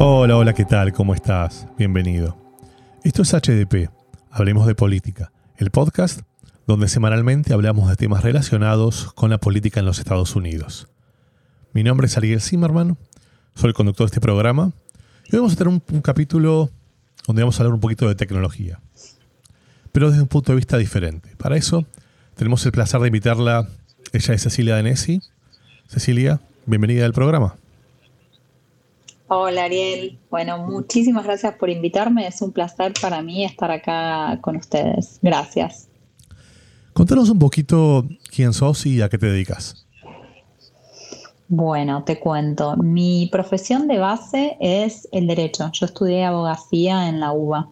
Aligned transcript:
Hola, 0.00 0.36
hola, 0.36 0.52
¿qué 0.52 0.64
tal? 0.64 0.92
¿Cómo 0.92 1.12
estás? 1.12 1.66
Bienvenido. 1.76 2.38
Esto 3.02 3.22
es 3.22 3.32
HDP, 3.32 3.90
Hablemos 4.30 4.64
de 4.68 4.76
Política, 4.76 5.32
el 5.56 5.72
podcast 5.72 6.20
donde 6.68 6.86
semanalmente 6.86 7.52
hablamos 7.52 7.90
de 7.90 7.96
temas 7.96 8.22
relacionados 8.22 9.12
con 9.14 9.30
la 9.30 9.38
política 9.38 9.80
en 9.80 9.86
los 9.86 9.98
Estados 9.98 10.36
Unidos. 10.36 10.86
Mi 11.72 11.82
nombre 11.82 12.06
es 12.06 12.16
Ariel 12.16 12.40
Zimmerman, 12.40 12.96
soy 13.56 13.70
el 13.70 13.74
conductor 13.74 14.06
de 14.06 14.10
este 14.10 14.20
programa 14.20 14.70
y 15.26 15.34
hoy 15.34 15.40
vamos 15.40 15.54
a 15.54 15.56
tener 15.56 15.74
un, 15.74 16.00
capítulo 16.00 16.70
donde 17.26 17.42
vamos 17.42 17.58
a 17.58 17.64
hablar 17.64 17.74
un 17.74 17.80
poquito 17.80 18.06
de 18.06 18.14
tecnología, 18.14 18.78
pero 19.90 20.10
desde 20.10 20.22
un 20.22 20.28
punto 20.28 20.52
de 20.52 20.56
vista 20.56 20.78
diferente. 20.78 21.34
Para 21.38 21.56
eso 21.56 21.86
tenemos 22.36 22.64
el 22.64 22.70
placer 22.70 23.00
de 23.00 23.08
invitarla, 23.08 23.68
ella 24.12 24.34
es 24.34 24.42
Cecilia 24.42 24.76
Danesi. 24.76 25.22
Cecilia, 25.88 26.38
bienvenida 26.66 27.04
al 27.04 27.12
programa. 27.12 27.56
Hola 29.30 29.64
Ariel, 29.64 30.18
bueno, 30.30 30.56
muchísimas 30.66 31.24
gracias 31.24 31.54
por 31.56 31.68
invitarme, 31.68 32.26
es 32.26 32.40
un 32.40 32.50
placer 32.50 32.94
para 32.98 33.20
mí 33.20 33.44
estar 33.44 33.70
acá 33.70 34.38
con 34.40 34.56
ustedes. 34.56 35.18
Gracias. 35.20 35.90
Contanos 36.94 37.28
un 37.28 37.38
poquito 37.38 38.08
quién 38.34 38.54
sos 38.54 38.86
y 38.86 39.02
a 39.02 39.10
qué 39.10 39.18
te 39.18 39.26
dedicas. 39.26 39.86
Bueno, 41.46 42.04
te 42.04 42.18
cuento. 42.18 42.76
Mi 42.78 43.28
profesión 43.30 43.86
de 43.86 43.98
base 43.98 44.56
es 44.60 45.06
el 45.12 45.26
derecho. 45.26 45.70
Yo 45.72 45.84
estudié 45.84 46.24
abogacía 46.24 47.08
en 47.08 47.20
la 47.20 47.32
UBA, 47.32 47.68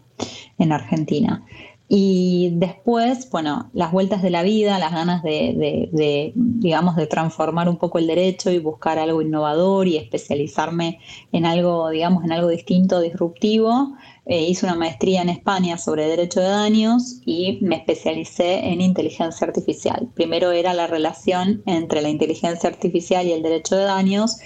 en 0.58 0.72
Argentina. 0.72 1.44
Y 1.88 2.50
después, 2.54 3.30
bueno, 3.30 3.70
las 3.72 3.92
vueltas 3.92 4.20
de 4.20 4.30
la 4.30 4.42
vida, 4.42 4.78
las 4.80 4.92
ganas 4.92 5.22
de, 5.22 6.32
digamos, 6.34 6.96
de 6.96 7.06
transformar 7.06 7.68
un 7.68 7.76
poco 7.76 7.98
el 7.98 8.08
derecho 8.08 8.50
y 8.50 8.58
buscar 8.58 8.98
algo 8.98 9.22
innovador 9.22 9.86
y 9.86 9.96
especializarme 9.96 10.98
en 11.30 11.46
algo, 11.46 11.90
digamos, 11.90 12.24
en 12.24 12.32
algo 12.32 12.48
distinto, 12.48 13.00
disruptivo. 13.00 13.94
Eh, 14.28 14.42
hice 14.42 14.66
una 14.66 14.74
maestría 14.74 15.22
en 15.22 15.28
España 15.28 15.78
sobre 15.78 16.08
derecho 16.08 16.40
de 16.40 16.48
daños 16.48 17.20
y 17.24 17.60
me 17.62 17.76
especialicé 17.76 18.72
en 18.72 18.80
inteligencia 18.80 19.46
artificial. 19.46 20.08
Primero 20.14 20.50
era 20.50 20.74
la 20.74 20.88
relación 20.88 21.62
entre 21.66 22.02
la 22.02 22.08
inteligencia 22.08 22.68
artificial 22.68 23.24
y 23.28 23.32
el 23.32 23.44
derecho 23.44 23.76
de 23.76 23.84
daños 23.84 24.38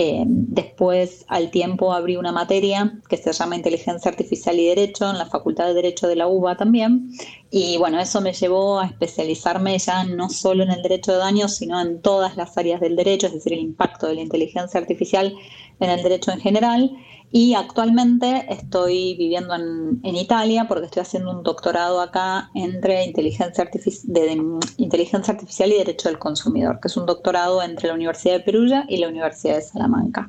eh, 0.00 0.22
después, 0.28 1.24
al 1.26 1.50
tiempo, 1.50 1.92
abrí 1.92 2.16
una 2.16 2.30
materia 2.30 3.00
que 3.08 3.16
se 3.16 3.32
llama 3.32 3.56
Inteligencia 3.56 4.08
Artificial 4.08 4.56
y 4.56 4.66
Derecho 4.66 5.10
en 5.10 5.18
la 5.18 5.26
Facultad 5.26 5.66
de 5.66 5.74
Derecho 5.74 6.06
de 6.06 6.14
la 6.14 6.28
UBA 6.28 6.56
también. 6.56 7.10
Y 7.50 7.78
bueno, 7.78 7.98
eso 7.98 8.20
me 8.20 8.32
llevó 8.32 8.78
a 8.78 8.86
especializarme 8.86 9.76
ya 9.76 10.04
no 10.04 10.30
solo 10.30 10.62
en 10.62 10.70
el 10.70 10.82
derecho 10.82 11.10
de 11.10 11.18
daños, 11.18 11.56
sino 11.56 11.80
en 11.80 12.00
todas 12.00 12.36
las 12.36 12.56
áreas 12.56 12.80
del 12.80 12.94
derecho, 12.94 13.26
es 13.26 13.32
decir, 13.32 13.54
el 13.54 13.58
impacto 13.58 14.06
de 14.06 14.14
la 14.14 14.20
inteligencia 14.20 14.78
artificial 14.78 15.34
en 15.80 15.90
el 15.90 16.02
derecho 16.02 16.32
en 16.32 16.40
general. 16.40 16.90
Y 17.30 17.54
actualmente 17.54 18.46
estoy 18.48 19.14
viviendo 19.16 19.54
en, 19.54 20.00
Italia 20.02 20.66
porque 20.66 20.86
estoy 20.86 21.02
haciendo 21.02 21.30
un 21.30 21.42
doctorado 21.42 22.00
acá 22.00 22.50
entre 22.54 23.04
inteligencia, 23.04 23.68
de, 24.04 24.42
inteligencia 24.78 25.32
artificial 25.32 25.70
y 25.70 25.78
derecho 25.78 26.08
del 26.08 26.18
consumidor, 26.18 26.80
que 26.80 26.88
es 26.88 26.96
un 26.96 27.06
doctorado 27.06 27.62
entre 27.62 27.88
la 27.88 27.94
Universidad 27.94 28.34
de 28.34 28.40
Perugia 28.40 28.84
y 28.88 28.96
la 28.96 29.08
Universidad 29.08 29.56
de 29.56 29.62
Salamanca. 29.62 30.26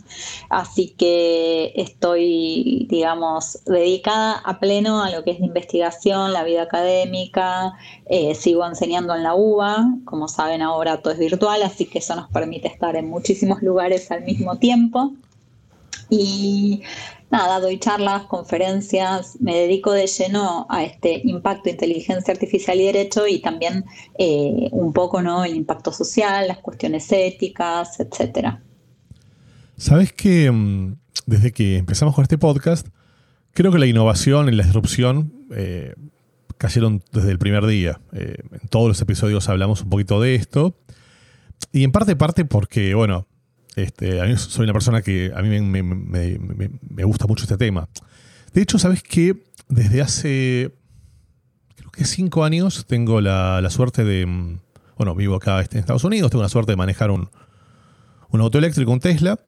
Así 0.49 0.89
que 0.97 1.71
estoy, 1.75 2.85
digamos, 2.89 3.63
dedicada 3.65 4.33
a 4.33 4.59
pleno 4.59 5.01
a 5.01 5.09
lo 5.09 5.23
que 5.23 5.31
es 5.31 5.39
la 5.39 5.45
investigación, 5.47 6.33
la 6.33 6.43
vida 6.43 6.63
académica. 6.63 7.73
Eh, 8.05 8.35
sigo 8.35 8.65
enseñando 8.65 9.15
en 9.15 9.23
la 9.23 9.35
UBA, 9.35 9.85
como 10.05 10.27
saben 10.27 10.61
ahora 10.61 11.01
todo 11.01 11.13
es 11.13 11.19
virtual, 11.19 11.63
así 11.63 11.85
que 11.85 11.99
eso 11.99 12.15
nos 12.15 12.29
permite 12.29 12.67
estar 12.67 12.95
en 12.95 13.09
muchísimos 13.09 13.61
lugares 13.61 14.11
al 14.11 14.23
mismo 14.23 14.57
tiempo. 14.57 15.13
Y 16.09 16.81
nada, 17.29 17.59
doy 17.59 17.79
charlas, 17.79 18.23
conferencias, 18.23 19.37
me 19.39 19.55
dedico 19.55 19.91
de 19.91 20.07
lleno 20.07 20.65
a 20.69 20.83
este 20.83 21.21
impacto 21.23 21.69
inteligencia 21.69 22.33
artificial 22.33 22.79
y 22.79 22.85
derecho 22.85 23.27
y 23.27 23.39
también 23.39 23.85
eh, 24.17 24.69
un 24.71 24.93
poco 24.93 25.21
¿no? 25.21 25.43
el 25.45 25.55
impacto 25.55 25.91
social, 25.91 26.47
las 26.47 26.59
cuestiones 26.59 27.11
éticas, 27.11 27.99
etcétera. 27.99 28.61
Sabes 29.77 30.11
que 30.11 30.51
mm, 30.51 30.95
desde 31.25 31.51
que 31.51 31.77
empezamos 31.77 32.15
con 32.15 32.23
este 32.23 32.37
podcast, 32.37 32.87
creo 33.53 33.71
que 33.71 33.79
la 33.79 33.85
innovación 33.85 34.49
y 34.49 34.51
la 34.51 34.63
disrupción 34.63 35.33
eh, 35.51 35.93
cayeron 36.57 37.03
desde 37.11 37.31
el 37.31 37.39
primer 37.39 37.65
día. 37.65 38.01
Eh, 38.13 38.37
en 38.51 38.67
todos 38.69 38.87
los 38.87 39.01
episodios 39.01 39.47
hablamos 39.47 39.81
un 39.81 39.89
poquito 39.89 40.19
de 40.19 40.35
esto. 40.35 40.75
Y 41.71 41.83
en 41.83 41.91
parte 41.91 42.15
parte 42.15 42.45
porque, 42.45 42.95
bueno, 42.95 43.27
este, 43.75 44.21
a 44.21 44.25
mí 44.25 44.35
soy 44.37 44.63
una 44.63 44.73
persona 44.73 45.01
que 45.01 45.31
a 45.35 45.41
mí 45.41 45.61
me, 45.61 47.03
gusta 47.03 47.27
mucho 47.27 47.43
este 47.43 47.57
tema. 47.57 47.87
De 48.53 48.61
hecho, 48.61 48.79
¿sabes 48.79 49.03
qué? 49.03 49.35
Desde 49.67 50.01
hace, 50.01 50.73
creo 51.75 51.91
que 51.91 52.05
cinco 52.05 52.43
años, 52.43 52.85
tengo 52.87 53.21
la, 53.21 53.67
suerte 53.69 54.03
de, 54.03 54.25
mm, 54.25 54.59
bueno, 54.97 55.15
vivo 55.15 55.35
acá 55.35 55.61
este, 55.61 55.77
en 55.77 55.81
Estados 55.81 56.03
Unidos, 56.03 56.31
tengo 56.31 56.41
la 56.41 56.49
suerte 56.49 56.71
de 56.71 56.75
manejar 56.75 57.11
un, 57.11 57.29
auto 58.31 58.57
eléctrico, 58.57 58.91
un 58.91 58.99
Tesla, 58.99 59.39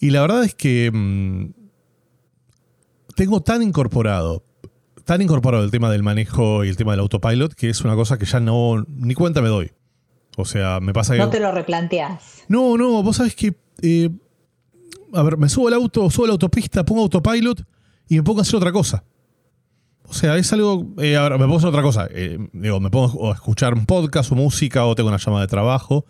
y 0.00 0.10
la 0.10 0.22
verdad 0.22 0.44
es 0.44 0.54
que 0.54 0.90
mm, 0.92 1.50
tengo 3.14 3.42
tan 3.42 3.62
incorporado, 3.62 4.44
tan 5.04 5.20
incorporado 5.20 5.64
el 5.64 5.70
tema 5.70 5.90
del 5.90 6.02
manejo 6.02 6.64
y 6.64 6.68
el 6.68 6.76
tema 6.76 6.92
del 6.92 7.00
autopilot, 7.00 7.54
que 7.54 7.68
es 7.68 7.82
una 7.82 7.94
cosa 7.94 8.18
que 8.18 8.24
ya 8.24 8.40
no, 8.40 8.84
ni 8.88 9.14
cuenta 9.14 9.42
me 9.42 9.48
doy. 9.48 9.72
O 10.40 10.44
sea, 10.44 10.80
me 10.80 10.92
pasa 10.92 11.14
que... 11.14 11.18
No 11.18 11.30
te 11.30 11.40
lo 11.40 11.52
replanteas. 11.52 12.44
No, 12.48 12.76
no, 12.76 13.02
vos 13.02 13.16
sabés 13.16 13.34
que... 13.34 13.54
Eh, 13.82 14.10
a 15.12 15.22
ver, 15.22 15.36
me 15.36 15.48
subo 15.48 15.68
al 15.68 15.74
auto, 15.74 16.08
subo 16.10 16.24
a 16.24 16.28
la 16.28 16.32
autopista, 16.32 16.84
pongo 16.84 17.02
autopilot 17.02 17.62
y 18.08 18.16
me 18.16 18.22
pongo 18.22 18.40
a 18.40 18.42
hacer 18.42 18.56
otra 18.56 18.72
cosa. 18.72 19.04
O 20.04 20.12
sea, 20.12 20.36
es 20.36 20.52
algo... 20.52 20.88
Eh, 20.98 21.16
a 21.16 21.22
ver, 21.22 21.32
me 21.32 21.38
pongo 21.38 21.54
a 21.54 21.58
hacer 21.58 21.68
otra 21.68 21.82
cosa. 21.82 22.08
Eh, 22.10 22.38
digo, 22.52 22.80
me 22.80 22.90
pongo 22.90 23.30
a 23.30 23.34
escuchar 23.34 23.74
un 23.74 23.86
podcast 23.86 24.32
o 24.32 24.34
música 24.34 24.84
o 24.86 24.94
tengo 24.94 25.08
una 25.08 25.18
llamada 25.18 25.42
de 25.42 25.48
trabajo. 25.48 26.04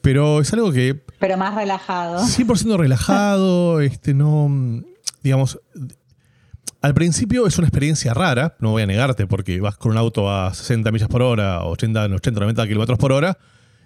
Pero 0.00 0.40
es 0.40 0.52
algo 0.52 0.72
que... 0.72 1.02
Pero 1.18 1.36
más 1.36 1.54
relajado. 1.54 2.20
100% 2.20 2.76
relajado, 2.76 3.80
este, 3.80 4.14
no... 4.14 4.82
Digamos, 5.22 5.58
al 6.80 6.94
principio 6.94 7.46
es 7.46 7.58
una 7.58 7.66
experiencia 7.66 8.14
rara, 8.14 8.56
no 8.60 8.70
voy 8.70 8.82
a 8.82 8.86
negarte, 8.86 9.26
porque 9.26 9.60
vas 9.60 9.76
con 9.76 9.92
un 9.92 9.98
auto 9.98 10.30
a 10.30 10.54
60 10.54 10.92
millas 10.92 11.08
por 11.08 11.22
hora, 11.22 11.64
80, 11.64 12.04
80 12.04 12.40
90 12.40 12.68
kilómetros 12.68 12.98
por 12.98 13.12
hora, 13.12 13.38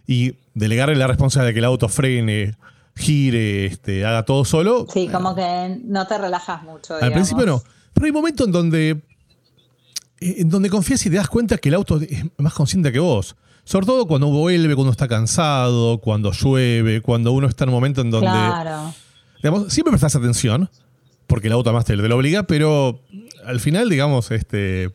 y 0.06 0.36
delegarle 0.54 0.96
la 0.96 1.06
responsabilidad 1.06 1.48
de 1.48 1.54
que 1.54 1.58
el 1.60 1.64
auto 1.64 1.88
frene, 1.88 2.56
gire, 2.96 3.66
este, 3.66 4.04
haga 4.04 4.24
todo 4.24 4.44
solo. 4.44 4.86
Sí, 4.92 5.08
como 5.08 5.34
que 5.34 5.80
no 5.84 6.06
te 6.06 6.18
relajas 6.18 6.62
mucho. 6.62 6.94
Al 7.00 7.12
principio 7.12 7.46
no. 7.46 7.62
Pero 7.92 8.06
hay 8.06 8.12
momentos 8.12 8.46
en 8.46 8.52
donde, 8.52 8.90
eh, 10.20 10.34
en 10.38 10.48
donde 10.48 10.70
confías 10.70 11.04
y 11.06 11.10
te 11.10 11.16
das 11.16 11.28
cuenta 11.28 11.58
que 11.58 11.68
el 11.68 11.74
auto 11.74 12.00
es 12.00 12.24
más 12.38 12.54
consciente 12.54 12.92
que 12.92 12.98
vos. 12.98 13.36
Sobre 13.64 13.86
todo 13.86 14.06
cuando 14.06 14.26
vuelve, 14.28 14.74
cuando 14.74 14.90
está 14.90 15.06
cansado, 15.06 15.98
cuando 15.98 16.32
llueve, 16.32 17.00
cuando 17.00 17.32
uno 17.32 17.46
está 17.46 17.64
en 17.64 17.70
un 17.70 17.74
momento 17.74 18.00
en 18.00 18.10
donde. 18.10 18.28
Claro. 18.28 18.92
Digamos, 19.36 19.72
siempre 19.72 19.90
prestas 19.90 20.16
atención, 20.16 20.68
porque 21.26 21.46
el 21.48 21.52
auto 21.52 21.72
más 21.72 21.84
te, 21.84 21.96
te 21.96 22.08
lo 22.08 22.16
obliga, 22.16 22.44
pero 22.44 23.00
al 23.44 23.60
final, 23.60 23.88
digamos, 23.88 24.30
este, 24.30 24.92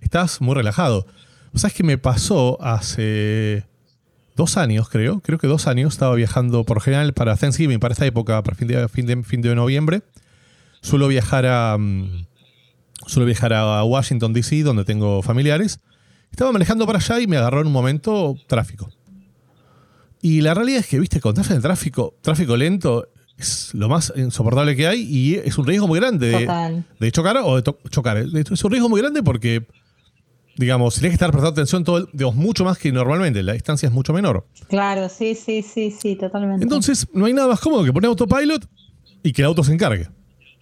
estás 0.00 0.40
muy 0.40 0.54
relajado. 0.54 1.06
¿Sabes 1.54 1.74
qué 1.74 1.82
me 1.82 1.98
pasó 1.98 2.60
hace 2.62 3.64
dos 4.38 4.56
años, 4.56 4.88
creo, 4.88 5.20
creo 5.20 5.36
que 5.36 5.48
dos 5.48 5.66
años, 5.66 5.92
estaba 5.92 6.14
viajando 6.14 6.64
por 6.64 6.80
general 6.80 7.12
para 7.12 7.36
Thanksgiving, 7.36 7.80
para 7.80 7.92
esta 7.92 8.06
época, 8.06 8.40
para 8.42 8.56
fin 8.56 8.68
de, 8.68 8.88
fin 8.88 9.04
de, 9.04 9.22
fin 9.24 9.42
de 9.42 9.54
noviembre. 9.54 10.02
Suelo 10.80 11.08
viajar 11.08 11.44
a. 11.44 11.76
Mm, 11.76 12.24
suelo 13.06 13.26
viajar 13.26 13.52
a 13.52 13.82
Washington, 13.82 14.32
D.C., 14.32 14.62
donde 14.62 14.84
tengo 14.84 15.22
familiares. 15.22 15.80
Estaba 16.30 16.52
manejando 16.52 16.86
para 16.86 17.00
allá 17.00 17.20
y 17.20 17.26
me 17.26 17.36
agarró 17.36 17.60
en 17.60 17.66
un 17.66 17.72
momento 17.72 18.36
tráfico. 18.46 18.90
Y 20.22 20.40
la 20.40 20.54
realidad 20.54 20.80
es 20.80 20.86
que, 20.86 21.00
viste, 21.00 21.20
en 21.22 21.56
el 21.56 21.62
tráfico, 21.62 22.14
tráfico 22.22 22.56
lento, 22.56 23.08
es 23.36 23.74
lo 23.74 23.88
más 23.88 24.12
insoportable 24.16 24.76
que 24.76 24.86
hay 24.86 25.00
y 25.00 25.34
es 25.34 25.58
un 25.58 25.66
riesgo 25.66 25.88
muy 25.88 25.98
grande 25.98 26.28
de, 26.28 26.84
de 26.98 27.12
chocar 27.12 27.38
o 27.42 27.60
de 27.60 27.74
chocar. 27.90 28.18
Es 28.18 28.64
un 28.64 28.70
riesgo 28.70 28.88
muy 28.88 29.00
grande 29.00 29.22
porque 29.22 29.66
digamos, 30.58 30.94
tienes 30.94 31.12
que 31.12 31.14
estar 31.14 31.30
prestando 31.30 31.52
atención 31.52 31.84
todo, 31.84 32.08
digamos, 32.12 32.34
mucho 32.34 32.64
más 32.64 32.76
que 32.76 32.90
normalmente, 32.92 33.42
la 33.42 33.52
distancia 33.52 33.86
es 33.86 33.92
mucho 33.92 34.12
menor. 34.12 34.46
Claro, 34.68 35.08
sí, 35.08 35.34
sí, 35.34 35.62
sí, 35.62 35.90
sí, 35.90 36.16
totalmente. 36.16 36.64
Entonces, 36.64 37.06
no 37.14 37.26
hay 37.26 37.32
nada 37.32 37.48
más 37.48 37.60
cómodo 37.60 37.84
que 37.84 37.92
poner 37.92 38.08
autopilot 38.08 38.68
y 39.22 39.32
que 39.32 39.42
el 39.42 39.46
auto 39.46 39.62
se 39.62 39.72
encargue. 39.72 40.08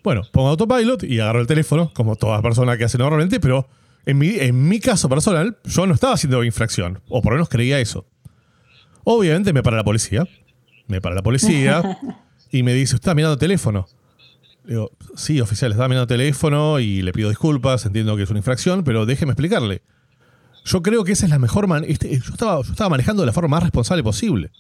Bueno, 0.05 0.23
pongo 0.33 0.49
autopilot 0.51 1.03
y 1.03 1.19
agarro 1.19 1.41
el 1.41 1.47
teléfono, 1.47 1.91
como 1.95 2.15
todas 2.15 2.37
las 2.37 2.43
personas 2.43 2.77
que 2.77 2.85
hacen 2.85 2.99
normalmente, 2.99 3.41
pero 3.41 3.67
en 4.05 4.19
mi, 4.19 4.29
en 4.39 4.69
mi 4.69 4.81
caso 4.81 5.09
personal, 5.09 5.57
yo 5.65 5.87
no 5.87 5.95
estaba 5.95 6.13
haciendo 6.13 6.45
infracción, 6.45 7.01
o 7.09 7.23
por 7.23 7.33
lo 7.33 7.39
menos 7.39 7.49
creía 7.49 7.81
eso. 7.81 8.07
Obviamente 9.03 9.53
me 9.53 9.63
para 9.63 9.79
la 9.79 9.85
policía, 9.85 10.29
me 10.87 11.01
para 11.01 11.15
la 11.15 11.23
policía 11.23 11.83
y 12.53 12.63
me 12.63 12.75
dice, 12.75 12.97
¿usted 12.97 13.07
está 13.07 13.15
mirando 13.15 13.33
el 13.33 13.41
teléfono? 13.41 13.87
Digo, 14.67 14.91
sí, 15.15 15.41
oficial, 15.41 15.71
estaba 15.71 15.89
mirando 15.89 16.03
el 16.03 16.19
teléfono 16.19 16.81
y 16.81 17.03
le 17.03 17.13
pido 17.13 17.29
disculpas, 17.29 17.87
entiendo 17.87 18.17
que 18.17 18.25
es 18.25 18.31
una 18.31 18.41
infracción, 18.41 18.83
pero 18.83 19.07
déjeme 19.07 19.33
explicarle. 19.33 19.83
Yo 20.65 20.83
creo 20.83 21.05
que 21.05 21.13
esa 21.13 21.27
es 21.27 21.31
la 21.31 21.39
mejor 21.39 21.69
manera. 21.69 21.91
Este, 21.93 22.11
yo, 22.19 22.33
estaba, 22.33 22.61
yo 22.63 22.73
estaba 22.73 22.91
manejando 22.91 23.23
de 23.23 23.27
la 23.27 23.33
forma 23.33 23.57
más 23.57 23.63
responsable 23.63 24.03
posible. 24.03 24.51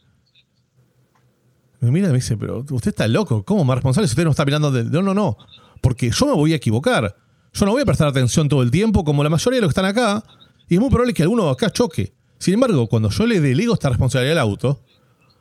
Me 1.80 1.90
mira 1.90 2.06
y 2.08 2.10
me 2.10 2.18
dice, 2.18 2.36
pero 2.36 2.64
usted 2.70 2.90
está 2.90 3.08
loco, 3.08 3.44
¿cómo 3.44 3.64
más 3.64 3.76
responsable 3.76 4.06
si 4.06 4.12
usted 4.12 4.24
no 4.24 4.30
está 4.30 4.44
mirando? 4.44 4.70
De... 4.70 4.84
No, 4.84 5.02
no, 5.02 5.12
no, 5.12 5.36
porque 5.80 6.10
yo 6.10 6.26
me 6.26 6.32
voy 6.32 6.52
a 6.52 6.56
equivocar. 6.56 7.16
Yo 7.52 7.66
no 7.66 7.72
voy 7.72 7.82
a 7.82 7.84
prestar 7.84 8.06
atención 8.06 8.48
todo 8.48 8.62
el 8.62 8.70
tiempo 8.70 9.02
como 9.02 9.24
la 9.24 9.30
mayoría 9.30 9.58
de 9.58 9.62
los 9.62 9.74
que 9.74 9.80
están 9.80 9.86
acá, 9.86 10.22
y 10.68 10.74
es 10.74 10.80
muy 10.80 10.88
probable 10.88 11.14
que 11.14 11.22
alguno 11.22 11.48
acá 11.48 11.70
choque. 11.70 12.14
Sin 12.38 12.54
embargo, 12.54 12.86
cuando 12.86 13.10
yo 13.10 13.26
le 13.26 13.40
delego 13.40 13.74
esta 13.74 13.88
responsabilidad 13.88 14.38
al 14.38 14.48
auto, 14.48 14.82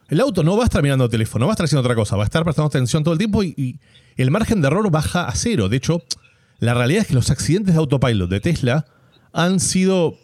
el 0.08 0.20
auto 0.22 0.44
no 0.44 0.56
va 0.56 0.64
a 0.64 0.66
estar 0.66 0.82
mirando 0.82 1.06
el 1.06 1.12
teléfono, 1.12 1.44
no 1.44 1.48
va 1.48 1.54
a 1.54 1.56
estar 1.56 1.66
haciendo 1.66 1.82
otra 1.82 1.96
cosa, 1.96 2.16
va 2.16 2.24
a 2.24 2.26
estar 2.26 2.44
prestando 2.44 2.68
atención 2.68 3.04
todo 3.04 3.14
el 3.14 3.18
tiempo 3.18 3.44
y, 3.44 3.80
el 4.16 4.32
margen 4.32 4.62
de 4.62 4.68
error 4.68 4.90
baja 4.92 5.28
a 5.28 5.36
cero. 5.36 5.70
De 5.70 5.78
hecho, 5.78 6.04
la 6.60 6.74
realidad 6.74 7.02
es 7.02 7.08
que 7.08 7.14
los 7.14 7.30
accidentes 7.30 7.76
de 7.76 7.80
autopilot 7.80 8.30
de 8.30 8.40
Tesla 8.40 8.86
han 9.34 9.60
sido 9.60 10.18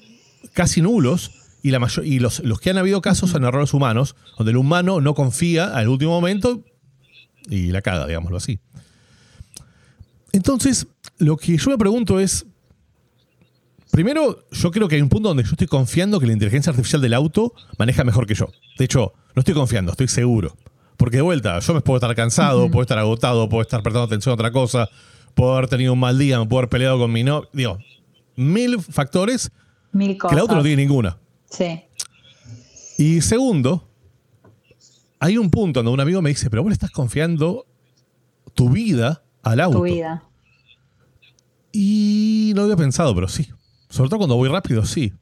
casi 0.53 0.81
nulos 0.81 1.31
y, 1.63 1.71
los, 1.71 2.39
los, 2.39 2.59
que 2.59 2.69
han 2.71 2.77
habido 2.77 3.01
casos 3.01 3.29
son 3.29 3.43
errores 3.43 3.73
humanos, 3.73 4.15
donde 4.37 4.51
el 4.51 4.57
humano 4.57 4.99
no 5.01 5.13
confía 5.13 5.75
al 5.75 5.89
último 5.89 6.11
momento 6.11 6.63
y 7.47 7.67
la 7.67 7.81
caga, 7.81 8.07
digámoslo 8.07 8.37
así. 8.37 8.59
Entonces, 10.31 10.87
lo 11.17 11.37
que 11.37 11.57
yo 11.57 11.69
me 11.69 11.77
pregunto 11.77 12.19
es, 12.19 12.45
primero, 13.91 14.47
yo 14.51 14.71
creo 14.71 14.87
que 14.87 14.95
hay 14.95 15.01
un 15.01 15.09
punto 15.09 15.29
donde 15.29 15.43
yo 15.43 15.51
estoy 15.51 15.67
confiando 15.67 16.19
que 16.19 16.25
la 16.25 16.33
inteligencia 16.33 16.71
artificial 16.71 17.01
del 17.01 17.13
auto 17.13 17.53
maneja 17.77 18.03
mejor 18.03 18.25
que 18.25 18.33
yo. 18.33 18.49
De 18.77 18.85
hecho, 18.85 19.13
no 19.35 19.41
estoy 19.41 19.53
confiando, 19.53 19.91
estoy 19.91 20.07
seguro. 20.07 20.55
Porque 21.01 21.17
de 21.17 21.23
vuelta, 21.23 21.57
yo 21.57 21.73
me 21.73 21.81
puedo 21.81 21.97
estar 21.97 22.15
cansado, 22.15 22.69
puedo 22.69 22.83
estar 22.83 22.99
agotado, 22.99 23.49
puedo 23.49 23.63
estar 23.63 23.81
prestando 23.81 24.05
atención 24.05 24.33
a 24.33 24.35
otra 24.35 24.51
cosa, 24.51 24.87
puedo 25.33 25.53
haber 25.53 25.67
tenido 25.67 25.93
un 25.93 25.99
mal 25.99 26.19
día, 26.19 26.37
me 26.37 26.45
puedo 26.45 26.59
haber 26.59 26.69
peleado 26.69 26.99
con 26.99 27.11
mi 27.11 27.23
no. 27.23 27.41
Digo, 27.53 27.79
mil 28.35 28.79
factores 28.79 29.49
mil 29.93 30.15
cosas. 30.15 30.29
que 30.29 30.35
el 30.35 30.41
auto 30.41 30.55
no 30.57 30.61
tiene 30.61 30.83
ninguna. 30.83 31.17
Sí. 31.49 31.81
Y 32.99 33.19
segundo, 33.21 33.89
hay 35.19 35.39
un 35.39 35.49
punto 35.49 35.79
donde 35.79 35.91
un 35.91 35.99
amigo 36.01 36.21
me 36.21 36.29
dice, 36.29 36.51
pero 36.51 36.61
vos 36.61 36.69
le 36.69 36.73
estás 36.73 36.91
confiando 36.91 37.65
tu 38.53 38.69
vida 38.69 39.23
al 39.41 39.59
auto. 39.59 39.79
Tu 39.79 39.85
vida. 39.85 40.23
Y 41.71 42.51
no 42.53 42.61
lo 42.61 42.65
había 42.65 42.77
pensado, 42.77 43.15
pero 43.15 43.27
sí. 43.27 43.49
Sobre 43.89 44.07
todo 44.07 44.19
cuando 44.19 44.35
voy 44.35 44.49
rápido, 44.49 44.85
sí. 44.85 45.13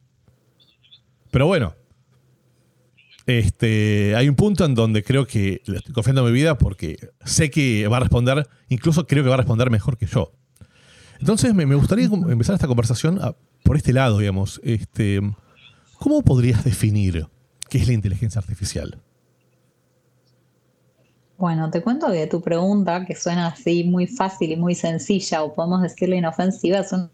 Pero 1.32 1.48
bueno, 1.48 1.74
este, 3.30 4.16
hay 4.16 4.28
un 4.28 4.36
punto 4.36 4.66
en 4.66 4.74
donde 4.74 5.04
creo 5.04 5.28
que 5.28 5.62
le 5.66 5.78
estoy 5.78 5.94
confiando 5.94 6.24
mi 6.24 6.32
vida 6.32 6.58
porque 6.58 6.98
sé 7.24 7.52
que 7.52 7.88
va 7.88 7.98
a 7.98 8.00
responder, 8.00 8.48
incluso 8.70 9.06
creo 9.06 9.24
que 9.24 9.30
va 9.30 9.36
a 9.36 9.38
responder 9.38 9.70
mejor 9.70 9.98
que 9.98 10.08
yo. 10.08 10.32
Entonces 11.20 11.54
me, 11.54 11.64
gustaría 11.76 12.06
empezar 12.06 12.56
esta 12.56 12.68
conversación 12.68 13.20
por 13.64 13.76
este 13.78 13.94
lado, 13.94 14.18
digamos. 14.18 14.60
Este, 14.64 15.22
¿Cómo 16.00 16.22
podrías 16.24 16.64
definir 16.64 17.28
qué 17.70 17.78
es 17.78 17.88
la 17.88 17.94
inteligencia 17.94 18.40
artificial? 18.40 19.00
Bueno, 21.38 21.70
te 21.70 21.82
cuento 21.82 22.12
que 22.12 22.26
tu 22.28 22.42
pregunta, 22.42 23.06
que 23.06 23.16
suena 23.16 23.48
así 23.48 23.84
muy 23.84 24.08
fácil 24.08 24.52
y 24.52 24.58
muy 24.58 24.76
sencilla, 24.76 25.44
o 25.44 25.54
podemos 25.54 25.82
decirlo 25.82 26.16
inofensiva, 26.16 26.80
es 26.80 26.92
una 26.92 27.12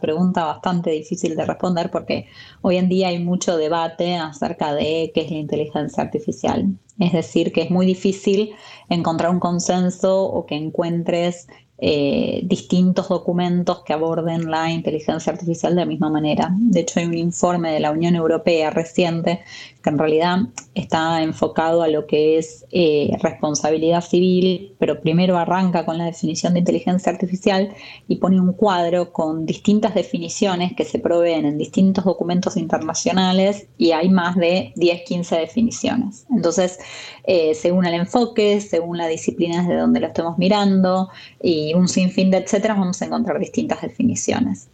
pregunta 0.00 0.44
bastante 0.44 0.90
difícil 0.90 1.36
de 1.36 1.44
responder 1.44 1.90
porque 1.90 2.26
hoy 2.62 2.76
en 2.76 2.88
día 2.88 3.08
hay 3.08 3.18
mucho 3.18 3.56
debate 3.56 4.16
acerca 4.16 4.74
de 4.74 5.10
qué 5.14 5.22
es 5.22 5.30
la 5.30 5.38
inteligencia 5.38 6.02
artificial. 6.02 6.66
Es 6.98 7.12
decir, 7.12 7.52
que 7.52 7.62
es 7.62 7.70
muy 7.70 7.84
difícil 7.84 8.54
encontrar 8.88 9.30
un 9.30 9.40
consenso 9.40 10.24
o 10.24 10.46
que 10.46 10.54
encuentres 10.54 11.48
eh, 11.78 12.40
distintos 12.44 13.10
documentos 13.10 13.82
que 13.84 13.92
aborden 13.92 14.50
la 14.50 14.70
inteligencia 14.70 15.30
artificial 15.30 15.74
de 15.74 15.82
la 15.82 15.86
misma 15.86 16.08
manera. 16.08 16.48
De 16.58 16.80
hecho, 16.80 17.00
hay 17.00 17.06
un 17.06 17.18
informe 17.18 17.70
de 17.70 17.80
la 17.80 17.90
Unión 17.90 18.14
Europea 18.14 18.70
reciente 18.70 19.42
que 19.86 19.90
en 19.90 19.98
realidad 19.98 20.38
está 20.74 21.22
enfocado 21.22 21.80
a 21.84 21.86
lo 21.86 22.08
que 22.08 22.38
es 22.38 22.66
eh, 22.72 23.16
responsabilidad 23.22 24.00
civil, 24.00 24.74
pero 24.80 25.00
primero 25.00 25.38
arranca 25.38 25.86
con 25.86 25.96
la 25.96 26.06
definición 26.06 26.54
de 26.54 26.58
inteligencia 26.58 27.12
artificial 27.12 27.72
y 28.08 28.16
pone 28.16 28.40
un 28.40 28.52
cuadro 28.52 29.12
con 29.12 29.46
distintas 29.46 29.94
definiciones 29.94 30.72
que 30.74 30.84
se 30.84 30.98
proveen 30.98 31.46
en 31.46 31.56
distintos 31.56 32.04
documentos 32.04 32.56
internacionales 32.56 33.68
y 33.78 33.92
hay 33.92 34.08
más 34.08 34.34
de 34.34 34.72
10, 34.74 35.02
15 35.02 35.36
definiciones. 35.36 36.26
Entonces, 36.34 36.80
eh, 37.22 37.54
según 37.54 37.86
el 37.86 37.94
enfoque, 37.94 38.60
según 38.60 38.98
la 38.98 39.06
disciplina 39.06 39.62
de 39.68 39.76
donde 39.76 40.00
lo 40.00 40.08
estemos 40.08 40.36
mirando 40.36 41.10
y 41.40 41.74
un 41.74 41.86
sinfín 41.86 42.32
de 42.32 42.38
etcétera, 42.38 42.74
vamos 42.74 43.00
a 43.02 43.04
encontrar 43.04 43.38
distintas 43.38 43.82
definiciones. 43.82 44.68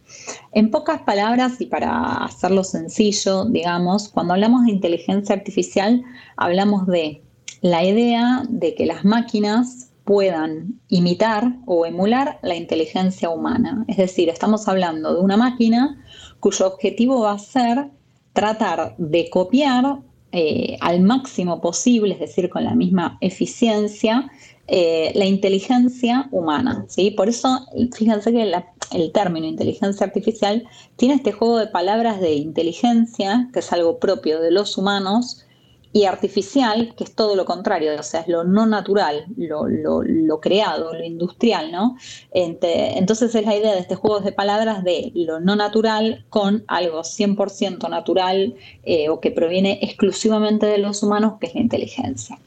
En 0.51 0.71
pocas 0.71 1.01
palabras 1.01 1.59
y 1.59 1.65
para 1.65 2.23
hacerlo 2.25 2.63
sencillo, 2.63 3.45
digamos, 3.45 4.09
cuando 4.09 4.33
hablamos 4.33 4.65
de 4.65 4.71
inteligencia 4.71 5.35
artificial, 5.35 6.03
hablamos 6.37 6.87
de 6.87 7.23
la 7.61 7.83
idea 7.83 8.43
de 8.49 8.75
que 8.75 8.85
las 8.85 9.05
máquinas 9.05 9.91
puedan 10.03 10.79
imitar 10.89 11.55
o 11.65 11.85
emular 11.85 12.39
la 12.43 12.55
inteligencia 12.55 13.29
humana. 13.29 13.85
Es 13.87 13.97
decir, 13.97 14.29
estamos 14.29 14.67
hablando 14.67 15.13
de 15.13 15.21
una 15.21 15.37
máquina 15.37 16.03
cuyo 16.39 16.67
objetivo 16.67 17.21
va 17.21 17.33
a 17.33 17.39
ser 17.39 17.89
tratar 18.33 18.95
de 18.97 19.29
copiar 19.29 19.99
eh, 20.31 20.77
al 20.81 20.99
máximo 21.01 21.61
posible, 21.61 22.15
es 22.15 22.19
decir, 22.19 22.49
con 22.49 22.63
la 22.63 22.75
misma 22.75 23.17
eficiencia, 23.21 24.29
eh, 24.67 25.11
la 25.15 25.25
inteligencia 25.25 26.27
humana. 26.31 26.85
¿sí? 26.87 27.11
Por 27.11 27.29
eso, 27.29 27.67
fíjense 27.95 28.31
que 28.31 28.53
el 28.91 29.11
término 29.11 29.45
inteligencia 29.45 30.05
artificial 30.05 30.63
tiene 30.95 31.15
este 31.15 31.31
juego 31.31 31.57
de 31.57 31.67
palabras 31.67 32.21
de 32.21 32.33
inteligencia, 32.33 33.49
que 33.51 33.59
es 33.59 33.73
algo 33.73 33.99
propio 33.99 34.39
de 34.39 34.51
los 34.51 34.77
humanos, 34.77 35.45
y 35.93 36.05
artificial, 36.05 36.95
que 36.97 37.03
es 37.03 37.13
todo 37.13 37.35
lo 37.35 37.45
contrario, 37.45 37.91
o 37.97 38.03
sea, 38.03 38.21
es 38.21 38.27
lo 38.27 38.43
no 38.43 38.65
natural, 38.65 39.25
lo, 39.37 40.41
creado, 40.41 40.91
lo 40.91 41.03
industrial, 41.03 41.71
¿no? 41.71 41.95
Entonces 42.31 43.35
es 43.35 43.45
la 43.45 43.55
idea 43.55 43.73
de 43.73 43.79
este 43.79 43.95
juego 43.95 44.19
de 44.19 44.31
palabras 44.31 44.83
de 44.83 45.11
lo 45.13 45.39
no 45.39 45.55
natural 45.55 46.25
con 46.29 46.63
algo 46.67 47.01
100% 47.01 47.87
natural 47.89 48.55
eh, 48.83 49.09
o 49.09 49.19
que 49.19 49.29
proviene 49.29 49.77
exclusivamente 49.83 50.65
de 50.65 50.79
los 50.79 51.03
humanos, 51.03 51.33
que 51.39 51.47
es 51.47 51.53
la 51.53 51.61
inteligencia. 51.61 52.39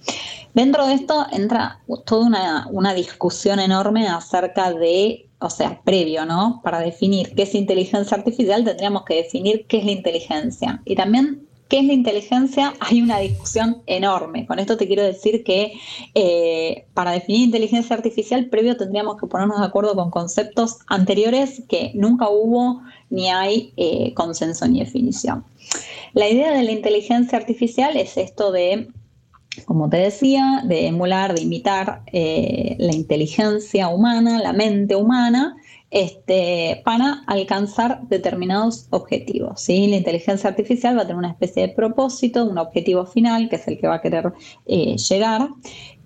Dentro 0.53 0.87
de 0.87 0.95
esto 0.95 1.27
entra 1.31 1.81
toda 2.05 2.27
una, 2.27 2.67
una 2.73 2.95
discusión 2.95 3.61
enorme 3.61 4.09
acerca 4.09 4.73
de 4.73 5.23
o 5.39 5.51
sea, 5.51 5.83
previo, 5.85 6.25
¿no? 6.25 6.61
Para 6.65 6.81
definir 6.81 7.35
qué 7.35 7.43
es 7.43 7.55
inteligencia 7.55 8.17
artificial 8.17 8.65
tendríamos 8.65 9.05
que 9.05 9.17
definir 9.17 9.67
qué 9.67 9.79
es 9.79 9.85
la 9.85 9.91
inteligencia. 9.93 10.83
Y 10.87 10.97
también 10.97 11.46
¿Qué 11.69 11.81
es 11.81 11.85
la 11.85 11.95
inteligencia? 11.95 12.75
Hay 12.79 13.03
una 13.03 13.19
discusión 13.19 13.83
enorme. 13.87 14.47
Con 14.47 14.61
esto 14.61 14.77
te 14.77 14.87
quiero 14.87 15.03
decir 15.03 15.43
que 15.43 15.73
eh, 16.15 16.87
para 16.95 17.11
definir 17.11 17.43
inteligencia 17.43 17.97
artificial, 17.97 18.47
previo 18.47 18.77
tendríamos 18.77 19.17
que 19.21 19.27
ponernos 19.27 19.59
de 19.59 19.67
acuerdo 19.67 19.97
con 19.97 20.11
conceptos 20.11 20.79
anteriores 20.87 21.65
que 21.69 21.91
nunca 21.95 22.29
hubo 22.29 22.83
ni 23.11 23.31
hay 23.31 23.73
eh, 23.77 24.15
consenso 24.15 24.69
ni 24.69 24.79
definición. 24.79 25.45
La 26.13 26.29
idea 26.29 26.53
de 26.53 26.63
la 26.63 26.71
inteligencia 26.71 27.37
artificial 27.37 27.97
es 27.97 28.17
esto 28.17 28.53
de, 28.53 28.89
como 29.65 29.89
te 29.89 29.99
decía, 29.99 30.63
de 30.65 30.87
emular, 30.87 31.35
de 31.35 31.43
imitar 31.43 32.03
eh, 32.13 32.77
la 32.79 32.95
inteligencia 32.95 33.89
humana, 33.89 34.39
la 34.41 34.53
mente 34.53 34.97
humana, 34.97 35.57
este, 35.91 36.83
para 36.85 37.23
alcanzar 37.27 38.03
determinados 38.09 38.87
objetivos. 38.91 39.61
¿sí? 39.61 39.87
La 39.87 39.97
inteligencia 39.97 40.51
artificial 40.51 40.97
va 40.97 41.03
a 41.03 41.07
tener 41.07 41.17
una 41.17 41.31
especie 41.31 41.67
de 41.67 41.75
propósito, 41.75 42.45
un 42.45 42.59
objetivo 42.59 43.07
final, 43.07 43.49
que 43.49 43.57
es 43.57 43.67
el 43.69 43.79
que 43.79 43.87
va 43.87 43.97
a 43.97 44.03
querer 44.03 44.33
eh, 44.67 44.97
llegar. 44.97 45.49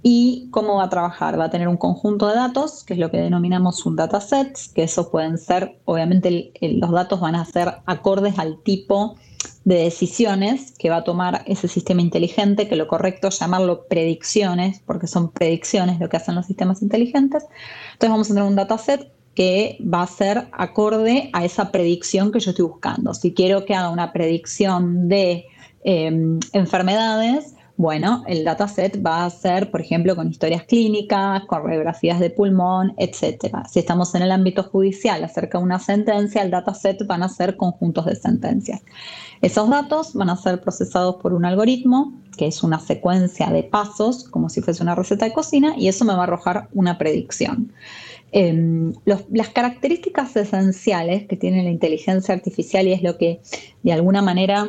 ¿Y 0.03 0.49
cómo 0.51 0.77
va 0.77 0.85
a 0.85 0.89
trabajar? 0.89 1.39
Va 1.39 1.47
a 1.47 1.51
tener 1.51 1.69
un 1.69 1.77
conjunto 1.77 2.29
de 2.29 2.35
datos, 2.35 2.85
que 2.85 2.95
es 2.95 2.99
lo 2.99 3.11
que 3.11 3.19
denominamos 3.19 3.85
un 3.85 3.97
dataset, 3.97 4.57
que 4.75 4.85
eso 4.85 5.11
pueden 5.11 5.37
ser, 5.37 5.79
obviamente 5.85 6.53
los 6.61 6.91
datos 6.91 7.21
van 7.21 7.35
a 7.35 7.45
ser 7.45 7.75
acordes 7.85 8.39
al 8.39 8.63
tipo 8.63 9.17
de 9.17 9.30
decisiones 9.65 10.73
que 10.79 10.91
va 10.91 10.97
a 10.97 11.05
tomar 11.05 11.43
ese 11.47 11.69
sistema 11.69 12.01
inteligente, 12.01 12.69
que 12.69 12.77
lo 12.77 12.89
correcto 12.89 13.29
es 13.29 13.39
llamarlo 13.39 13.87
predicciones, 13.87 14.81
porque 14.87 15.07
son 15.07 15.31
predicciones 15.31 16.01
lo 16.01 16.09
que 16.09 16.17
hacen 16.17 16.35
los 16.35 16.47
sistemas 16.47 16.83
inteligentes. 16.83 17.45
Entonces 17.93 18.11
vamos 18.11 18.31
a 18.31 18.35
tener 18.35 18.49
un 18.49 18.57
dataset 18.57 19.13
que 19.35 19.79
va 19.83 20.03
a 20.03 20.07
ser 20.07 20.49
acorde 20.53 21.31
a 21.33 21.45
esa 21.45 21.71
predicción 21.71 22.33
que 22.33 22.41
yo 22.41 22.51
estoy 22.51 22.67
buscando. 22.67 23.15
Si 23.15 23.33
quiero 23.33 23.65
que 23.65 23.75
haga 23.75 23.91
una 23.91 24.13
predicción 24.13 25.09
de 25.09 25.47
em, 25.85 26.41
enfermedades, 26.53 27.55
bueno, 27.81 28.25
el 28.27 28.45
dataset 28.45 29.03
va 29.03 29.25
a 29.25 29.31
ser, 29.31 29.71
por 29.71 29.81
ejemplo, 29.81 30.15
con 30.15 30.29
historias 30.29 30.65
clínicas, 30.65 31.47
con 31.47 31.65
radiografías 31.65 32.21
de 32.21 32.29
pulmón, 32.29 32.93
etc. 32.99 33.57
Si 33.71 33.79
estamos 33.79 34.15
en 34.15 34.21
el 34.21 34.33
ámbito 34.33 34.65
judicial 34.65 35.25
acerca 35.25 35.57
de 35.57 35.65
una 35.65 35.79
sentencia, 35.79 36.43
el 36.43 36.51
dataset 36.51 37.07
van 37.07 37.23
a 37.23 37.31
ser 37.31 37.57
conjuntos 37.57 38.05
de 38.05 38.17
sentencias. 38.17 38.83
Esos 39.41 39.71
datos 39.71 40.13
van 40.13 40.29
a 40.29 40.37
ser 40.37 40.61
procesados 40.61 41.17
por 41.23 41.33
un 41.33 41.47
algoritmo, 41.47 42.13
que 42.37 42.49
es 42.49 42.63
una 42.63 42.79
secuencia 42.81 43.49
de 43.49 43.63
pasos, 43.63 44.25
como 44.25 44.51
si 44.51 44.61
fuese 44.61 44.83
una 44.83 44.95
receta 44.95 45.25
de 45.25 45.33
cocina, 45.33 45.73
y 45.79 45.89
eso 45.89 46.05
me 46.05 46.13
va 46.13 46.21
a 46.21 46.25
arrojar 46.25 46.69
una 46.75 46.99
predicción. 46.99 47.73
Em, 48.31 48.93
las 49.07 49.49
características 49.49 50.37
esenciales 50.37 51.27
que 51.27 51.37
tiene 51.37 51.63
la 51.63 51.71
inteligencia 51.71 52.35
artificial 52.35 52.87
y 52.87 52.93
es 52.93 53.03
lo 53.03 53.17
que 53.17 53.41
de 53.83 53.93
alguna 53.95 54.21
manera 54.21 54.69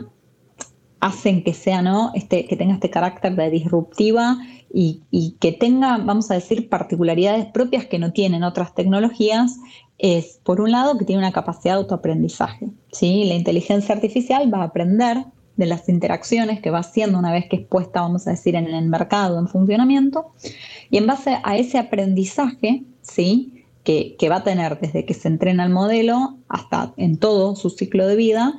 hacen 1.01 1.43
que 1.43 1.53
sea, 1.53 1.81
¿no? 1.81 2.11
Este, 2.13 2.45
que 2.45 2.55
tenga 2.55 2.75
este 2.75 2.89
carácter 2.89 3.35
de 3.35 3.49
disruptiva 3.49 4.37
y, 4.73 5.35
que 5.41 5.51
tenga, 5.51 5.97
vamos 5.97 6.31
a 6.31 6.35
decir, 6.35 6.69
particularidades 6.69 7.45
propias 7.47 7.85
que 7.85 7.99
no 7.99 8.13
tienen 8.13 8.43
otras 8.43 8.73
tecnologías, 8.73 9.57
es, 9.97 10.39
por 10.43 10.61
un 10.61 10.71
lado, 10.71 10.97
que 10.97 11.05
tiene 11.05 11.19
una 11.19 11.33
capacidad 11.33 11.73
de 11.73 11.81
autoaprendizaje. 11.81 12.69
¿sí? 12.91 13.25
La 13.25 13.33
inteligencia 13.33 13.93
artificial 13.93 14.51
va 14.53 14.59
a 14.59 14.65
aprender 14.65 15.25
de 15.57 15.65
las 15.65 15.89
interacciones 15.89 16.61
que 16.61 16.71
va 16.71 16.79
haciendo 16.79 17.19
una 17.19 17.33
vez 17.33 17.45
que 17.49 17.57
es 17.57 17.67
puesta, 17.67 18.01
vamos 18.01 18.27
a 18.27 18.31
decir, 18.31 18.55
en 18.55 18.67
el 18.67 18.87
mercado, 18.87 19.37
en 19.39 19.47
funcionamiento, 19.47 20.31
y 20.89 20.97
en 20.97 21.07
base 21.07 21.37
a 21.43 21.57
ese 21.57 21.77
aprendizaje, 21.77 22.83
¿sí? 23.01 23.65
Que, 23.83 24.15
va 24.29 24.37
a 24.37 24.43
tener 24.43 24.79
desde 24.79 25.05
que 25.05 25.13
se 25.13 25.27
entrena 25.27 25.65
el 25.65 25.71
modelo 25.71 26.37
hasta 26.47 26.93
en 26.97 27.17
todo 27.17 27.55
su 27.55 27.71
ciclo 27.71 28.07
de 28.07 28.15
vida, 28.15 28.53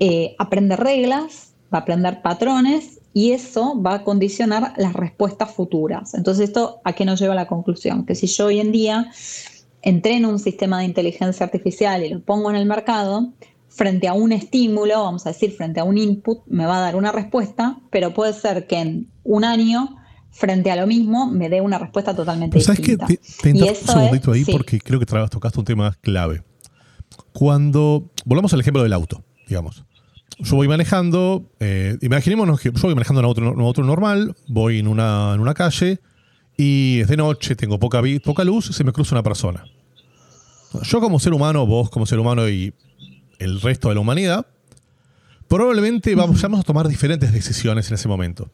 eh, 0.00 0.34
aprender 0.38 0.80
reglas, 0.80 1.53
va 1.74 1.78
a 1.78 1.82
aprender 1.82 2.22
patrones 2.22 3.00
y 3.12 3.32
eso 3.32 3.80
va 3.80 3.94
a 3.94 4.04
condicionar 4.04 4.74
las 4.76 4.92
respuestas 4.92 5.52
futuras. 5.52 6.14
Entonces, 6.14 6.48
¿esto 6.48 6.80
a 6.84 6.92
qué 6.92 7.04
nos 7.04 7.20
lleva 7.20 7.32
a 7.32 7.36
la 7.36 7.46
conclusión? 7.46 8.06
Que 8.06 8.14
si 8.14 8.26
yo 8.26 8.46
hoy 8.46 8.60
en 8.60 8.72
día 8.72 9.10
entreno 9.82 10.30
un 10.30 10.38
sistema 10.38 10.78
de 10.78 10.84
inteligencia 10.86 11.44
artificial 11.44 12.04
y 12.04 12.08
lo 12.08 12.20
pongo 12.20 12.50
en 12.50 12.56
el 12.56 12.66
mercado, 12.66 13.32
frente 13.68 14.08
a 14.08 14.14
un 14.14 14.32
estímulo, 14.32 15.02
vamos 15.02 15.26
a 15.26 15.30
decir, 15.30 15.52
frente 15.52 15.80
a 15.80 15.84
un 15.84 15.98
input, 15.98 16.42
me 16.46 16.64
va 16.64 16.78
a 16.78 16.80
dar 16.80 16.96
una 16.96 17.12
respuesta, 17.12 17.78
pero 17.90 18.14
puede 18.14 18.32
ser 18.32 18.66
que 18.66 18.78
en 18.78 19.10
un 19.24 19.44
año, 19.44 19.96
frente 20.30 20.70
a 20.70 20.76
lo 20.76 20.86
mismo, 20.86 21.26
me 21.26 21.48
dé 21.48 21.60
una 21.60 21.78
respuesta 21.78 22.14
totalmente 22.14 22.58
distinta. 22.58 23.06
¿Sabes 23.06 23.20
que 23.42 23.52
Te, 23.52 23.52
un 23.52 23.74
segundito 23.74 24.32
ahí 24.32 24.44
porque 24.44 24.78
creo 24.78 25.00
que 25.00 25.06
tocaste 25.06 25.58
un 25.58 25.64
tema 25.64 25.96
clave. 26.00 26.42
Cuando, 27.32 28.10
volvamos 28.24 28.52
al 28.54 28.60
ejemplo 28.60 28.82
del 28.82 28.92
auto, 28.92 29.24
digamos 29.48 29.84
yo 30.38 30.56
voy 30.56 30.68
manejando, 30.68 31.50
eh, 31.60 31.96
imaginémonos 32.00 32.60
que 32.60 32.70
yo 32.72 32.82
voy 32.82 32.94
manejando 32.94 33.20
en 33.20 33.46
un 33.46 33.60
auto, 33.60 33.82
normal, 33.82 34.34
voy 34.48 34.78
en 34.78 34.88
una, 34.88 35.32
en 35.34 35.40
una 35.40 35.54
calle 35.54 36.00
y 36.56 37.00
es 37.00 37.08
de 37.08 37.16
noche, 37.16 37.56
tengo 37.56 37.78
poca, 37.78 38.02
poca 38.24 38.44
luz, 38.44 38.66
se 38.66 38.84
me 38.84 38.92
cruza 38.92 39.14
una 39.14 39.22
persona. 39.22 39.64
Yo 40.82 41.00
como 41.00 41.20
ser 41.20 41.32
humano, 41.32 41.66
vos 41.66 41.90
como 41.90 42.06
ser 42.06 42.18
humano 42.18 42.48
y 42.48 42.74
el 43.38 43.60
resto 43.60 43.88
de 43.88 43.94
la 43.94 44.00
humanidad, 44.00 44.46
probablemente 45.48 46.14
vamos, 46.14 46.42
a 46.42 46.62
tomar 46.62 46.88
diferentes 46.88 47.32
decisiones 47.32 47.88
en 47.88 47.94
ese 47.94 48.08
momento. 48.08 48.50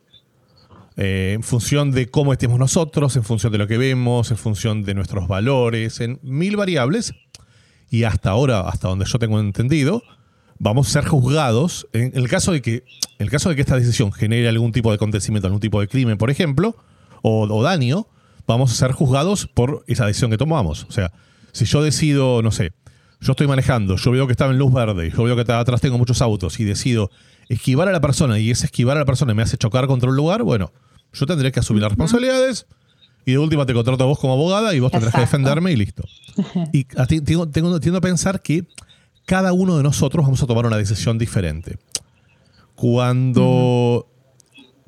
Eh, 0.97 1.33
en 1.35 1.43
función 1.43 1.93
de 1.93 2.11
cómo 2.11 2.33
estemos 2.33 2.59
nosotros, 2.59 3.17
en 3.17 3.25
función 3.25 3.53
de 3.53 3.59
lo 3.59 3.67
que 3.67 3.79
vemos, 3.79 4.31
en 4.31 4.37
función 4.37 4.83
de 4.83 4.95
nuestros 4.95 5.29
valores, 5.29 6.01
en 6.01 6.19
mil 6.23 6.57
variables. 6.57 7.15
Y 7.91 8.05
hasta 8.05 8.31
ahora, 8.31 8.61
hasta 8.69 8.89
donde 8.89 9.07
yo 9.07 9.19
tengo 9.19 9.41
entendido, 9.41 10.03
vamos 10.61 10.88
a 10.88 10.90
ser 10.93 11.09
juzgados 11.09 11.88
en 11.93 12.12
el 12.14 12.29
caso 12.29 12.52
de 12.52 12.62
que, 12.62 12.85
en 13.19 13.25
el 13.25 13.31
caso 13.31 13.49
de 13.49 13.57
que 13.57 13.62
esta 13.62 13.76
decisión 13.76 14.12
genere 14.12 14.49
algún 14.49 14.71
tipo 14.71 14.90
de 14.90 14.97
acontecimiento, 14.97 15.49
algún 15.49 15.61
tipo 15.61 15.81
de 15.81 15.88
crimen, 15.88 16.19
por 16.19 16.31
ejemplo, 16.31 16.76
o, 17.23 17.62
daño, 17.62 18.07
vamos 18.47 18.71
a 18.71 18.75
ser 18.75 18.93
juzgados 18.93 19.47
por 19.47 19.83
esa 19.88 20.07
decisión 20.07 20.31
que 20.31 20.37
tomamos. 20.37 20.85
O 20.85 20.93
sea, 20.93 21.12
si 21.52 21.64
yo 21.64 21.83
decido, 21.83 22.43
no 22.43 22.52
sé, 22.52 22.73
yo 23.21 23.33
estoy 23.33 23.47
manejando, 23.47 23.97
yo 23.97 24.11
veo 24.11 24.26
que 24.26 24.33
estaba 24.33 24.52
en 24.52 24.59
luz 24.59 24.73
verde, 24.73 25.11
yo 25.11 25.25
veo 25.25 25.35
que 25.35 25.50
atrás 25.50 25.81
tengo 25.81 25.99
muchos 25.99 26.23
autos 26.23 26.61
y 26.61 26.64
decido 26.64 27.11
esquivar 27.49 27.88
a 27.88 27.93
la 27.93 28.00
persona 28.00 28.38
y 28.38 28.50
ese 28.50 28.67
esquivar 28.67 28.97
a 28.99 29.00
la 29.00 29.07
persona 29.07 29.35
me 29.35 29.43
hace 29.43 29.57
chocar 29.57 29.87
contra 29.87 30.11
un 30.11 30.17
lugar, 30.17 30.43
bueno, 30.43 30.73
yo 31.12 31.26
tendré 31.26 31.52
que 31.52 31.61
asumir 31.61 31.83
las 31.83 31.93
responsabilidades 31.93 32.67
y 33.25 33.33
de 33.33 33.38
última 33.38 33.67
te 33.67 33.73
contrato 33.73 34.05
a 34.05 34.07
vos 34.07 34.19
como 34.19 34.35
abogada 34.35 34.75
y 34.75 34.81
vos 34.81 34.93
tendrás 34.93 35.14
que 35.14 35.21
defenderme 35.23 35.73
y 35.73 35.76
listo. 35.76 36.05
Y 36.73 36.85
tengo, 36.85 37.49
tengo, 37.49 37.81
tiendo 37.81 37.99
a 37.99 38.00
pensar 38.00 38.40
que 38.40 38.64
cada 39.31 39.53
uno 39.53 39.77
de 39.77 39.85
nosotros 39.85 40.25
vamos 40.25 40.43
a 40.43 40.47
tomar 40.49 40.67
una 40.67 40.77
decisión 40.77 41.17
diferente. 41.17 41.79
Cuando 42.75 44.09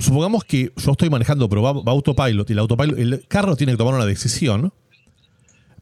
supongamos 0.00 0.42
que 0.42 0.72
yo 0.74 0.90
estoy 0.90 1.08
manejando, 1.10 1.48
pero 1.48 1.62
va, 1.62 1.92
autopilot 1.92 2.50
y 2.50 2.52
el 2.52 2.58
autopilot, 2.58 2.98
el 2.98 3.24
carro 3.28 3.54
tiene 3.54 3.74
que 3.74 3.76
tomar 3.76 3.94
una 3.94 4.04
decisión, 4.04 4.72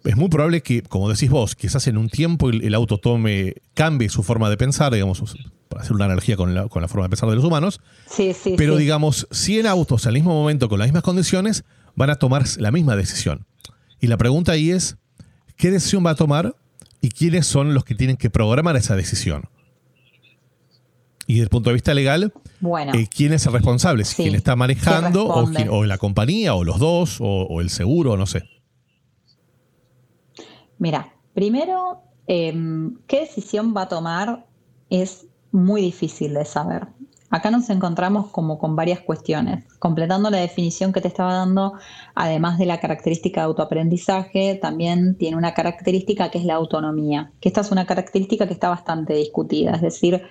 es 0.04 0.14
muy 0.14 0.28
probable 0.28 0.60
que, 0.60 0.82
como 0.82 1.08
decís 1.08 1.30
vos, 1.30 1.56
quizás 1.56 1.86
en 1.86 1.96
un 1.96 2.10
tiempo 2.10 2.50
el, 2.50 2.74
auto 2.74 2.98
tome, 2.98 3.54
cambie 3.72 4.10
su 4.10 4.22
forma 4.22 4.50
de 4.50 4.58
pensar, 4.58 4.92
digamos, 4.92 5.22
para 5.70 5.80
hacer 5.80 5.94
una 5.94 6.04
analogía 6.04 6.36
con 6.36 6.54
la, 6.54 6.68
forma 6.68 7.04
de 7.04 7.08
pensar 7.08 7.30
de 7.30 7.36
los 7.36 7.44
humanos. 7.46 7.80
Sí, 8.10 8.34
sí, 8.34 8.56
pero 8.58 8.76
digamos, 8.76 9.26
100 9.30 9.68
autos 9.68 10.04
al 10.04 10.12
mismo 10.12 10.34
momento 10.34 10.68
con 10.68 10.78
las 10.78 10.88
mismas 10.88 11.02
condiciones 11.02 11.64
van 11.96 12.10
a 12.10 12.16
tomar 12.16 12.44
la 12.58 12.70
misma 12.70 12.94
decisión. 12.94 13.46
Y 14.02 14.08
la 14.08 14.18
pregunta 14.18 14.52
ahí 14.52 14.70
es, 14.70 14.98
¿qué 15.56 15.70
decisión 15.70 16.04
va 16.04 16.10
a 16.10 16.14
tomar 16.14 16.56
y 17.00 17.10
quiénes 17.10 17.46
son 17.46 17.74
los 17.74 17.84
que 17.84 17.94
tienen 17.94 18.16
que 18.16 18.30
programar 18.30 18.76
esa 18.76 18.96
decisión. 18.96 19.48
Y 21.26 21.34
desde 21.34 21.44
el 21.44 21.48
punto 21.48 21.70
de 21.70 21.74
vista 21.74 21.94
legal, 21.94 22.32
bueno, 22.60 22.92
eh, 22.94 23.08
¿quién 23.08 23.32
es 23.32 23.46
el 23.46 23.52
responsable? 23.52 24.04
Si 24.04 24.22
¿Quién 24.22 24.34
está 24.34 24.56
manejando 24.56 25.26
o, 25.26 25.84
la 25.84 25.96
compañía 25.96 26.54
o 26.54 26.64
los 26.64 26.78
dos 26.78 27.18
o, 27.20 27.60
el 27.60 27.70
seguro, 27.70 28.16
no 28.16 28.26
sé? 28.26 28.42
Mira, 30.78 31.14
primero, 31.34 32.02
em, 32.26 32.96
¿qué 33.06 33.20
decisión 33.20 33.74
va 33.76 33.82
a 33.82 33.88
tomar? 33.88 34.46
Es 34.88 35.26
muy 35.52 35.82
difícil 35.82 36.34
de 36.34 36.44
saber. 36.44 36.88
Acá 37.30 37.52
nos 37.52 37.70
encontramos 37.70 38.26
como 38.26 38.58
con 38.58 38.74
varias 38.74 38.98
cuestiones. 39.00 39.64
Completando 39.78 40.30
la 40.30 40.38
definición 40.38 40.92
que 40.92 41.00
te 41.00 41.06
estaba 41.06 41.34
dando, 41.34 41.74
además 42.16 42.58
de 42.58 42.66
la 42.66 42.80
característica 42.80 43.40
de 43.40 43.44
autoaprendizaje, 43.46 44.56
también 44.56 45.16
tiene 45.16 45.36
una 45.36 45.54
característica 45.54 46.28
que 46.32 46.38
es 46.38 46.44
la 46.44 46.54
autonomía, 46.54 47.30
que 47.40 47.48
esta 47.48 47.60
es 47.60 47.70
una 47.70 47.86
característica 47.86 48.48
que 48.48 48.52
está 48.52 48.68
bastante 48.68 49.14
discutida. 49.14 49.76
Es 49.76 49.80
decir, 49.80 50.22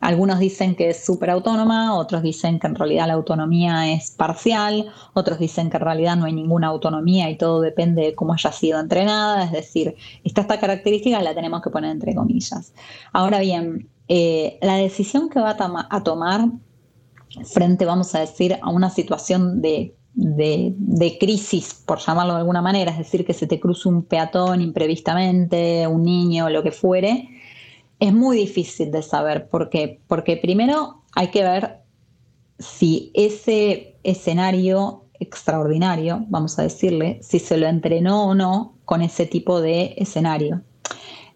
algunos 0.00 0.40
dicen 0.40 0.74
que 0.74 0.88
es 0.90 1.04
súper 1.04 1.30
autónoma, 1.30 1.96
otros 1.96 2.22
dicen 2.22 2.58
que 2.58 2.66
en 2.66 2.74
realidad 2.74 3.06
la 3.06 3.14
autonomía 3.14 3.92
es 3.92 4.10
parcial, 4.10 4.92
otros 5.14 5.38
dicen 5.38 5.70
que 5.70 5.76
en 5.76 5.84
realidad 5.84 6.16
no 6.16 6.24
hay 6.24 6.32
ninguna 6.32 6.66
autonomía 6.66 7.30
y 7.30 7.36
todo 7.38 7.60
depende 7.60 8.02
de 8.02 8.14
cómo 8.16 8.32
haya 8.32 8.50
sido 8.50 8.80
entrenada. 8.80 9.44
Es 9.44 9.52
decir, 9.52 9.94
esta, 10.24 10.40
esta 10.40 10.58
característica 10.58 11.22
la 11.22 11.36
tenemos 11.36 11.62
que 11.62 11.70
poner 11.70 11.92
entre 11.92 12.16
comillas. 12.16 12.74
Ahora 13.12 13.38
bien, 13.38 13.88
eh, 14.08 14.58
la 14.62 14.76
decisión 14.76 15.28
que 15.28 15.38
va 15.38 15.56
a, 15.90 16.02
tomar 16.02 16.48
frente, 17.44 17.84
vamos 17.84 18.14
a 18.14 18.20
decir, 18.20 18.58
a 18.62 18.70
una 18.70 18.88
situación 18.90 19.60
de, 19.60 19.94
crisis, 21.20 21.74
por 21.86 21.98
llamarlo 21.98 22.32
de 22.32 22.40
alguna 22.40 22.62
manera, 22.62 22.90
es 22.90 22.98
decir, 22.98 23.26
que 23.26 23.34
se 23.34 23.46
te 23.46 23.60
cruce 23.60 23.88
un 23.88 24.02
peatón 24.02 24.62
imprevistamente, 24.62 25.86
un 25.86 26.04
niño, 26.04 26.48
lo 26.48 26.62
que 26.62 26.72
fuere, 26.72 27.28
es 28.00 28.12
muy 28.12 28.38
difícil 28.38 28.90
de 28.90 29.02
saber. 29.02 29.48
¿Por 29.48 29.68
qué? 29.68 30.00
Porque 30.06 30.36
primero 30.36 31.02
hay 31.14 31.28
que 31.28 31.42
ver 31.42 31.80
si 32.58 33.10
ese 33.14 33.96
escenario 34.02 35.04
extraordinario, 35.20 36.24
vamos 36.28 36.58
a 36.58 36.62
decirle, 36.62 37.18
si 37.22 37.38
se 37.38 37.56
lo 37.56 37.66
entrenó 37.66 38.28
o 38.28 38.34
no 38.34 38.78
con 38.84 39.02
ese 39.02 39.26
tipo 39.26 39.60
de 39.60 39.94
escenario. 39.98 40.62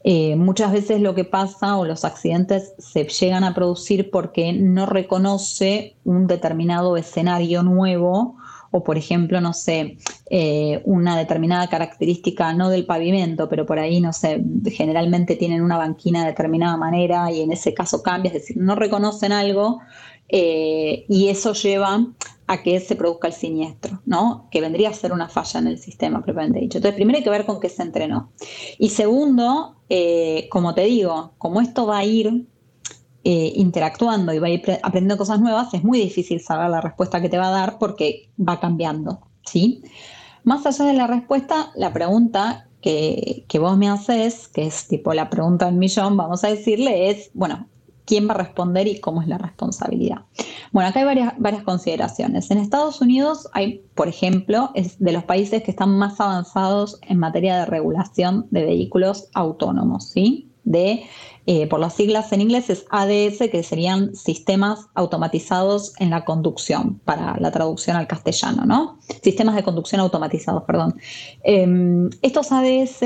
Eh, 0.05 0.35
muchas 0.37 0.73
veces 0.73 1.01
lo 1.01 1.15
que 1.15 1.25
pasa 1.25 1.77
o 1.77 1.85
los 1.85 2.05
accidentes 2.05 2.75
se 2.79 3.05
llegan 3.05 3.45
a 3.45 3.55
producir 3.55 4.11
porque 4.11 4.53
no 4.53 4.87
reconoce 4.87 5.97
un 6.05 6.27
determinado 6.27 6.97
escenario 6.97 7.63
nuevo 7.63 8.37
o 8.73 8.83
por 8.83 8.97
ejemplo, 8.97 9.41
no 9.41 9.53
sé, 9.53 9.99
eh, 10.31 10.81
una 10.87 11.17
determinada 11.17 11.69
característica, 11.69 12.55
no 12.55 12.71
del 12.71 12.87
pavimento, 12.87 13.49
pero 13.49 13.67
por 13.67 13.79
ahí, 13.79 14.01
no 14.01 14.15
sé, 14.15 14.43
generalmente 14.65 15.37
tienen 15.37 15.63
una 15.63 15.77
banquina 15.77 16.23
de 16.23 16.29
determinada 16.29 16.79
manera 16.79 17.31
y 17.31 17.43
en 17.43 17.53
ese 17.53 17.75
caso 17.75 18.03
cambia, 18.03 18.29
es 18.29 18.35
decir, 18.35 18.57
no 18.57 18.75
reconocen 18.75 19.31
algo 19.31 19.81
eh, 20.29 21.05
y 21.07 21.29
eso 21.29 21.53
lleva 21.53 22.07
a 22.53 22.63
que 22.63 22.81
se 22.81 22.97
produzca 22.97 23.29
el 23.29 23.33
siniestro, 23.33 24.03
¿no? 24.05 24.49
Que 24.51 24.61
vendría 24.61 24.91
a 24.91 24.93
ser 24.93 25.13
una 25.13 25.31
falla 25.31 25.61
en 25.61 25.69
el 25.69 25.79
sistema, 25.79 26.23
propiamente 26.23 26.61
dicho. 26.61 26.79
Entonces, 26.79 26.97
primero 26.97 27.17
hay 27.17 27.25
que 27.25 27.31
ver 27.31 27.47
con 27.47 27.61
qué 27.61 27.71
se 27.71 27.83
entrenó. 27.83 28.31
Y 28.79 28.91
segundo, 28.91 29.77
eh, 29.89 30.49
como 30.51 30.75
te 30.75 30.83
digo, 30.83 31.33
como 31.39 31.63
esto 31.63 31.87
va 31.87 31.99
a 31.99 32.05
ir 32.05 32.47
eh, 33.25 33.53
interactuando 33.57 34.35
y 34.35 34.39
va 34.39 34.49
a 34.49 34.51
ir 34.51 34.63
aprendiendo 34.83 35.17
cosas 35.17 35.41
nuevas, 35.41 35.73
es 35.73 35.83
muy 35.83 35.99
difícil 35.99 36.43
saber 36.43 36.69
la 36.69 36.83
respuesta 36.83 37.23
que 37.23 37.31
te 37.31 37.39
va 37.39 37.49
a 37.49 37.53
dar 37.53 37.79
porque 37.79 38.29
va 38.39 38.61
cambiando, 38.61 39.21
¿sí? 39.47 39.83
Más 40.45 40.67
allá 40.67 40.85
de 40.85 40.93
la 40.93 41.07
respuesta, 41.07 41.73
la 41.75 41.95
pregunta 41.95 42.69
que, 42.83 43.47
que 43.49 43.59
vos 43.59 43.79
me 43.79 43.89
haces, 43.89 44.49
que 44.49 44.67
es 44.67 44.89
tipo 44.89 45.15
la 45.15 45.31
pregunta 45.31 45.67
del 45.67 45.77
millón, 45.77 46.19
vamos 46.19 46.45
a 46.45 46.49
decirle, 46.49 47.09
es, 47.09 47.31
bueno, 47.33 47.69
quién 48.05 48.29
va 48.29 48.33
a 48.33 48.39
responder 48.39 48.87
y 48.87 49.01
cómo 49.01 49.23
es 49.23 49.29
la 49.29 49.39
responsabilidad. 49.39 50.23
Bueno, 50.73 50.89
acá 50.89 51.01
hay 51.01 51.07
varias, 51.07 51.35
varias 51.39 51.63
consideraciones. 51.63 52.51
En 52.51 52.59
Estados 52.59 53.01
Unidos 53.01 53.49
hay, 53.53 53.85
por 53.95 54.09
ejemplo, 54.09 54.71
es 54.75 54.99
de 54.99 55.13
los 55.13 55.25
países 55.25 55.63
que 55.63 55.71
están 55.71 55.97
más 55.97 56.21
avanzados 56.21 56.99
en 57.03 57.19
materia 57.19 57.59
de 57.59 57.67
regulación 57.67 58.47
de 58.51 58.65
vehículos 58.65 59.29
autónomos, 59.35 60.09
¿sí? 60.09 60.49
De, 60.65 61.05
eh, 61.47 61.67
por 61.67 61.81
las 61.81 61.95
siglas 61.95 62.33
en 62.33 62.41
inglés 62.41 62.71
es 62.71 62.85
ADS, 62.91 63.51
que 63.51 63.63
serían 63.65 64.15
sistemas 64.15 64.87
automatizados 64.95 65.93
en 65.99 66.11
la 66.11 66.25
conducción, 66.25 67.01
para 67.05 67.37
la 67.41 67.51
traducción 67.51 67.97
al 67.97 68.07
castellano, 68.07 68.65
¿no? 68.65 68.99
Sistemas 69.23 69.57
de 69.57 69.65
conducción 69.65 70.01
automatizados, 70.01 70.63
perdón. 70.65 70.95
Em, 71.43 72.11
estos 72.23 72.53
ADS 72.53 73.03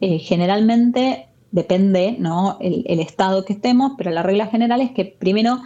eh, 0.00 0.18
generalmente 0.18 1.28
depende 1.52 2.16
¿no? 2.18 2.58
El, 2.60 2.98
estado 2.98 3.44
que 3.44 3.52
estemos, 3.52 3.92
pero 3.96 4.10
la 4.10 4.22
regla 4.22 4.46
general 4.48 4.80
es 4.80 4.90
que 4.90 5.04
primero 5.04 5.60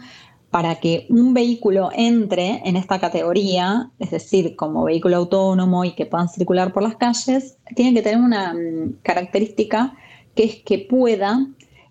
para 0.51 0.77
que 0.77 1.07
un 1.11 1.35
vehículo 1.35 1.91
entre 1.95 2.63
en 2.65 2.77
esta 2.77 2.99
categoría, 3.01 3.91
es 3.99 4.11
decir, 4.11 4.57
como 4.57 4.85
vehículo 4.85 5.17
autónomo 5.17 5.85
y 5.85 5.93
que 5.93 6.07
puedan 6.07 6.29
circular 6.29 6.73
por 6.73 6.83
las 6.83 6.97
calles, 6.97 7.57
tiene 7.75 7.95
que 7.95 8.03
tener 8.03 8.19
una 8.19 8.55
mm, 8.55 8.99
característica 9.03 9.95
que 10.35 10.45
es 10.45 10.57
que 10.57 10.79
pueda, 10.79 11.47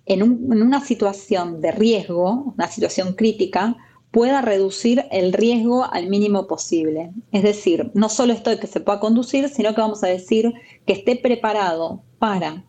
en, 0.05 0.21
en 0.21 0.61
una 0.61 0.81
situación 0.81 1.61
de 1.61 1.71
riesgo, 1.71 2.53
una 2.55 2.67
situación 2.67 3.13
crítica, 3.13 3.75
pueda 4.11 4.41
reducir 4.41 5.05
el 5.11 5.33
riesgo 5.33 5.83
al 5.91 6.07
mínimo 6.07 6.47
posible. 6.47 7.11
Es 7.33 7.43
decir, 7.43 7.91
no 7.93 8.07
solo 8.07 8.31
esto 8.31 8.49
de 8.49 8.59
que 8.59 8.67
se 8.67 8.79
pueda 8.79 8.99
conducir, 8.99 9.49
sino 9.49 9.75
que 9.75 9.81
vamos 9.81 10.03
a 10.03 10.07
decir 10.07 10.53
que 10.85 10.93
esté 10.93 11.17
preparado 11.17 12.01
para 12.17 12.63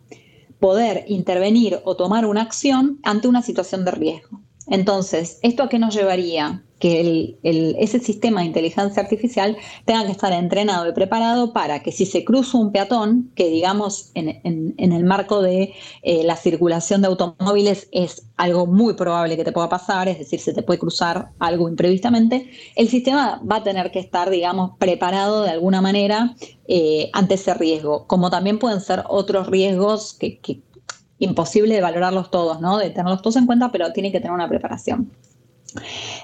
poder 0.61 1.05
intervenir 1.09 1.81
o 1.85 1.97
tomar 1.97 2.27
una 2.27 2.43
acción 2.43 2.99
ante 3.03 3.29
una 3.29 3.43
situación 3.43 3.85
de 3.85 3.91
riesgo. 3.93 4.41
Entonces, 4.67 5.39
¿esto 5.43 5.63
a 5.63 5.69
qué 5.69 5.79
nos 5.79 5.95
llevaría? 5.95 6.66
Que 6.79 7.39
ese 7.43 8.01
sistema 8.01 8.41
de 8.41 8.49
inteligencia 8.49 9.03
artificial 9.03 9.57
tenga 9.87 10.05
que 10.05 10.13
estar 10.13 10.33
entrenado 10.33 10.87
y 10.87 10.93
preparado 10.93 11.55
para 11.55 11.83
que 11.83 11.91
si 11.91 12.05
se 12.05 12.23
cruza 12.23 12.59
un 12.59 12.71
peatón, 12.71 13.31
que 13.35 13.49
digamos 13.49 14.11
en, 14.15 14.75
el 14.77 15.05
marco 15.05 15.41
de 15.41 15.73
eh, 16.03 16.23
la 16.25 16.37
circulación 16.37 17.01
de 17.01 17.09
automóviles 17.09 17.89
es 17.93 18.27
algo 18.37 18.67
muy 18.67 18.95
probable 18.95 19.37
que 19.37 19.45
te 19.45 19.53
pueda 19.53 19.71
pasar, 19.71 20.09
es 20.09 20.19
decir, 20.19 20.39
se 20.39 20.53
te 20.53 20.63
puede 20.63 20.79
cruzar 20.79 21.31
algo 21.39 21.69
imprevistamente, 21.69 22.51
el 22.75 22.89
sistema 22.89 23.41
va 23.51 23.57
a 23.57 23.63
tener 23.63 23.91
que 23.91 23.99
estar, 23.99 24.29
digamos, 24.29 24.73
preparado 24.79 25.43
de 25.43 25.51
alguna 25.51 25.81
manera 25.81 26.37
eh, 26.69 27.09
ante 27.15 27.35
ese 27.35 27.55
riesgo, 27.55 28.07
como 28.07 28.29
también 28.29 28.59
pueden 28.59 28.83
ser 28.83 29.05
otros 29.09 29.47
riesgos 29.47 30.13
que, 30.13 30.39
que 30.41 30.61
imposible 31.19 31.75
de 31.75 31.81
valorarlos 31.81 32.31
todos, 32.31 32.61
¿no? 32.61 32.79
De 32.79 32.91
tenerlos 32.91 33.23
todos 33.23 33.37
en 33.37 33.47
cuenta, 33.47 33.73
pero 33.73 33.93
tiene 33.93 34.13
que 34.13 34.21
tener 34.21 34.33
una 34.33 34.49
preparación. 34.49 35.11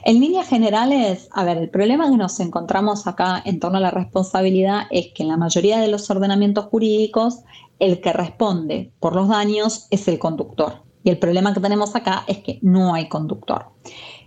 En 0.04 0.20
líneas 0.20 0.48
generales, 0.48 1.28
a 1.32 1.44
ver, 1.44 1.58
el 1.58 1.70
problema 1.70 2.10
que 2.10 2.16
nos 2.16 2.40
encontramos 2.40 3.06
acá 3.06 3.42
en 3.44 3.60
torno 3.60 3.78
a 3.78 3.80
la 3.80 3.90
responsabilidad 3.90 4.82
es 4.90 5.08
que 5.14 5.22
en 5.22 5.28
la 5.28 5.36
mayoría 5.36 5.78
de 5.78 5.88
los 5.88 6.10
ordenamientos 6.10 6.66
jurídicos, 6.66 7.40
el 7.78 8.00
que 8.00 8.12
responde 8.12 8.92
por 9.00 9.14
los 9.14 9.28
daños 9.28 9.86
es 9.90 10.08
el 10.08 10.18
conductor. 10.18 10.82
Y 11.04 11.10
el 11.10 11.18
problema 11.18 11.52
que 11.52 11.60
tenemos 11.60 11.96
acá 11.96 12.24
es 12.26 12.38
que 12.38 12.58
no 12.62 12.94
hay 12.94 13.08
conductor. 13.08 13.66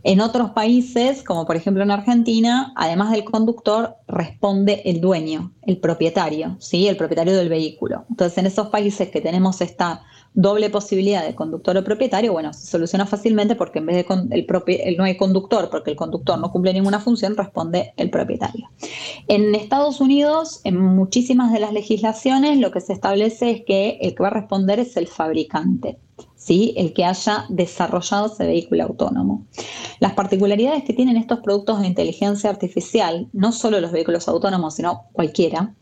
En 0.03 0.21
otros 0.21 0.51
países, 0.51 1.23
como 1.23 1.45
por 1.45 1.55
ejemplo 1.55 1.81
en 1.81 1.89
Argentina, 1.89 2.73
además 2.75 3.11
del 3.11 3.23
conductor, 3.23 3.95
responde 4.07 4.83
el 4.85 5.01
dueño, 5.01 5.53
el 5.63 5.77
propietario, 5.77 6.57
¿sí? 6.59 6.87
el 6.87 6.97
propietario 6.97 7.35
del 7.35 7.49
vehículo. 7.49 8.05
Entonces, 8.09 8.37
en 8.37 8.45
esos 8.45 8.67
países 8.67 9.09
que 9.09 9.21
tenemos 9.21 9.61
esta 9.61 10.03
doble 10.35 10.69
posibilidad 10.69 11.25
de 11.25 11.33
conductor 11.33 11.75
o 11.77 11.83
propietario, 11.83 12.33
bueno, 12.33 12.53
se 12.53 12.67
soluciona 12.67 13.05
fácilmente 13.05 13.55
porque 13.55 13.79
en 13.79 13.85
vez 13.87 14.05
de 14.05 14.27
el, 14.31 14.45
propio, 14.45 14.77
no 14.97 15.05
hay 15.05 15.17
conductor, 15.17 15.69
porque 15.69 15.91
el 15.91 15.97
conductor 15.97 16.37
no 16.37 16.51
cumple 16.51 16.73
ninguna 16.73 16.99
función, 16.99 17.35
responde 17.35 17.93
el 17.97 18.09
propietario. 18.09 18.69
En 19.27 19.55
Estados 19.55 20.01
Unidos, 20.01 20.59
en 20.65 20.77
muchísimas 20.77 21.53
de 21.53 21.59
las 21.59 21.73
legislaciones, 21.73 22.59
lo 22.59 22.71
que 22.71 22.81
se 22.81 22.93
establece 22.93 23.49
es 23.49 23.61
que 23.65 23.97
el 24.01 24.13
que 24.13 24.23
va 24.23 24.27
a 24.27 24.33
responder 24.33 24.79
es 24.79 24.97
el 24.97 25.07
fabricante. 25.07 25.97
¿sí? 26.35 26.73
el 26.77 26.93
que 26.93 27.03
haya 27.03 27.45
desarrollado 27.49 28.27
ese 28.27 28.45
vehículo 28.45 28.83
autónomo. 28.83 29.45
Las 29.99 30.13
particularidades 30.13 30.83
que 30.83 30.93
tienen 30.93 31.17
estos 31.17 31.39
productos 31.39 31.81
de 31.81 31.87
inteligencia 31.87 32.49
artificial, 32.49 33.27
no 33.33 33.51
solo 33.51 33.79
los 33.81 33.91
vehículos 33.91 34.27
autónomos, 34.27 34.75
sino 34.75 35.05
cualquiera, 35.11 35.73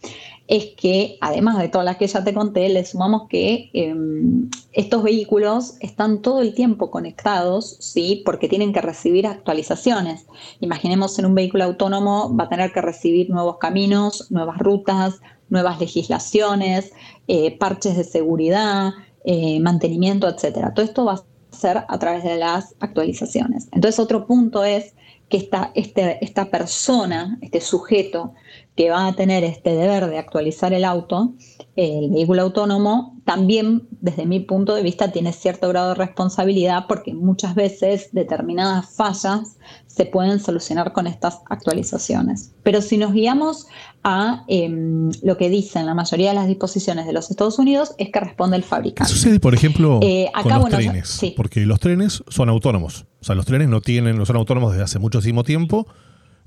es 0.48 0.72
que, 0.76 1.18
además 1.22 1.58
de 1.58 1.70
todas 1.70 1.86
las 1.86 1.98
que 1.98 2.08
ya 2.08 2.24
te 2.24 2.34
conté, 2.34 2.68
le 2.70 2.86
sumamos 2.86 3.28
que 3.30 3.70
em, 3.74 4.50
estos 4.74 5.02
vehículos 5.02 5.76
están 5.80 6.22
todo 6.22 6.42
el 6.42 6.54
tiempo 6.54 6.92
conectados, 6.92 7.78
¿sí? 7.80 8.22
Porque 8.26 8.50
tienen 8.50 8.74
que 8.74 8.82
recibir 8.82 9.26
actualizaciones. 9.26 10.26
Imaginemos 10.60 11.18
en 11.18 11.28
un 11.28 11.36
vehículo 11.36 11.64
autónomo 11.64 12.36
va 12.36 12.46
a 12.46 12.50
tener 12.50 12.74
que 12.74 12.82
recibir 12.82 13.30
nuevos 13.30 13.58
caminos, 13.58 14.30
nuevas 14.32 14.58
rutas, 14.58 15.22
nuevas 15.50 15.80
legislaciones, 15.80 16.92
eh, 17.28 17.58
parches 17.58 17.96
de 17.96 18.04
seguridad, 18.04 18.92
eh, 19.24 19.60
mantenimiento, 19.62 20.28
etcétera. 20.28 20.74
Todo 20.74 20.86
esto 20.86 21.06
va 21.06 21.14
a 21.14 21.56
ser 21.56 21.86
a 21.88 22.00
través 22.00 22.24
de 22.24 22.36
las 22.38 22.76
actualizaciones. 22.82 23.70
Entonces, 23.72 24.00
otro 24.00 24.28
punto 24.28 24.66
es 24.66 24.94
que 25.30 25.38
esta, 25.38 25.72
este, 25.74 26.24
esta 26.24 26.50
persona, 26.50 27.38
este 27.42 27.62
sujeto 27.62 28.34
que 28.76 28.90
va 28.90 29.08
a 29.08 29.14
tener 29.14 29.44
este 29.44 29.72
deber 29.72 30.08
de 30.08 30.18
actualizar 30.18 30.74
el 30.74 30.84
auto, 30.84 31.34
el 31.76 32.10
vehículo 32.10 32.42
autónomo, 32.42 33.20
también 33.24 33.88
desde 34.02 34.26
mi 34.26 34.40
punto 34.40 34.74
de 34.74 34.82
vista 34.82 35.12
tiene 35.12 35.32
cierto 35.32 35.70
grado 35.70 35.90
de 35.90 35.96
responsabilidad 35.96 36.86
porque 36.88 37.14
muchas 37.14 37.54
veces 37.54 38.10
determinadas 38.12 38.96
fallas 38.96 39.58
se 39.86 40.06
pueden 40.06 40.40
solucionar 40.40 40.92
con 40.92 41.06
estas 41.06 41.42
actualizaciones. 41.50 42.54
Pero 42.64 42.82
si 42.82 42.98
nos 42.98 43.14
guiamos 43.14 43.68
a 44.04 44.44
em, 44.48 45.12
lo 45.22 45.38
que 45.38 45.50
dicen 45.50 45.86
la 45.86 45.94
mayoría 45.94 46.30
de 46.30 46.36
las 46.36 46.48
disposiciones 46.48 47.06
de 47.06 47.14
los 47.14 47.30
Estados 47.30 47.60
Unidos, 47.60 47.94
es 48.00 48.10
que 48.10 48.20
responde 48.20 48.58
el 48.58 48.64
fabricante. 48.64 49.12
¿Qué 49.12 49.18
sucede, 49.18 49.40
por 49.40 49.54
ejemplo, 49.54 50.00
eh, 50.02 50.32
con 50.42 50.52
los 50.52 50.70
trenes? 50.70 51.22
Porque 51.38 51.62
los 51.62 51.80
trenes 51.80 52.24
son 52.28 52.50
autónomos. 52.50 53.06
O 53.22 53.24
sea, 53.24 53.36
los 53.36 53.46
trenes 53.46 53.70
no 53.70 53.82
tienen, 53.82 54.18
no 54.18 54.26
son 54.26 54.36
autónomos 54.36 54.72
desde 54.72 54.84
hace 54.84 55.00
muchísimo 55.00 55.44
tiempo, 55.44 55.88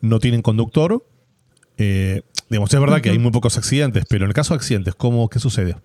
no 0.00 0.18
tienen 0.18 0.42
conductor 0.42 1.04
eh, 1.78 2.22
digamos, 2.48 2.72
es 2.72 2.80
verdad 2.80 3.00
que 3.00 3.10
hay 3.10 3.18
muy 3.18 3.30
pocos 3.30 3.56
accidentes, 3.56 4.04
pero 4.08 4.24
en 4.24 4.30
el 4.30 4.34
caso 4.34 4.54
de 4.54 4.58
accidentes, 4.58 4.94
¿cómo, 4.94 5.28
¿qué 5.28 5.38
sucede? 5.38 5.76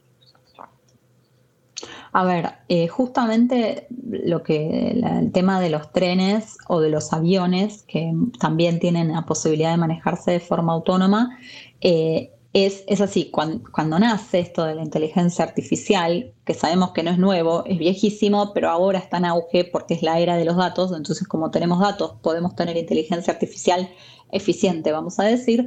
A 2.13 2.25
ver, 2.25 2.51
eh, 2.67 2.87
justamente 2.89 3.87
lo 3.89 4.43
que 4.43 4.91
el 4.91 5.31
tema 5.31 5.61
de 5.61 5.69
los 5.69 5.93
trenes 5.93 6.57
o 6.67 6.81
de 6.81 6.89
los 6.89 7.13
aviones, 7.13 7.83
que 7.87 8.13
también 8.37 8.79
tienen 8.79 9.13
la 9.13 9.25
posibilidad 9.25 9.71
de 9.71 9.77
manejarse 9.77 10.31
de 10.31 10.39
forma 10.41 10.73
autónoma, 10.73 11.37
eh, 11.79 12.31
es, 12.53 12.83
es, 12.87 12.99
así, 12.99 13.29
cuando, 13.31 13.63
cuando, 13.71 13.97
nace 13.97 14.39
esto 14.39 14.65
de 14.65 14.75
la 14.75 14.83
inteligencia 14.83 15.45
artificial, 15.45 16.33
que 16.43 16.53
sabemos 16.53 16.91
que 16.91 17.01
no 17.01 17.11
es 17.11 17.17
nuevo, 17.17 17.63
es 17.65 17.79
viejísimo, 17.79 18.53
pero 18.53 18.69
ahora 18.69 18.99
está 18.99 19.17
en 19.17 19.25
auge 19.25 19.63
porque 19.63 19.93
es 19.93 20.03
la 20.03 20.19
era 20.19 20.35
de 20.35 20.43
los 20.43 20.57
datos, 20.57 20.91
entonces 20.91 21.25
como 21.29 21.49
tenemos 21.49 21.79
datos 21.79 22.15
podemos 22.21 22.53
tener 22.55 22.75
inteligencia 22.75 23.31
artificial 23.31 23.89
eficiente, 24.31 24.91
vamos 24.91 25.19
a 25.19 25.23
decir, 25.23 25.65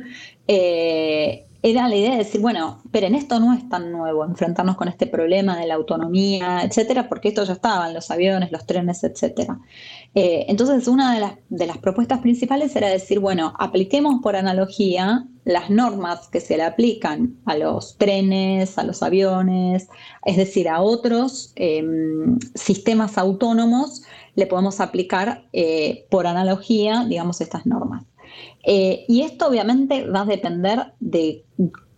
eh, 0.49 1.47
era 1.65 1.89
la 1.89 1.97
idea 1.97 2.11
de 2.11 2.19
decir, 2.19 2.43
bueno, 2.43 2.83
pero 2.91 3.07
en 3.07 3.15
esto 3.15 3.41
no 3.41 3.55
es 3.55 3.67
tan 3.71 3.91
nuevo 3.91 4.23
enfrentarnos 4.27 4.77
con 4.77 4.87
este 4.87 5.07
problema 5.07 5.59
de 5.59 5.67
la 5.67 5.77
autonomía, 5.77 6.61
etcétera, 6.63 7.09
porque 7.09 7.29
esto 7.29 7.43
ya 7.43 7.55
estaba 7.55 7.89
en 7.89 7.95
los 7.95 8.11
aviones, 8.11 8.53
los 8.53 8.67
trenes, 8.67 9.03
etcétera. 9.03 9.59
Eh, 10.15 10.45
entonces, 10.49 10.87
una 10.89 11.15
de 11.49 11.67
las, 11.67 11.79
propuestas 11.79 12.19
principales 12.19 12.77
era 12.77 12.89
decir, 12.89 13.19
bueno, 13.19 13.55
apliquemos 13.59 14.21
por 14.23 14.37
analogía 14.37 15.27
las 15.47 15.71
normas 15.71 16.29
que 16.29 16.41
se 16.41 16.59
le 16.59 16.65
aplican 16.65 17.39
a 17.47 17.57
los 17.57 17.97
trenes, 17.97 18.77
a 18.77 18.85
los 18.85 19.03
aviones, 19.03 19.89
es 20.27 20.37
decir, 20.37 20.69
a 20.69 20.83
otros 20.83 21.55
em, 21.57 22.39
sistemas 22.55 23.17
autónomos, 23.17 24.03
le 24.35 24.47
podemos 24.47 24.81
aplicar 24.81 25.47
eh, 25.55 26.07
por 26.11 26.27
analogía, 26.27 27.07
digamos, 27.09 27.41
estas 27.41 27.65
normas. 27.65 28.05
Eh, 28.65 29.05
y 29.09 29.23
esto 29.23 29.49
obviamente 29.49 30.07
va 30.07 30.23
a 30.23 30.27
depender 30.27 30.93
de 31.01 31.45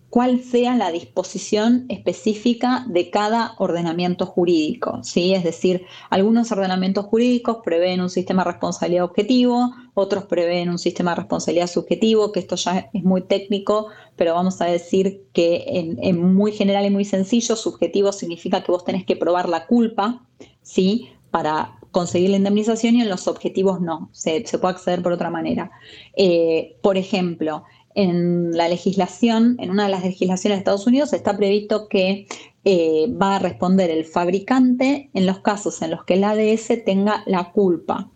cuál 0.09 0.41
sea 0.41 0.75
la 0.75 0.91
disposición 0.91 1.85
específica 1.89 2.85
de 2.87 3.09
cada 3.09 3.55
ordenamiento 3.57 4.25
jurídico. 4.25 5.03
¿sí? 5.03 5.33
Es 5.33 5.43
decir, 5.43 5.85
algunos 6.09 6.51
ordenamientos 6.51 7.05
jurídicos 7.05 7.57
prevén 7.63 8.01
un 8.01 8.09
sistema 8.09 8.43
de 8.43 8.51
responsabilidad 8.51 9.05
objetivo, 9.05 9.73
otros 9.93 10.25
prevén 10.25 10.69
un 10.69 10.79
sistema 10.79 11.11
de 11.11 11.17
responsabilidad 11.17 11.67
subjetivo, 11.67 12.31
que 12.31 12.39
esto 12.39 12.55
ya 12.55 12.89
es 12.93 13.03
muy 13.03 13.21
técnico, 13.21 13.87
pero 14.15 14.33
vamos 14.33 14.61
a 14.61 14.65
decir 14.65 15.25
que 15.33 15.97
en, 16.01 16.33
muy 16.33 16.51
general 16.51 16.85
y 16.85 16.89
muy 16.89 17.05
sencillo, 17.05 17.55
subjetivo 17.55 18.11
significa 18.11 18.63
que 18.63 18.71
vos 18.71 18.85
tenés 18.85 19.05
que 19.05 19.15
probar 19.15 19.49
la 19.49 19.67
culpa, 19.67 20.25
¿sí? 20.61 21.09
Para 21.31 21.79
conseguir 21.97 22.29
la 22.29 22.37
indemnización 22.37 22.95
y 22.95 23.01
en 23.01 23.09
los 23.09 23.27
objetivos 23.27 23.81
no, 23.81 24.09
se, 24.11 24.45
puede 24.61 24.75
acceder 24.75 25.01
por 25.01 25.13
otra 25.13 25.31
manera. 25.31 25.71
Eh, 26.15 26.77
por 26.83 26.95
ejemplo, 26.95 27.63
en 27.95 28.51
la 28.55 28.69
legislación, 28.69 29.55
en 29.59 29.71
una 29.71 29.85
de 29.85 29.89
las 29.89 30.03
legislaciones 30.03 30.57
de 30.57 30.59
Estados 30.59 30.85
Unidos 30.85 31.11
está 31.13 31.35
previsto 31.35 31.87
que 31.87 32.27
eh, 32.65 33.11
va 33.19 33.37
a 33.37 33.39
responder 33.39 33.89
el 33.89 34.05
fabricante 34.05 35.09
en 35.15 35.25
los 35.25 35.39
casos 35.39 35.81
en 35.81 35.89
los 35.89 36.05
que 36.05 36.13
el 36.13 36.23
ADS 36.23 36.67
tenga 36.85 37.23
la 37.25 37.51
culpa. 37.51 38.11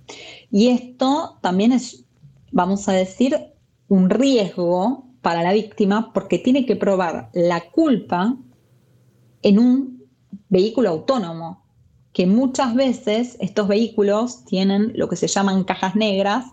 Y 0.51 0.67
esto 0.67 1.39
también 1.41 1.71
es, 1.71 2.05
vamos 2.51 2.87
a 2.87 2.91
decir, 2.93 3.35
un 3.87 4.11
riesgo 4.11 5.07
para 5.23 5.41
la 5.41 5.53
víctima 5.53 6.13
porque 6.13 6.37
tiene 6.37 6.67
que 6.67 6.75
probar 6.75 7.31
la 7.33 7.61
culpa 7.71 8.37
en 9.41 9.57
un 9.57 10.05
vehículo 10.49 10.89
autónomo, 10.89 11.61
que 12.13 12.25
muchas 12.25 12.75
veces 12.75 13.37
estos 13.39 13.67
vehículos 13.67 14.43
tienen 14.45 14.91
lo 14.95 15.07
que 15.07 15.15
se 15.15 15.27
llaman 15.27 15.63
cajas 15.63 15.95
negras, 15.95 16.45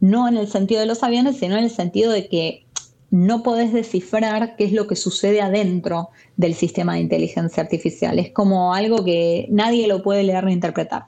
no 0.00 0.28
en 0.28 0.36
el 0.36 0.48
sentido 0.48 0.80
de 0.80 0.86
los 0.86 1.02
aviones, 1.02 1.36
sino 1.36 1.56
en 1.56 1.64
el 1.64 1.70
sentido 1.70 2.12
de 2.12 2.28
que 2.28 2.64
no 3.10 3.42
podés 3.42 3.72
descifrar 3.72 4.56
qué 4.56 4.64
es 4.64 4.72
lo 4.72 4.88
que 4.88 4.96
sucede 4.96 5.40
adentro 5.40 6.08
del 6.36 6.54
sistema 6.54 6.94
de 6.94 7.00
inteligencia 7.00 7.62
artificial. 7.62 8.18
Es 8.18 8.32
como 8.32 8.74
algo 8.74 9.04
que 9.04 9.46
nadie 9.50 9.86
lo 9.86 10.02
puede 10.02 10.24
leer 10.24 10.44
ni 10.44 10.52
interpretar. 10.52 11.06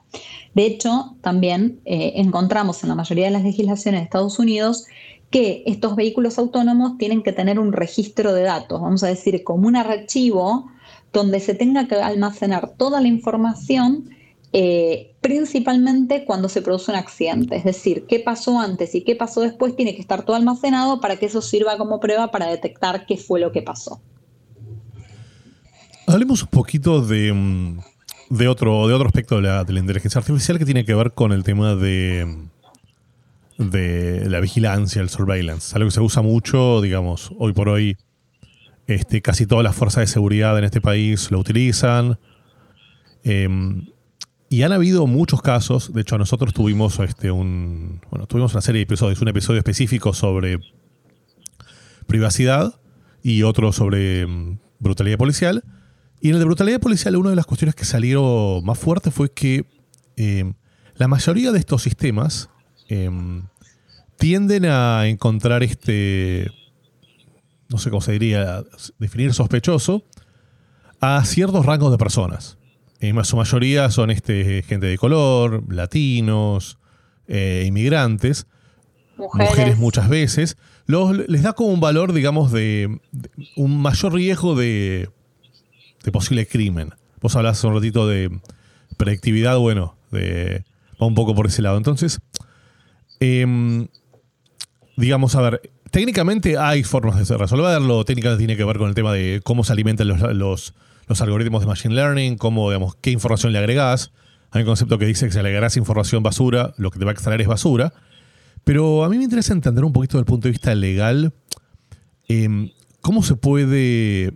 De 0.53 0.65
hecho, 0.65 1.17
también 1.21 1.81
eh, 1.83 2.13
encontramos 2.15 2.81
en 2.83 2.89
la 2.89 2.95
mayoría 2.95 3.25
de 3.25 3.31
las 3.31 3.43
legislaciones 3.43 3.99
de 3.99 4.05
Estados 4.05 4.39
Unidos 4.39 4.85
que 5.29 5.63
estos 5.65 5.97
vehículos 5.97 6.39
autónomos 6.39 6.97
tienen 6.97 7.23
que 7.23 7.33
tener 7.33 7.59
un 7.59 7.73
registro 7.73 8.33
de 8.33 8.43
datos, 8.43 8.79
vamos 8.79 9.03
a 9.03 9.07
decir, 9.07 9.43
como 9.43 9.67
un 9.67 9.75
archivo 9.75 10.71
donde 11.13 11.39
se 11.39 11.53
tenga 11.53 11.87
que 11.87 11.95
almacenar 11.95 12.73
toda 12.77 13.01
la 13.01 13.07
información 13.07 14.09
eh, 14.53 15.13
principalmente 15.21 16.23
cuando 16.25 16.47
se 16.47 16.61
produce 16.61 16.91
un 16.91 16.97
accidente. 16.97 17.57
Es 17.57 17.63
decir, 17.63 18.05
qué 18.07 18.19
pasó 18.19 18.59
antes 18.59 18.95
y 18.95 19.03
qué 19.03 19.15
pasó 19.15 19.41
después 19.41 19.75
tiene 19.75 19.93
que 19.93 20.01
estar 20.01 20.23
todo 20.23 20.35
almacenado 20.35 21.01
para 21.01 21.17
que 21.17 21.25
eso 21.25 21.41
sirva 21.41 21.77
como 21.77 21.99
prueba 21.99 22.31
para 22.31 22.47
detectar 22.47 23.05
qué 23.05 23.17
fue 23.17 23.39
lo 23.39 23.51
que 23.51 23.61
pasó. 23.61 24.01
Hablemos 26.07 26.41
un 26.43 26.47
poquito 26.47 27.01
de, 27.01 27.33
mm, 27.33 27.79
otro, 28.49 28.87
de 28.87 28.93
otro 28.93 29.07
aspecto 29.07 29.35
de 29.35 29.41
la, 29.41 29.65
inteligencia 29.79 30.19
artificial 30.19 30.57
que 30.57 30.65
tiene 30.65 30.85
que 30.85 30.95
ver 30.95 31.11
con 31.11 31.33
el 31.33 31.43
tema 31.43 31.75
de, 31.75 32.47
de 33.57 34.29
la 34.29 34.39
vigilancia, 34.39 35.01
el 35.01 35.09
surveillance. 35.09 35.75
Algo 35.75 35.89
que 35.89 35.93
se 35.93 35.99
usa 35.99 36.21
mucho, 36.21 36.79
digamos, 36.79 37.31
hoy 37.37 37.51
por 37.51 37.67
hoy. 37.67 37.97
Este, 38.87 39.21
casi 39.21 39.45
todas 39.45 39.65
las 39.65 39.75
fuerzas 39.75 40.01
de 40.01 40.07
seguridad 40.07 40.57
en 40.57 40.63
este 40.63 40.79
país 40.79 41.29
lo 41.29 41.39
utilizan. 41.39 42.17
Em, 43.23 43.87
y 44.49 44.61
han 44.61 44.71
habido 44.71 45.07
muchos 45.07 45.41
casos, 45.41 45.93
de 45.93 46.01
hecho 46.01 46.17
nosotros 46.17 46.53
tuvimos 46.53 46.97
este 46.99 47.29
un 47.31 47.99
bueno, 48.09 48.27
tuvimos 48.27 48.53
una 48.53 48.61
serie 48.61 48.79
de 48.79 48.83
episodios, 48.83 49.21
un 49.21 49.27
episodio 49.27 49.59
específico 49.59 50.13
sobre 50.13 50.59
privacidad 52.07 52.79
y 53.21 53.43
otro 53.43 53.73
sobre 53.73 54.25
mm, 54.25 54.59
brutalidad 54.79 55.17
policial. 55.17 55.65
Y 56.21 56.29
en 56.29 56.35
el 56.35 56.39
de 56.39 56.45
brutalidad 56.45 56.79
policial 56.79 57.17
una 57.17 57.31
de 57.31 57.35
las 57.35 57.45
cuestiones 57.45 57.75
que 57.75 57.83
salieron 57.83 58.63
más 58.63 58.79
fuerte 58.79 59.11
fue 59.11 59.31
que 59.31 59.65
eh, 60.15 60.53
la 60.95 61.09
mayoría 61.09 61.51
de 61.51 61.59
estos 61.59 61.83
sistemas 61.83 62.49
em, 62.87 63.43
tienden 64.17 64.65
a 64.65 65.07
encontrar 65.07 65.61
este, 65.61 66.49
no 67.69 67.77
sé 67.77 67.89
cómo 67.89 68.01
se 68.01 68.13
diría, 68.13 68.63
definir 68.99 69.33
sospechoso 69.33 70.03
a 70.99 71.23
ciertos 71.25 71.65
rangos 71.65 71.91
de 71.91 71.97
personas. 71.97 72.57
En 72.99 73.23
su 73.25 73.37
mayoría 73.37 73.91
son 73.91 74.09
este, 74.09 74.63
gente 74.63 74.87
de 74.87 74.97
color, 74.97 75.63
latinos, 75.71 76.79
eh, 77.27 77.65
inmigrantes, 77.67 78.47
mujeres. 79.17 79.77
muchas 79.77 80.09
veces. 80.09 80.57
les 81.27 81.43
da 81.43 81.53
como 81.53 81.69
un 81.69 81.79
valor, 81.79 82.13
digamos, 82.13 82.51
de, 82.51 82.99
un 83.55 83.81
mayor 83.81 84.13
riesgo 84.13 84.55
de, 84.55 85.09
de, 86.03 86.11
posible 86.11 86.47
crimen. 86.47 86.93
Vos 87.21 87.35
hablás 87.35 87.63
un 87.63 87.75
ratito 87.75 88.07
de 88.07 88.31
predictividad, 88.97 89.57
bueno, 89.57 89.95
de, 90.11 90.63
va 91.01 91.05
un 91.05 91.15
poco 91.15 91.35
por 91.35 91.47
ese 91.47 91.61
lado. 91.61 91.77
Entonces, 91.77 92.19
em, 93.19 93.87
digamos, 94.95 95.35
a 95.35 95.41
ver, 95.41 95.71
técnicamente 95.91 96.57
hay 96.57 96.83
formas 96.83 97.27
de 97.27 97.37
resolverlo, 97.37 98.05
técnicamente 98.05 98.39
tiene 98.39 98.57
que 98.57 98.63
ver 98.63 98.77
con 98.77 98.89
el 98.89 98.95
tema 98.95 99.13
de 99.13 99.41
cómo 99.43 99.63
se 99.63 99.73
alimentan 99.73 100.07
los 100.07 100.73
los 101.07 101.21
algoritmos 101.21 101.61
de 101.61 101.67
Machine 101.67 101.95
Learning, 101.95 102.37
cómo, 102.37 102.69
digamos, 102.69 102.95
qué 102.95 103.11
información 103.11 103.53
le 103.53 103.59
agregás. 103.59 104.11
Hay 104.51 104.61
un 104.61 104.67
concepto 104.67 104.97
que 104.97 105.05
dice 105.05 105.25
que 105.25 105.31
si 105.31 105.41
le 105.41 105.47
agregás 105.47 105.77
información 105.77 106.21
basura, 106.21 106.73
lo 106.77 106.91
que 106.91 106.99
te 106.99 107.05
va 107.05 107.11
a 107.11 107.13
extraer 107.13 107.41
es 107.41 107.47
basura. 107.47 107.93
Pero 108.63 109.03
a 109.05 109.09
mí 109.09 109.17
me 109.17 109.23
interesa 109.23 109.53
entender 109.53 109.85
un 109.85 109.93
poquito 109.93 110.17
desde 110.17 110.21
el 110.21 110.25
punto 110.25 110.47
de 110.47 110.51
vista 110.51 110.75
legal 110.75 111.33
em, 112.27 112.71
cómo 112.99 113.23
se 113.23 113.35
puede, 113.35 114.33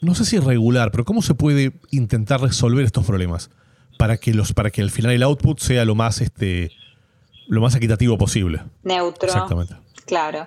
no 0.00 0.14
sé 0.14 0.24
si 0.24 0.38
regular, 0.38 0.90
pero 0.90 1.04
cómo 1.04 1.20
se 1.20 1.34
puede 1.34 1.72
intentar 1.90 2.40
resolver 2.40 2.84
estos 2.84 3.04
problemas 3.04 3.50
para 3.98 4.16
que, 4.16 4.32
los, 4.32 4.54
para 4.54 4.70
que 4.70 4.80
al 4.80 4.90
final 4.90 5.12
el 5.12 5.22
output 5.22 5.58
sea 5.58 5.84
lo 5.84 5.94
más, 5.94 6.22
este, 6.22 6.70
lo 7.46 7.60
más 7.60 7.74
equitativo 7.74 8.16
posible. 8.16 8.62
Neutro. 8.82 9.28
Exactamente. 9.28 9.83
Claro. 10.06 10.46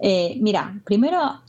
Eh, 0.00 0.36
mira, 0.40 0.80
primero 0.84 1.40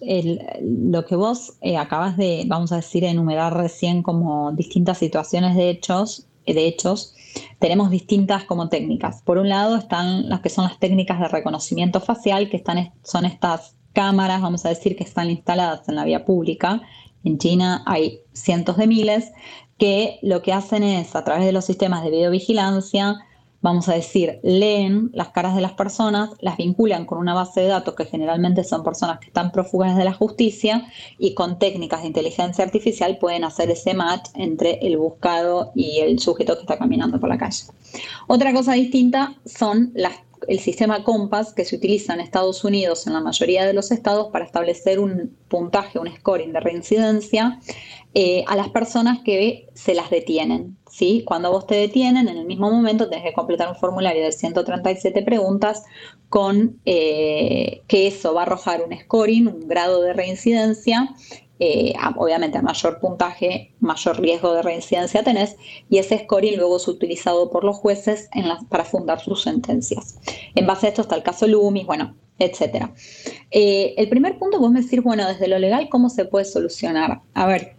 lo 0.61 1.05
que 1.05 1.15
vos 1.15 1.53
eh, 1.61 1.77
acabas 1.77 2.15
de, 2.15 2.43
vamos 2.47 2.71
a 2.71 2.77
decir, 2.77 3.03
enumerar 3.03 3.53
recién 3.55 4.03
como 4.03 4.51
distintas 4.51 4.99
situaciones 4.99 5.55
de 5.55 5.69
hechos, 5.69 6.27
de 6.45 6.67
hechos, 6.67 7.15
tenemos 7.59 7.89
distintas 7.89 8.43
como 8.43 8.69
técnicas. 8.69 9.21
Por 9.23 9.37
un 9.39 9.49
lado 9.49 9.75
están 9.75 10.29
las 10.29 10.41
que 10.41 10.49
son 10.49 10.65
las 10.65 10.79
técnicas 10.79 11.19
de 11.19 11.27
reconocimiento 11.27 11.99
facial, 11.99 12.49
que 12.49 12.57
están, 12.57 12.93
son 13.03 13.25
estas 13.25 13.75
cámaras, 13.93 14.41
vamos 14.41 14.65
a 14.65 14.69
decir, 14.69 14.95
que 14.95 15.03
están 15.03 15.29
instaladas 15.29 15.89
en 15.89 15.95
la 15.95 16.05
vía 16.05 16.23
pública. 16.23 16.81
En 17.23 17.37
China 17.39 17.83
hay 17.87 18.19
cientos 18.33 18.77
de 18.77 18.87
miles 18.87 19.31
que 19.77 20.19
lo 20.21 20.41
que 20.41 20.53
hacen 20.53 20.83
es, 20.83 21.15
a 21.15 21.23
través 21.23 21.45
de 21.45 21.51
los 21.51 21.65
sistemas 21.65 22.03
de 22.03 22.11
videovigilancia, 22.11 23.24
vamos 23.65 23.89
a 23.89 23.95
decir, 23.95 24.39
leen 24.43 25.09
las 25.11 25.29
caras 25.29 25.55
de 25.55 25.61
las 25.61 25.71
personas, 25.71 26.29
las 26.39 26.55
vinculan 26.55 27.07
con 27.07 27.17
una 27.17 27.33
base 27.33 27.61
de 27.61 27.67
datos 27.67 27.95
que 27.95 28.05
generalmente 28.05 28.63
son 28.63 28.83
personas 28.83 29.17
que 29.17 29.25
están 29.25 29.51
prófugas 29.51 29.97
de 29.97 30.05
la 30.05 30.13
justicia 30.13 30.85
y 31.17 31.33
con 31.33 31.57
técnicas 31.57 32.01
de 32.01 32.07
inteligencia 32.07 32.63
artificial 32.63 33.17
pueden 33.17 33.43
hacer 33.43 33.71
ese 33.71 33.95
match 33.95 34.29
entre 34.35 34.73
el 34.85 34.97
buscado 34.97 35.71
y 35.73 35.97
el 36.01 36.19
sujeto 36.19 36.53
que 36.53 36.61
está 36.61 36.77
caminando 36.77 37.19
por 37.19 37.27
la 37.27 37.39
calle. 37.39 37.63
Otra 38.27 38.53
cosa 38.53 38.73
distinta 38.73 39.33
son 39.45 39.93
el 40.47 40.59
sistema 40.59 41.03
Compass 41.03 41.51
que 41.51 41.65
se 41.65 41.75
utiliza 41.75 42.13
en 42.13 42.19
Estados 42.19 42.63
Unidos 42.63 43.07
en 43.07 43.13
la 43.13 43.21
mayoría 43.21 43.65
de 43.65 43.73
los 43.73 43.91
estados 43.91 44.27
para 44.31 44.45
establecer 44.45 44.99
un 44.99 45.35
puntaje, 45.47 45.97
un 45.97 46.15
scoring 46.15 46.53
de 46.53 46.59
reincidencia 46.59 47.59
eh, 48.15 48.43
a 48.47 48.55
las 48.55 48.69
personas 48.69 49.19
que 49.19 49.69
se 49.75 49.93
las 49.93 50.09
detienen. 50.09 50.77
¿sí? 50.89 51.23
Cuando 51.25 51.51
vos 51.51 51.67
te 51.67 51.75
detienen, 51.75 52.27
en 52.27 52.37
el 52.37 52.45
mismo 52.45 52.71
momento 52.71 53.09
tenés 53.09 53.25
que 53.25 53.33
completar 53.33 53.69
un 53.69 53.75
formulario 53.75 54.23
de 54.23 54.31
137 54.31 55.21
preguntas 55.21 55.83
con 56.29 56.79
eh, 56.85 57.83
que 57.87 58.07
eso 58.07 58.33
va 58.33 58.41
a 58.41 58.45
arrojar 58.45 58.81
un 58.81 58.97
scoring, 58.97 59.47
un 59.47 59.67
grado 59.67 60.01
de 60.01 60.13
reincidencia 60.13 61.13
eh, 61.59 61.93
obviamente 62.17 62.57
a 62.57 62.61
mayor 62.61 62.99
puntaje, 62.99 63.73
mayor 63.79 64.19
riesgo 64.19 64.53
de 64.53 64.61
reincidencia 64.61 65.23
tenés, 65.23 65.55
y 65.89 65.99
ese 65.99 66.19
scoring 66.19 66.57
luego 66.57 66.77
es 66.77 66.87
utilizado 66.87 67.49
por 67.49 67.63
los 67.63 67.77
jueces 67.77 68.29
para 68.69 68.83
fundar 68.83 69.21
sus 69.21 69.43
sentencias. 69.43 70.19
En 70.55 70.67
base 70.67 70.87
a 70.87 70.89
esto 70.89 71.01
está 71.01 71.15
el 71.15 71.23
caso 71.23 71.47
Loomis, 71.47 71.85
bueno, 71.85 72.15
etcétera. 72.39 72.93
Eh, 73.51 73.93
el 73.97 74.09
primer 74.09 74.37
punto, 74.37 74.59
vos 74.59 74.71
me 74.71 74.81
decir, 74.81 75.01
bueno, 75.01 75.27
desde 75.27 75.47
lo 75.47 75.57
legal, 75.57 75.87
¿cómo 75.89 76.09
se 76.09 76.25
puede 76.25 76.45
solucionar? 76.45 77.21
A 77.33 77.45
ver, 77.45 77.74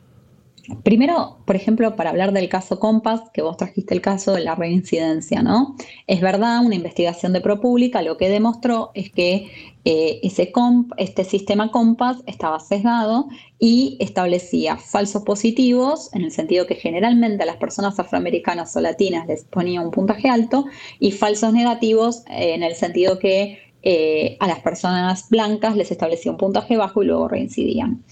Primero, 0.82 1.38
por 1.44 1.56
ejemplo, 1.56 1.94
para 1.96 2.10
hablar 2.10 2.32
del 2.32 2.48
caso 2.48 2.80
Compass, 2.80 3.22
que 3.32 3.42
vos 3.42 3.56
trajiste 3.56 3.94
el 3.94 4.00
caso 4.00 4.32
de 4.34 4.42
la 4.42 4.54
reincidencia, 4.54 5.42
¿no? 5.42 5.76
Es 6.06 6.20
verdad, 6.20 6.64
una 6.64 6.74
investigación 6.74 7.32
de 7.32 7.40
ProPublica 7.40 8.02
lo 8.02 8.16
que 8.16 8.28
demostró 8.28 8.90
es 8.94 9.10
que 9.10 9.50
eh, 9.84 10.18
ese 10.24 10.52
este 10.96 11.24
sistema 11.24 11.70
Compass 11.70 12.18
estaba 12.26 12.58
sesgado 12.58 13.28
y 13.60 13.96
establecía 14.00 14.76
falsos 14.76 15.22
positivos, 15.22 16.10
en 16.12 16.22
el 16.22 16.32
sentido 16.32 16.66
que 16.66 16.74
generalmente 16.74 17.44
a 17.44 17.46
las 17.46 17.56
personas 17.56 17.98
afroamericanas 17.98 18.74
o 18.76 18.80
latinas 18.80 19.26
les 19.28 19.44
ponía 19.44 19.80
un 19.80 19.92
puntaje 19.92 20.28
alto, 20.28 20.66
y 20.98 21.12
falsos 21.12 21.52
negativos, 21.52 22.24
en 22.28 22.62
el 22.64 22.74
sentido 22.74 23.18
que 23.18 23.58
eh, 23.82 24.36
a 24.40 24.48
las 24.48 24.58
personas 24.58 25.28
blancas 25.28 25.76
les 25.76 25.92
establecía 25.92 26.32
un 26.32 26.38
puntaje 26.38 26.76
bajo 26.76 27.04
y 27.04 27.06
luego 27.06 27.28
reincidían. 27.28 28.02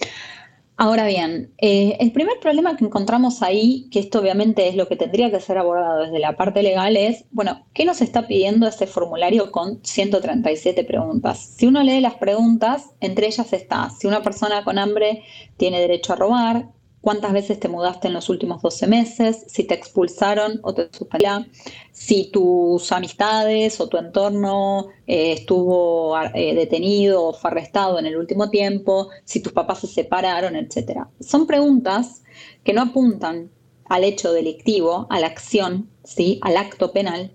Ahora 0.76 1.06
bien, 1.06 1.54
eh, 1.58 1.96
el 2.00 2.10
primer 2.10 2.40
problema 2.40 2.76
que 2.76 2.84
encontramos 2.84 3.42
ahí, 3.42 3.88
que 3.92 4.00
esto 4.00 4.18
obviamente 4.18 4.66
es 4.66 4.74
lo 4.74 4.88
que 4.88 4.96
tendría 4.96 5.30
que 5.30 5.38
ser 5.38 5.56
abordado 5.56 6.02
desde 6.02 6.18
la 6.18 6.37
parte 6.37 6.64
legal, 6.64 6.96
es, 6.96 7.26
bueno, 7.30 7.64
¿qué 7.72 7.84
nos 7.84 8.00
está 8.00 8.26
pidiendo 8.26 8.66
este 8.66 8.88
formulario 8.88 9.52
con 9.52 9.78
137 9.84 10.82
preguntas? 10.82 11.38
Si 11.38 11.68
uno 11.68 11.80
lee 11.84 12.00
las 12.00 12.14
preguntas, 12.14 12.90
entre 13.00 13.28
ellas 13.28 13.52
está, 13.52 13.88
si 13.90 14.08
una 14.08 14.22
persona 14.22 14.64
con 14.64 14.78
hambre 14.78 15.22
tiene 15.56 15.80
derecho 15.80 16.14
a 16.14 16.16
robar, 16.16 16.73
cuántas 17.05 17.35
veces 17.35 17.61
te 17.61 17.69
mudaste 17.69 18.09
en 18.09 18.14
los 18.14 18.31
últimos 18.31 18.62
12 18.62 18.87
meses, 18.87 19.45
si 19.47 19.64
te 19.64 19.75
expulsaron 19.75 20.59
o 20.62 20.73
te 20.73 20.88
suspendieron, 20.90 21.49
si 21.93 22.31
tus 22.31 22.90
amistades 22.93 23.79
o 23.79 23.88
tu 23.88 23.99
entorno 23.99 24.88
eh, 25.07 25.33
estuvo 25.33 26.19
eh, 26.19 26.55
detenido 26.55 27.27
o 27.27 27.33
fue 27.35 27.51
arrestado 27.51 27.99
en 27.99 28.07
el 28.07 28.17
último 28.17 28.49
tiempo, 28.49 29.11
si 29.25 29.40
tus 29.40 29.53
papás 29.53 29.81
se 29.81 29.87
separaron, 29.87 30.57
etc. 30.57 31.03
Son 31.21 31.47
preguntas 31.47 32.23
que 32.64 32.73
no 32.73 32.81
apuntan 32.81 33.51
al 33.85 34.03
hecho 34.03 34.33
delictivo, 34.33 35.07
a 35.11 35.21
la 35.21 35.27
acción, 35.27 35.90
¿sí? 36.05 36.38
al 36.40 36.57
acto 36.57 36.90
penal, 36.93 37.33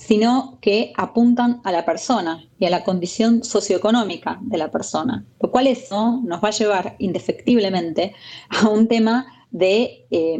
sino 0.00 0.58
que 0.62 0.92
apuntan 0.96 1.60
a 1.62 1.72
la 1.72 1.84
persona 1.84 2.42
y 2.58 2.64
a 2.64 2.70
la 2.70 2.84
condición 2.84 3.44
socioeconómica 3.44 4.38
de 4.40 4.56
la 4.56 4.70
persona, 4.70 5.26
lo 5.38 5.50
cual 5.50 5.66
eso 5.66 6.20
nos 6.24 6.42
va 6.42 6.48
a 6.48 6.52
llevar 6.52 6.96
indefectiblemente 6.98 8.14
a 8.48 8.68
un 8.68 8.88
tema 8.88 9.26
de, 9.50 10.06
eh, 10.10 10.38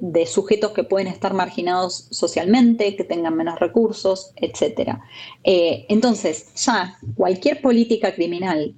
de, 0.00 0.26
sujetos 0.26 0.72
que 0.72 0.82
pueden 0.82 1.06
estar 1.06 1.32
marginados 1.32 2.08
socialmente, 2.10 2.96
que 2.96 3.04
tengan 3.04 3.36
menos 3.36 3.60
recursos, 3.60 4.32
etc. 4.36 4.96
Eh, 5.44 5.86
entonces, 5.88 6.52
ya 6.56 6.98
cualquier 7.14 7.60
política 7.60 8.14
criminal 8.14 8.74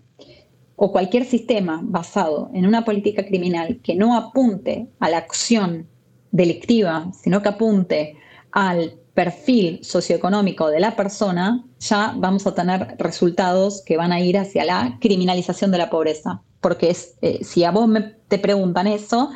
o 0.76 0.92
cualquier 0.92 1.24
sistema 1.24 1.80
basado 1.82 2.50
en 2.52 2.66
una 2.66 2.84
política 2.84 3.24
criminal 3.24 3.80
que 3.82 3.94
no 3.94 4.16
apunte 4.16 4.88
a 4.98 5.08
la 5.08 5.18
acción 5.18 5.88
delictiva, 6.30 7.10
sino 7.14 7.40
que 7.40 7.48
apunte 7.48 8.16
al 8.52 9.00
perfil 9.20 9.80
socioeconómico 9.84 10.70
de 10.70 10.80
la 10.80 10.96
persona, 10.96 11.62
ya 11.78 12.14
vamos 12.16 12.46
a 12.46 12.54
tener 12.54 12.96
resultados 12.98 13.82
que 13.84 13.98
van 13.98 14.12
a 14.12 14.20
ir 14.20 14.38
hacia 14.38 14.64
la 14.64 14.96
criminalización 14.98 15.70
de 15.70 15.76
la 15.76 15.90
pobreza. 15.90 16.40
Porque 16.62 16.88
es, 16.88 17.16
eh, 17.20 17.44
si 17.44 17.64
a 17.64 17.70
vos 17.70 17.86
me, 17.86 18.00
te 18.28 18.38
preguntan 18.38 18.86
eso, 18.86 19.30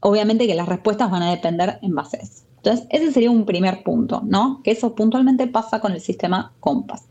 obviamente 0.00 0.48
que 0.48 0.56
las 0.56 0.68
respuestas 0.68 1.08
van 1.12 1.22
a 1.22 1.30
depender 1.30 1.78
en 1.82 1.94
base. 1.94 2.18
Entonces, 2.58 2.86
ese 2.90 3.12
sería 3.12 3.30
un 3.30 3.46
primer 3.46 3.82
punto, 3.82 4.22
¿no? 4.24 4.60
Que 4.62 4.72
eso 4.72 4.94
puntualmente 4.94 5.46
pasa 5.46 5.80
con 5.80 5.92
el 5.92 6.00
sistema 6.00 6.52
COMPAS. 6.60 7.04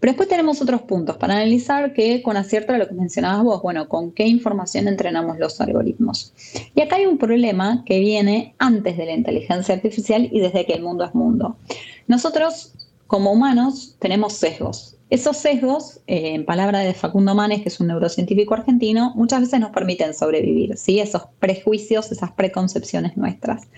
Pero 0.00 0.12
después 0.12 0.28
tenemos 0.28 0.60
otros 0.60 0.82
puntos 0.82 1.16
para 1.16 1.34
analizar 1.34 1.92
que 1.92 2.22
con 2.22 2.36
acierto 2.36 2.72
a 2.72 2.78
lo 2.78 2.88
que 2.88 2.94
mencionabas 2.94 3.42
vos, 3.42 3.62
bueno, 3.62 3.88
con 3.88 4.12
qué 4.12 4.26
información 4.26 4.88
entrenamos 4.88 5.38
los 5.38 5.60
algoritmos. 5.60 6.32
Y 6.74 6.80
acá 6.80 6.96
hay 6.96 7.06
un 7.06 7.18
problema 7.18 7.84
que 7.86 8.00
viene 8.00 8.54
antes 8.58 8.96
de 8.96 9.06
la 9.06 9.12
inteligencia 9.12 9.74
artificial 9.74 10.28
y 10.30 10.40
desde 10.40 10.66
que 10.66 10.74
el 10.74 10.82
mundo 10.82 11.04
es 11.04 11.14
mundo. 11.14 11.56
Nosotros, 12.06 12.72
como 13.06 13.32
humanos, 13.32 13.96
tenemos 13.98 14.34
sesgos. 14.34 14.96
Esos 15.12 15.36
sesgos, 15.36 16.00
eh, 16.06 16.34
en 16.34 16.46
palabras 16.46 16.84
de 16.84 16.94
Facundo 16.94 17.34
Manes, 17.34 17.60
que 17.62 17.68
es 17.68 17.80
un 17.80 17.88
neurocientífico 17.88 18.54
argentino, 18.54 19.12
muchas 19.14 19.42
veces 19.42 19.60
nos 19.60 19.70
permiten 19.70 20.14
sobrevivir, 20.14 20.76
¿sí? 20.78 21.00
Esos 21.00 21.24
prejuicios, 21.38 22.10
esas 22.10 22.32
preconcepciones 22.32 23.16
nuestras. 23.18 23.68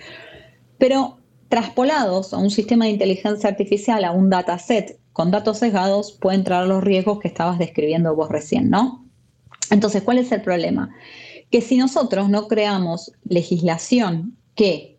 Pero 0.78 1.18
traspolados 1.48 2.32
a 2.32 2.38
un 2.38 2.50
sistema 2.50 2.86
de 2.86 2.92
inteligencia 2.92 3.48
artificial, 3.48 4.04
a 4.04 4.12
un 4.12 4.30
dataset 4.30 4.98
con 5.12 5.30
datos 5.30 5.58
sesgados, 5.58 6.12
pueden 6.12 6.42
traer 6.42 6.66
los 6.66 6.82
riesgos 6.82 7.20
que 7.20 7.28
estabas 7.28 7.58
describiendo 7.58 8.14
vos 8.16 8.28
recién, 8.28 8.70
¿no? 8.70 9.06
Entonces, 9.70 10.02
¿cuál 10.02 10.18
es 10.18 10.32
el 10.32 10.42
problema? 10.42 10.94
Que 11.50 11.60
si 11.60 11.76
nosotros 11.76 12.28
no 12.28 12.48
creamos 12.48 13.12
legislación 13.24 14.36
que 14.54 14.94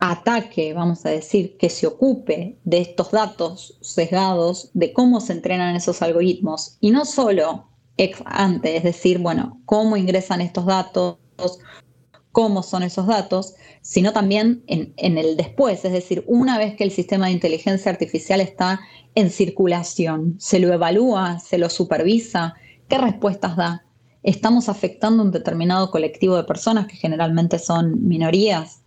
ataque, 0.00 0.74
vamos 0.74 1.06
a 1.06 1.10
decir, 1.10 1.56
que 1.56 1.70
se 1.70 1.86
ocupe 1.86 2.58
de 2.64 2.80
estos 2.80 3.12
datos 3.12 3.78
sesgados, 3.80 4.70
de 4.74 4.92
cómo 4.92 5.20
se 5.20 5.32
entrenan 5.32 5.76
esos 5.76 6.02
algoritmos, 6.02 6.76
y 6.80 6.90
no 6.90 7.04
solo 7.04 7.68
ex 7.96 8.22
ante, 8.26 8.76
es 8.76 8.82
decir, 8.82 9.18
bueno, 9.18 9.60
cómo 9.64 9.96
ingresan 9.96 10.40
estos 10.40 10.66
datos, 10.66 11.16
cómo 12.34 12.64
son 12.64 12.82
esos 12.82 13.06
datos, 13.06 13.54
sino 13.80 14.12
también 14.12 14.64
en, 14.66 14.92
el 15.18 15.36
después, 15.36 15.84
es 15.84 15.92
decir, 15.92 16.24
una 16.26 16.58
vez 16.58 16.74
que 16.74 16.82
el 16.82 16.90
sistema 16.90 17.26
de 17.26 17.32
inteligencia 17.32 17.92
artificial 17.92 18.40
está 18.40 18.80
en 19.14 19.30
circulación, 19.30 20.34
se 20.40 20.58
lo 20.58 20.72
evalúa, 20.72 21.38
se 21.38 21.58
lo 21.58 21.70
supervisa, 21.70 22.54
¿qué 22.88 22.98
respuestas 22.98 23.56
da? 23.56 23.84
¿Estamos 24.24 24.68
afectando 24.68 25.22
a 25.22 25.26
un 25.26 25.30
determinado 25.30 25.92
colectivo 25.92 26.36
de 26.36 26.42
personas 26.42 26.88
que 26.88 26.96
generalmente 26.96 27.60
son 27.60 28.08
minorías? 28.08 28.82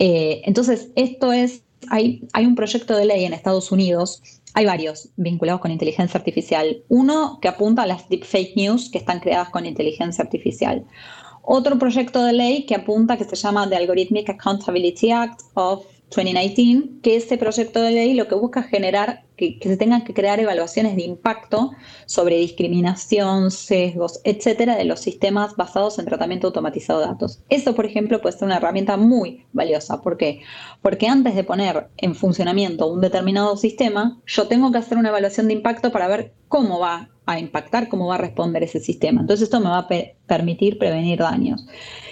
Eh, 0.00 0.42
entonces, 0.44 0.88
esto 0.96 1.32
es, 1.32 1.62
hay, 1.90 2.26
hay 2.32 2.46
un 2.46 2.56
proyecto 2.56 2.96
de 2.96 3.04
ley 3.04 3.24
en 3.24 3.32
Estados 3.32 3.70
Unidos 3.70 4.22
hay 4.54 4.64
varios 4.64 5.10
vinculados 5.16 5.60
con 5.60 5.70
inteligencia 5.70 6.18
artificial. 6.18 6.82
Uno 6.88 7.38
que 7.40 7.46
apunta 7.46 7.82
a 7.82 7.86
las 7.86 8.08
deepfake 8.08 8.56
news 8.56 8.90
que 8.90 8.98
están 8.98 9.20
creadas 9.20 9.50
con 9.50 9.66
inteligencia 9.66 10.24
artificial 10.24 10.84
otro 11.50 11.78
proyecto 11.78 12.22
de 12.22 12.34
ley 12.34 12.66
que 12.66 12.74
apunta, 12.74 13.16
que 13.16 13.24
se 13.24 13.34
llama 13.34 13.66
The 13.68 13.76
Algorithmic 13.76 14.28
Accountability 14.28 15.10
Act 15.10 15.40
of 15.54 15.86
2019, 16.14 17.00
que 17.02 17.16
ese 17.16 17.38
proyecto 17.38 17.80
de 17.80 17.90
ley 17.90 18.12
lo 18.12 18.28
que 18.28 18.34
busca 18.34 18.60
es 18.60 18.66
generar 18.66 19.24
que, 19.38 19.58
se 19.62 19.76
tengan 19.76 20.04
que 20.04 20.12
crear 20.12 20.38
evaluaciones 20.40 20.96
de 20.96 21.02
impacto 21.02 21.70
sobre 22.04 22.36
discriminación, 22.36 23.50
sesgos, 23.50 24.20
etcétera, 24.24 24.76
de 24.76 24.84
los 24.84 25.00
sistemas 25.00 25.56
basados 25.56 25.98
en 25.98 26.04
tratamiento 26.04 26.48
automatizado 26.48 27.00
de 27.00 27.06
datos. 27.06 27.42
Eso, 27.48 27.74
por 27.74 27.86
ejemplo, 27.86 28.20
puede 28.20 28.36
ser 28.36 28.46
una 28.46 28.56
herramienta 28.56 28.96
muy 28.96 29.46
valiosa. 29.52 30.02
¿Por 30.02 30.18
qué? 30.18 30.40
Porque 30.82 31.08
antes 31.08 31.34
de 31.34 31.44
poner 31.44 31.88
en 31.96 32.14
funcionamiento 32.14 32.92
un 32.92 33.00
determinado 33.00 33.56
sistema, 33.56 34.20
yo 34.26 34.48
tengo 34.48 34.70
que 34.72 34.78
hacer 34.78 34.98
una 34.98 35.08
evaluación 35.08 35.46
de 35.46 35.54
impacto 35.54 35.90
para 35.92 36.08
ver 36.08 36.34
cómo 36.48 36.80
va 36.80 37.08
a 37.24 37.38
impactar, 37.38 37.88
cómo 37.88 38.08
va 38.08 38.16
a 38.16 38.18
responder 38.18 38.64
ese 38.64 38.80
sistema. 38.80 39.20
Entonces 39.20 39.44
esto 39.44 39.60
me 39.60 39.68
va 39.68 39.78
a 39.78 39.88
permitir 40.26 40.78
prevenir 40.78 41.20
daños. 41.20 41.66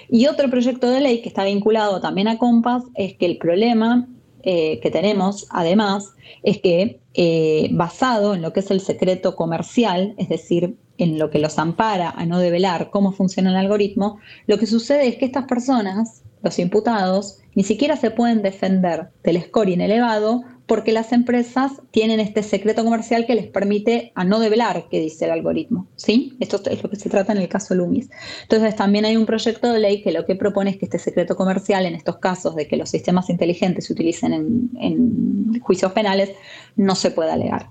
Y 0.09 0.27
otro 0.27 0.49
proyecto 0.49 0.89
de 0.89 1.01
ley 1.01 1.21
que 1.21 1.29
está 1.29 1.45
vinculado 1.45 2.01
también 2.01 2.29
a 2.29 2.39
Compass 2.39 2.85
es 2.95 3.17
que 3.17 3.27
el 3.27 3.39
problema 3.39 4.09
eh, 4.49 4.79
que 4.81 4.93
tenemos, 4.93 5.49
además, 5.51 6.15
es 6.45 6.61
que 6.61 7.01
eh, 7.15 7.69
basado 7.73 8.33
en 8.33 8.43
lo 8.43 8.53
que 8.53 8.61
es 8.61 8.71
el 8.71 8.81
secreto 8.81 9.35
comercial, 9.35 10.15
es 10.19 10.29
decir, 10.29 10.77
en 10.99 11.19
lo 11.19 11.31
que 11.31 11.41
los 11.41 11.59
ampara 11.59 12.11
a 12.11 12.25
no 12.27 12.39
develar 12.39 12.91
cómo 12.91 13.11
funciona 13.11 13.51
el 13.51 13.57
algoritmo, 13.57 14.21
lo 14.47 14.57
que 14.57 14.67
sucede 14.67 15.09
es 15.09 15.17
que 15.17 15.25
estas 15.25 15.47
personas, 15.47 16.23
los 16.43 16.61
imputados, 16.61 17.41
ni 17.57 17.65
siquiera 17.65 17.97
se 17.97 18.13
pueden 18.13 18.43
defender 18.43 19.09
del 19.25 19.43
scoring 19.43 19.81
elevado 19.81 20.45
porque 20.67 20.93
las 20.93 21.13
empresas 21.13 21.73
tienen 21.93 22.19
este 22.19 22.43
secreto 22.43 22.85
comercial 22.85 23.25
que 23.25 23.37
les 23.37 23.47
permite 23.47 24.13
a 24.17 24.25
no 24.25 24.41
develar 24.41 24.87
qué 24.91 25.01
dice 25.01 25.25
el 25.25 25.31
algoritmo. 25.31 25.87
¿sí? 25.95 26.37
Esto 26.41 26.61
es 26.69 26.83
lo 26.83 26.91
que 26.91 26.97
se 26.97 27.09
trata 27.09 27.33
en 27.33 27.39
el 27.39 27.49
caso 27.49 27.75
Loomis. 27.75 28.11
Entonces 28.43 28.75
también 28.75 29.05
hay 29.05 29.17
un 29.17 29.27
proyecto 29.27 29.73
de 29.73 29.79
ley 29.79 30.03
que 30.03 30.11
lo 30.11 30.27
que 30.27 30.35
propone 30.35 30.71
es 30.71 30.77
que 30.77 30.87
este 30.87 30.99
secreto 30.99 31.37
comercial 31.37 31.87
en 31.87 31.95
estos 31.95 32.19
casos 32.19 32.57
de 32.57 32.67
que 32.67 32.77
los 32.77 32.91
sistemas 32.91 33.31
inteligentes 33.31 33.87
se 33.87 33.93
utilicen 33.93 34.33
en, 34.33 35.61
juicios 35.61 35.93
penales 35.93 36.31
no 36.75 36.95
se 36.95 37.11
pueda 37.11 37.35
alegar. 37.35 37.71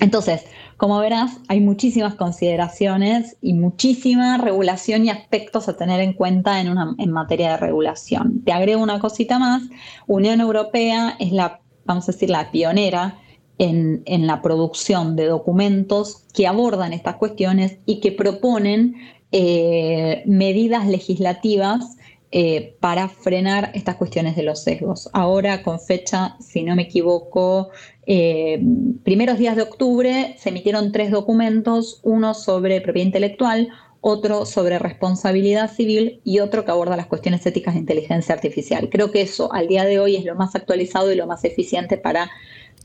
Entonces, 0.00 0.44
como 0.76 0.98
verás, 0.98 1.38
hay 1.48 1.60
muchísimas 1.60 2.14
consideraciones 2.14 3.36
y 3.42 3.54
muchísima 3.54 4.38
regulación 4.38 5.04
y 5.04 5.10
aspectos 5.10 5.68
a 5.68 5.76
tener 5.76 6.00
en 6.00 6.14
cuenta 6.14 6.60
en, 6.60 6.70
una, 6.70 6.94
en 6.98 7.10
materia 7.10 7.52
de 7.52 7.56
regulación. 7.58 8.42
Te 8.44 8.52
agrego 8.52 8.82
una 8.82 8.98
cosita 8.98 9.38
más. 9.38 9.62
Unión 10.06 10.40
Europea 10.40 11.16
es 11.18 11.32
la 11.32 11.60
vamos 11.90 12.08
a 12.08 12.12
decir, 12.12 12.30
la 12.30 12.52
pionera 12.52 13.18
en, 13.58 14.26
la 14.26 14.40
producción 14.42 15.16
de 15.16 15.26
documentos 15.26 16.24
que 16.32 16.46
abordan 16.46 16.92
estas 16.92 17.16
cuestiones 17.16 17.78
y 17.84 18.00
que 18.00 18.12
proponen 18.12 18.94
eh, 19.32 20.22
medidas 20.24 20.86
legislativas 20.86 21.96
eh, 22.30 22.76
para 22.78 23.08
frenar 23.08 23.72
estas 23.74 23.96
cuestiones 23.96 24.36
de 24.36 24.44
los 24.44 24.62
sesgos. 24.62 25.10
Ahora, 25.12 25.64
con 25.64 25.80
fecha, 25.80 26.36
si 26.38 26.62
no 26.62 26.76
me 26.76 26.82
equivoco, 26.82 27.70
eh, 28.06 28.62
primeros 29.02 29.36
días 29.38 29.56
de 29.56 29.62
octubre 29.62 30.36
se 30.38 30.50
emitieron 30.50 30.92
tres 30.92 31.10
documentos, 31.10 32.00
uno 32.04 32.34
sobre 32.34 32.80
propiedad 32.80 33.06
intelectual, 33.06 33.68
otro 34.00 34.46
sobre 34.46 34.78
responsabilidad 34.78 35.70
civil 35.72 36.20
y 36.24 36.40
otro 36.40 36.64
que 36.64 36.70
aborda 36.70 36.96
las 36.96 37.06
cuestiones 37.06 37.44
éticas 37.44 37.74
de 37.74 37.80
inteligencia 37.80 38.34
artificial. 38.34 38.88
Creo 38.90 39.10
que 39.10 39.22
eso 39.22 39.52
al 39.52 39.68
día 39.68 39.84
de 39.84 40.00
hoy 40.00 40.16
es 40.16 40.24
lo 40.24 40.34
más 40.34 40.54
actualizado 40.54 41.12
y 41.12 41.16
lo 41.16 41.26
más 41.26 41.44
eficiente 41.44 41.98
para 41.98 42.30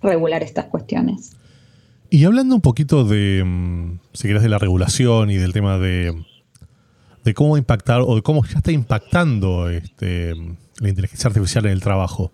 regular 0.01 0.43
estas 0.43 0.65
cuestiones. 0.65 1.37
Y 2.09 2.25
hablando 2.25 2.55
un 2.55 2.61
poquito 2.61 3.03
de, 3.03 3.43
mm, 3.43 3.99
si 4.13 4.27
querés, 4.27 4.43
de 4.43 4.49
la 4.49 4.59
regulación 4.59 5.31
y 5.31 5.37
del 5.37 5.53
tema 5.53 5.77
de, 5.77 6.13
de 7.23 7.33
cómo 7.33 7.57
impactar 7.57 8.01
o 8.01 8.15
de 8.15 8.21
cómo 8.21 8.45
ya 8.45 8.57
está 8.57 8.71
impactando 8.71 9.69
este, 9.69 10.33
la 10.79 10.89
inteligencia 10.89 11.27
artificial 11.27 11.65
en 11.65 11.71
el 11.71 11.81
trabajo. 11.81 12.31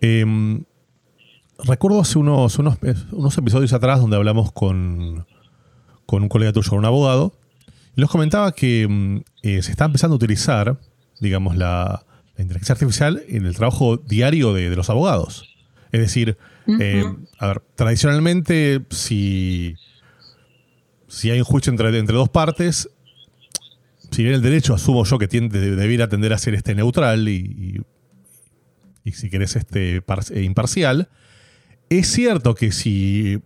Em, 0.00 0.64
recuerdo 1.64 2.00
hace 2.00 2.18
unos, 2.18 2.58
unos, 2.58 2.76
unos, 3.10 3.38
episodios 3.38 3.72
atrás 3.72 4.00
donde 4.00 4.16
hablamos 4.16 4.52
con, 4.52 5.26
con 6.04 6.22
un 6.22 6.28
colega 6.28 6.52
tuyo, 6.52 6.76
un 6.76 6.84
abogado, 6.84 7.32
los 7.96 8.10
comentaba 8.10 8.52
que 8.52 8.86
mm, 8.88 9.16
eh, 9.42 9.62
se 9.62 9.70
está 9.70 9.86
empezando 9.86 10.14
a 10.14 10.16
utilizar, 10.16 10.78
digamos, 11.20 11.56
la, 11.56 12.04
inteligencia 12.38 12.74
artificial 12.74 13.22
en 13.28 13.46
el 13.46 13.56
trabajo 13.56 13.96
diario 13.96 14.52
de, 14.52 14.68
los 14.76 14.90
abogados. 14.90 15.56
Es 15.90 16.00
decir, 16.00 16.36
eh, 16.78 17.02
a 17.38 17.46
ver, 17.46 17.62
tradicionalmente, 17.74 18.84
si, 18.90 19.76
si 21.08 21.30
hay 21.30 21.38
un 21.38 21.46
juicio 21.46 21.70
entre, 21.70 21.98
entre 21.98 22.14
dos 22.14 22.28
partes, 22.28 22.90
si 24.10 24.22
bien 24.22 24.34
el 24.34 24.42
derecho 24.42 24.74
asumo 24.74 25.04
yo 25.04 25.18
que 25.18 25.28
tiende, 25.28 25.76
debiera 25.76 26.10
tender 26.10 26.34
a 26.34 26.38
ser 26.38 26.54
este 26.54 26.74
neutral 26.74 27.26
y, 27.26 27.80
y, 29.02 29.12
si 29.12 29.30
querés 29.30 29.56
este 29.56 29.96
eh, 29.96 30.42
imparcial, 30.42 31.08
es 31.88 32.08
cierto 32.08 32.54
que 32.54 32.70
si 32.70 33.40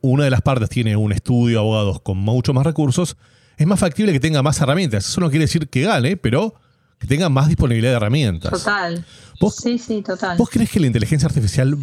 una 0.00 0.22
de 0.22 0.30
las 0.30 0.42
partes 0.42 0.68
tiene 0.68 0.96
un 0.96 1.10
estudio 1.10 1.58
de 1.58 1.58
abogados 1.58 2.00
con 2.02 2.18
mucho 2.18 2.54
más 2.54 2.64
recursos, 2.64 3.16
es 3.58 3.66
más 3.66 3.80
factible 3.80 4.12
que 4.12 4.20
tenga 4.20 4.42
más 4.42 4.60
herramientas. 4.60 5.08
Eso 5.08 5.20
no 5.20 5.28
quiere 5.30 5.44
decir 5.44 5.68
que 5.68 5.82
gane, 5.82 6.16
pero 6.16 6.54
que 6.98 7.06
tenga 7.06 7.28
más 7.28 7.48
disponibilidad 7.48 7.90
de 7.90 7.96
herramientas. 7.96 8.52
Total. 8.52 9.04
sí, 9.50 9.78
sí, 9.78 10.02
total. 10.02 10.38
¿Vos 10.38 10.48
crees 10.48 10.70
que 10.70 10.80
la 10.80 10.86
inteligencia 10.86 11.26
artificial 11.26 11.76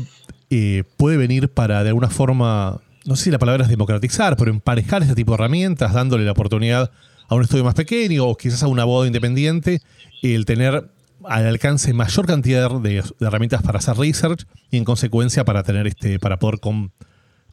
eh, 0.49 0.83
puede 0.97 1.17
venir 1.17 1.49
para, 1.49 1.83
de 1.83 1.89
alguna 1.89 2.09
forma, 2.09 2.79
no 3.05 3.15
sé 3.17 3.25
si 3.25 3.31
la 3.31 3.39
palabra 3.39 3.63
es 3.63 3.69
democratizar, 3.69 4.37
pero 4.37 4.51
emparejar 4.51 5.01
este 5.01 5.15
tipo 5.15 5.33
de 5.33 5.35
herramientas, 5.35 5.93
dándole 5.93 6.23
la 6.23 6.31
oportunidad 6.31 6.91
a 7.27 7.35
un 7.35 7.43
estudio 7.43 7.65
más 7.65 7.73
pequeño 7.73 8.25
o 8.25 8.37
quizás 8.37 8.63
a 8.63 8.67
un 8.67 8.79
abogado 8.79 9.05
independiente 9.05 9.81
el 10.21 10.45
tener 10.45 10.89
al 11.23 11.47
alcance 11.47 11.93
mayor 11.93 12.25
cantidad 12.25 12.71
de, 12.79 13.03
herramientas 13.19 13.63
para 13.63 13.79
hacer 13.79 13.97
research 13.97 14.45
y 14.71 14.77
en 14.77 14.85
consecuencia 14.85 15.43
para 15.43 15.63
tener 15.63 15.87
este 15.87 16.19
para 16.19 16.37
poder 16.39 16.59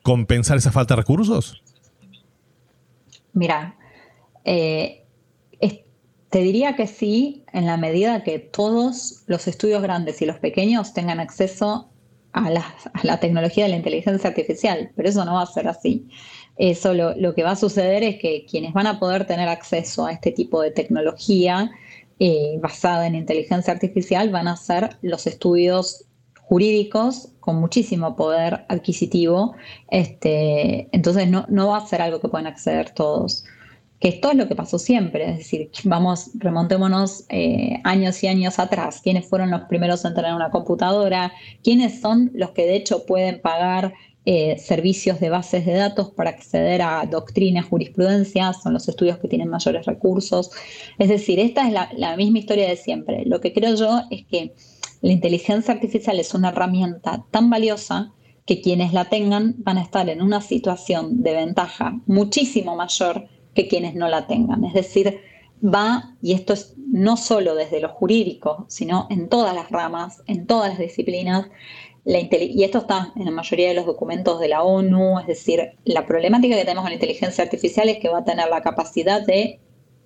compensar 0.02 0.58
esa 0.58 0.70
falta 0.70 0.94
de 0.94 1.00
recursos? 1.00 1.62
Mira, 3.32 3.76
eh, 4.44 5.02
te 6.32 6.38
diría 6.38 6.76
que 6.76 6.86
sí, 6.86 7.44
en 7.52 7.66
la 7.66 7.76
medida 7.76 8.24
que 8.24 8.38
todos 8.38 9.22
los 9.26 9.46
estudios 9.46 9.82
grandes 9.82 10.22
y 10.22 10.24
los 10.24 10.38
pequeños 10.38 10.94
tengan 10.94 11.20
acceso 11.20 11.90
a 12.32 12.48
la, 12.48 13.20
tecnología 13.20 13.64
de 13.64 13.70
la 13.70 13.76
inteligencia 13.76 14.30
artificial, 14.30 14.90
pero 14.96 15.10
eso 15.10 15.26
no 15.26 15.34
va 15.34 15.42
a 15.42 15.46
ser 15.46 15.68
así. 15.68 16.08
Eso 16.56 16.94
lo, 16.94 17.34
que 17.34 17.42
va 17.42 17.50
a 17.50 17.56
suceder 17.56 18.02
es 18.02 18.16
que 18.18 18.46
quienes 18.50 18.72
van 18.72 18.86
a 18.86 18.98
poder 18.98 19.26
tener 19.26 19.46
acceso 19.46 20.06
a 20.06 20.12
este 20.12 20.32
tipo 20.32 20.62
de 20.62 20.70
tecnología 20.70 21.70
eh, 22.18 22.58
basada 22.62 23.06
en 23.06 23.14
inteligencia 23.14 23.70
artificial 23.70 24.30
van 24.30 24.48
a 24.48 24.56
ser 24.56 24.96
los 25.02 25.26
estudios 25.26 26.06
jurídicos 26.40 27.28
con 27.40 27.56
muchísimo 27.56 28.16
poder 28.16 28.64
adquisitivo. 28.70 29.54
Este, 29.90 30.88
entonces 30.92 31.28
no, 31.28 31.44
no 31.50 31.68
va 31.68 31.76
a 31.76 31.86
ser 31.86 32.00
algo 32.00 32.20
que 32.20 32.28
puedan 32.28 32.46
acceder 32.46 32.88
todos 32.88 33.44
que 34.02 34.08
esto 34.08 34.32
es 34.32 34.36
lo 34.36 34.48
que 34.48 34.56
pasó 34.56 34.80
siempre, 34.80 35.30
es 35.30 35.38
decir, 35.38 35.70
vamos, 35.84 36.30
remontémonos 36.34 37.24
eh, 37.28 37.78
años 37.84 38.20
y 38.24 38.26
años 38.26 38.58
atrás, 38.58 39.00
quiénes 39.00 39.28
fueron 39.28 39.52
los 39.52 39.62
primeros 39.62 40.04
en 40.04 40.12
tener 40.12 40.34
una 40.34 40.50
computadora, 40.50 41.32
quiénes 41.62 42.00
son 42.00 42.32
los 42.34 42.50
que 42.50 42.66
de 42.66 42.74
hecho 42.74 43.06
pueden 43.06 43.40
pagar 43.40 43.94
eh, 44.24 44.58
servicios 44.58 45.20
de 45.20 45.30
bases 45.30 45.64
de 45.66 45.74
datos 45.74 46.10
para 46.10 46.30
acceder 46.30 46.82
a 46.82 47.06
doctrina, 47.06 47.62
jurisprudencia, 47.62 48.52
son 48.54 48.72
los 48.72 48.88
estudios 48.88 49.18
que 49.18 49.28
tienen 49.28 49.48
mayores 49.48 49.86
recursos. 49.86 50.50
Es 50.98 51.08
decir, 51.08 51.38
esta 51.38 51.68
es 51.68 51.72
la 51.96 52.16
misma 52.16 52.40
historia 52.40 52.68
de 52.68 52.76
siempre. 52.76 53.22
Lo 53.24 53.40
que 53.40 53.52
creo 53.52 53.76
yo 53.76 54.02
es 54.10 54.24
que 54.26 54.52
la 55.00 55.12
inteligencia 55.12 55.74
artificial 55.74 56.18
es 56.18 56.34
una 56.34 56.48
herramienta 56.48 57.24
tan 57.30 57.50
valiosa 57.50 58.12
que 58.46 58.60
quienes 58.60 58.92
la 58.92 59.04
tengan 59.04 59.54
van 59.58 59.78
a 59.78 59.82
estar 59.82 60.08
en 60.08 60.22
una 60.22 60.40
situación 60.40 61.22
de 61.22 61.34
ventaja 61.34 62.00
muchísimo 62.06 62.74
mayor 62.74 63.28
que 63.54 63.68
quienes 63.68 63.94
no 63.94 64.08
la 64.08 64.26
tengan. 64.26 64.64
Es 64.64 64.74
decir, 64.74 65.20
va, 65.62 66.16
y 66.20 66.32
esto 66.32 66.52
es 66.52 66.74
no 66.92 67.16
solo 67.16 67.54
desde 67.54 67.80
lo 67.80 67.88
jurídico, 67.88 68.66
sino 68.68 69.06
en 69.10 69.28
todas 69.28 69.54
las 69.54 69.70
ramas, 69.70 70.22
en 70.26 70.46
todas 70.46 70.70
las 70.70 70.78
disciplinas, 70.78 71.46
y 72.04 72.64
esto 72.64 72.78
está 72.78 73.12
en 73.14 73.26
la 73.26 73.30
mayoría 73.30 73.68
de 73.68 73.74
los 73.74 73.86
documentos 73.86 74.40
de 74.40 74.48
la 74.48 74.62
ONU, 74.62 75.20
es 75.20 75.26
decir, 75.26 75.78
la 75.84 76.04
problemática 76.04 76.56
que 76.56 76.62
tenemos 76.62 76.82
con 76.82 76.90
la 76.90 76.96
inteligencia 76.96 77.44
artificial 77.44 77.88
es 77.88 77.98
que 77.98 78.08
va 78.08 78.18
a 78.18 78.24
tener 78.24 78.48
la 78.48 78.60
capacidad 78.60 79.24
de 79.24 79.60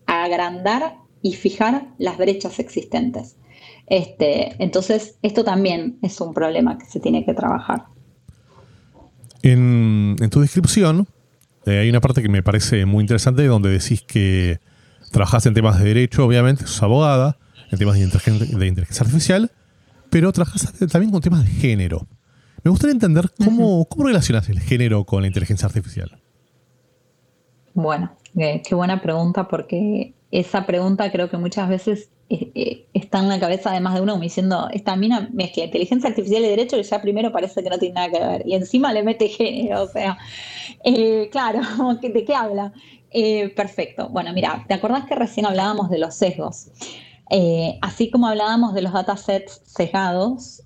agrandar 0.04 0.96
y 1.22 1.32
fijar 1.32 1.88
las 1.98 2.18
brechas 2.18 2.59
existentes. 2.59 3.37
Este, 3.87 4.62
entonces, 4.62 5.18
esto 5.22 5.42
también 5.42 5.98
es 6.02 6.20
un 6.20 6.35
problema 6.35 6.76
que 6.76 6.85
se 6.85 7.00
tiene 7.00 7.24
que 7.24 7.32
trabajar. 7.32 7.85
En, 9.42 10.16
en 10.20 10.30
tu 10.30 10.40
descripción 10.40 11.06
eh, 11.66 11.81
hay 11.81 11.90
una 11.90 12.00
parte 12.00 12.22
que 12.22 12.29
me 12.29 12.42
parece 12.42 12.87
muy 12.87 13.02
interesante 13.02 13.44
donde 13.46 13.70
decís 13.70 14.02
que 14.02 14.61
trabajás 15.11 15.46
en 15.46 15.55
temas 15.55 15.79
de 15.79 15.85
derecho, 15.85 16.24
obviamente, 16.24 16.66
sos 16.66 16.83
abogada, 16.83 17.38
en 17.70 17.79
temas 17.79 17.96
de 17.96 18.02
inteligencia, 18.02 19.05
artificial, 19.05 19.50
pero 20.11 20.33
trabajás 20.33 20.72
también 20.90 21.11
con 21.11 21.20
temas 21.20 21.44
de 21.44 21.50
género. 21.50 22.07
Me 22.62 22.70
gustaría 22.70 22.92
entender 22.92 23.31
cómo, 23.37 23.85
cómo 23.87 24.07
relacionas 24.07 24.48
el 24.48 24.61
género 24.61 25.05
con 25.05 25.22
la 25.22 25.29
inteligencia 25.29 25.66
artificial. 25.66 26.20
Bueno, 27.74 28.16
qué 28.35 28.74
buena 28.74 29.02
pregunta 29.02 29.48
porque 29.48 30.14
esa 30.31 30.66
pregunta 30.66 31.11
creo 31.11 31.29
que 31.29 31.37
muchas 31.37 31.68
veces 31.68 32.00
eh, 32.00 32.07
eh, 32.07 32.15
está 32.28 33.20
en 33.20 33.28
la 33.28 33.38
cabeza 33.38 33.70
de 33.72 33.80
más 33.80 33.94
de 33.94 34.00
uno 34.00 34.18
diciendo, 34.18 34.68
esta 34.72 34.96
mina 34.96 35.28
que 35.54 35.64
inteligencia 35.64 36.10
artificial 36.10 36.44
y 36.44 36.48
derecho 36.48 36.80
ya 36.80 37.00
primero 37.00 37.32
parece 37.32 37.62
que 37.62 37.70
no 37.70 37.78
tiene 37.78 37.94
nada 37.94 38.10
que 38.10 38.18
ver 38.18 38.42
y 38.46 38.54
encima 38.54 38.92
le 38.92 39.02
mete 39.02 39.28
género, 39.28 39.82
o 39.82 39.86
sea, 39.86 40.18
eh, 40.84 41.28
claro, 41.30 41.60
¿de 42.02 42.24
qué 42.24 42.34
habla? 42.34 42.72
perfecto, 43.54 44.10
bueno, 44.10 44.32
mira, 44.34 44.64
¿te 44.68 44.74
acordás 44.74 45.06
que 45.06 45.14
recién 45.14 45.46
hablábamos 45.46 45.88
de 45.88 45.98
los 45.98 46.14
sesgos? 46.14 46.70
así 47.80 48.08
como 48.10 48.28
hablábamos 48.28 48.72
de 48.74 48.82
los 48.82 48.92
datasets 48.92 49.62
sesgados 49.64 50.62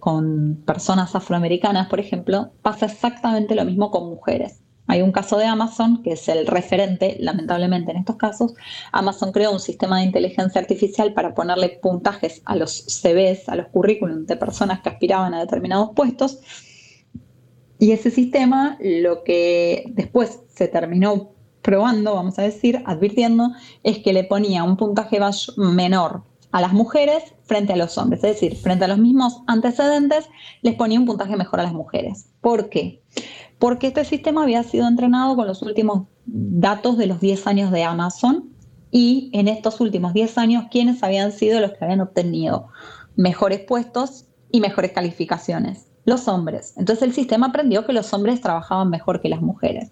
con 0.00 0.62
personas 0.66 1.14
afroamericanas, 1.14 1.88
por 1.88 2.00
ejemplo, 2.00 2.52
pasa 2.62 2.86
exactamente 2.86 3.54
lo 3.54 3.64
mismo 3.64 3.90
con 3.90 4.08
mujeres. 4.08 4.63
Hay 4.86 5.00
un 5.00 5.12
caso 5.12 5.38
de 5.38 5.46
Amazon, 5.46 6.02
que 6.02 6.12
es 6.12 6.28
el 6.28 6.46
referente, 6.46 7.16
lamentablemente 7.18 7.90
en 7.90 7.98
estos 7.98 8.16
casos. 8.16 8.54
Amazon 8.92 9.32
creó 9.32 9.50
un 9.52 9.60
sistema 9.60 9.98
de 9.98 10.04
inteligencia 10.04 10.60
artificial 10.60 11.14
para 11.14 11.34
ponerle 11.34 11.78
puntajes 11.80 12.42
a 12.44 12.54
los 12.54 12.84
CVs, 12.86 13.48
a 13.48 13.56
los 13.56 13.68
currículums 13.68 14.26
de 14.26 14.36
personas 14.36 14.80
que 14.80 14.90
aspiraban 14.90 15.32
a 15.32 15.40
determinados 15.40 15.90
puestos. 15.94 16.40
Y 17.78 17.92
ese 17.92 18.10
sistema, 18.10 18.76
lo 18.80 19.24
que 19.24 19.84
después 19.88 20.40
se 20.48 20.68
terminó 20.68 21.32
probando, 21.62 22.14
vamos 22.14 22.38
a 22.38 22.42
decir, 22.42 22.82
advirtiendo, 22.84 23.52
es 23.82 23.98
que 23.98 24.12
le 24.12 24.24
ponía 24.24 24.64
un 24.64 24.76
puntaje 24.76 25.18
menor 25.56 26.22
a 26.54 26.60
las 26.60 26.72
mujeres 26.72 27.34
frente 27.42 27.72
a 27.72 27.76
los 27.76 27.98
hombres. 27.98 28.22
Es 28.24 28.34
decir, 28.34 28.56
frente 28.56 28.84
a 28.84 28.88
los 28.88 28.98
mismos 28.98 29.42
antecedentes, 29.46 30.28
les 30.62 30.74
ponía 30.76 31.00
un 31.00 31.06
puntaje 31.06 31.36
mejor 31.36 31.60
a 31.60 31.64
las 31.64 31.72
mujeres. 31.72 32.28
¿Por 32.40 32.68
qué? 32.68 33.02
porque 33.64 33.86
este 33.86 34.04
sistema 34.04 34.42
había 34.42 34.62
sido 34.62 34.86
entrenado 34.86 35.36
con 35.36 35.46
los 35.46 35.62
últimos 35.62 36.06
datos 36.26 36.98
de 36.98 37.06
los 37.06 37.20
10 37.20 37.46
años 37.46 37.70
de 37.70 37.82
Amazon 37.82 38.50
y 38.90 39.30
en 39.32 39.48
estos 39.48 39.80
últimos 39.80 40.12
10 40.12 40.38
años, 40.38 40.64
¿quiénes 40.70 41.02
habían 41.02 41.32
sido 41.32 41.60
los 41.60 41.72
que 41.72 41.84
habían 41.84 42.02
obtenido 42.02 42.68
mejores 43.16 43.60
puestos 43.60 44.26
y 44.50 44.60
mejores 44.60 44.92
calificaciones? 44.92 45.88
Los 46.04 46.28
hombres. 46.28 46.74
Entonces 46.76 47.02
el 47.02 47.14
sistema 47.14 47.46
aprendió 47.46 47.86
que 47.86 47.94
los 47.94 48.12
hombres 48.12 48.40
trabajaban 48.42 48.90
mejor 48.90 49.20
que 49.22 49.30
las 49.30 49.40
mujeres. 49.40 49.90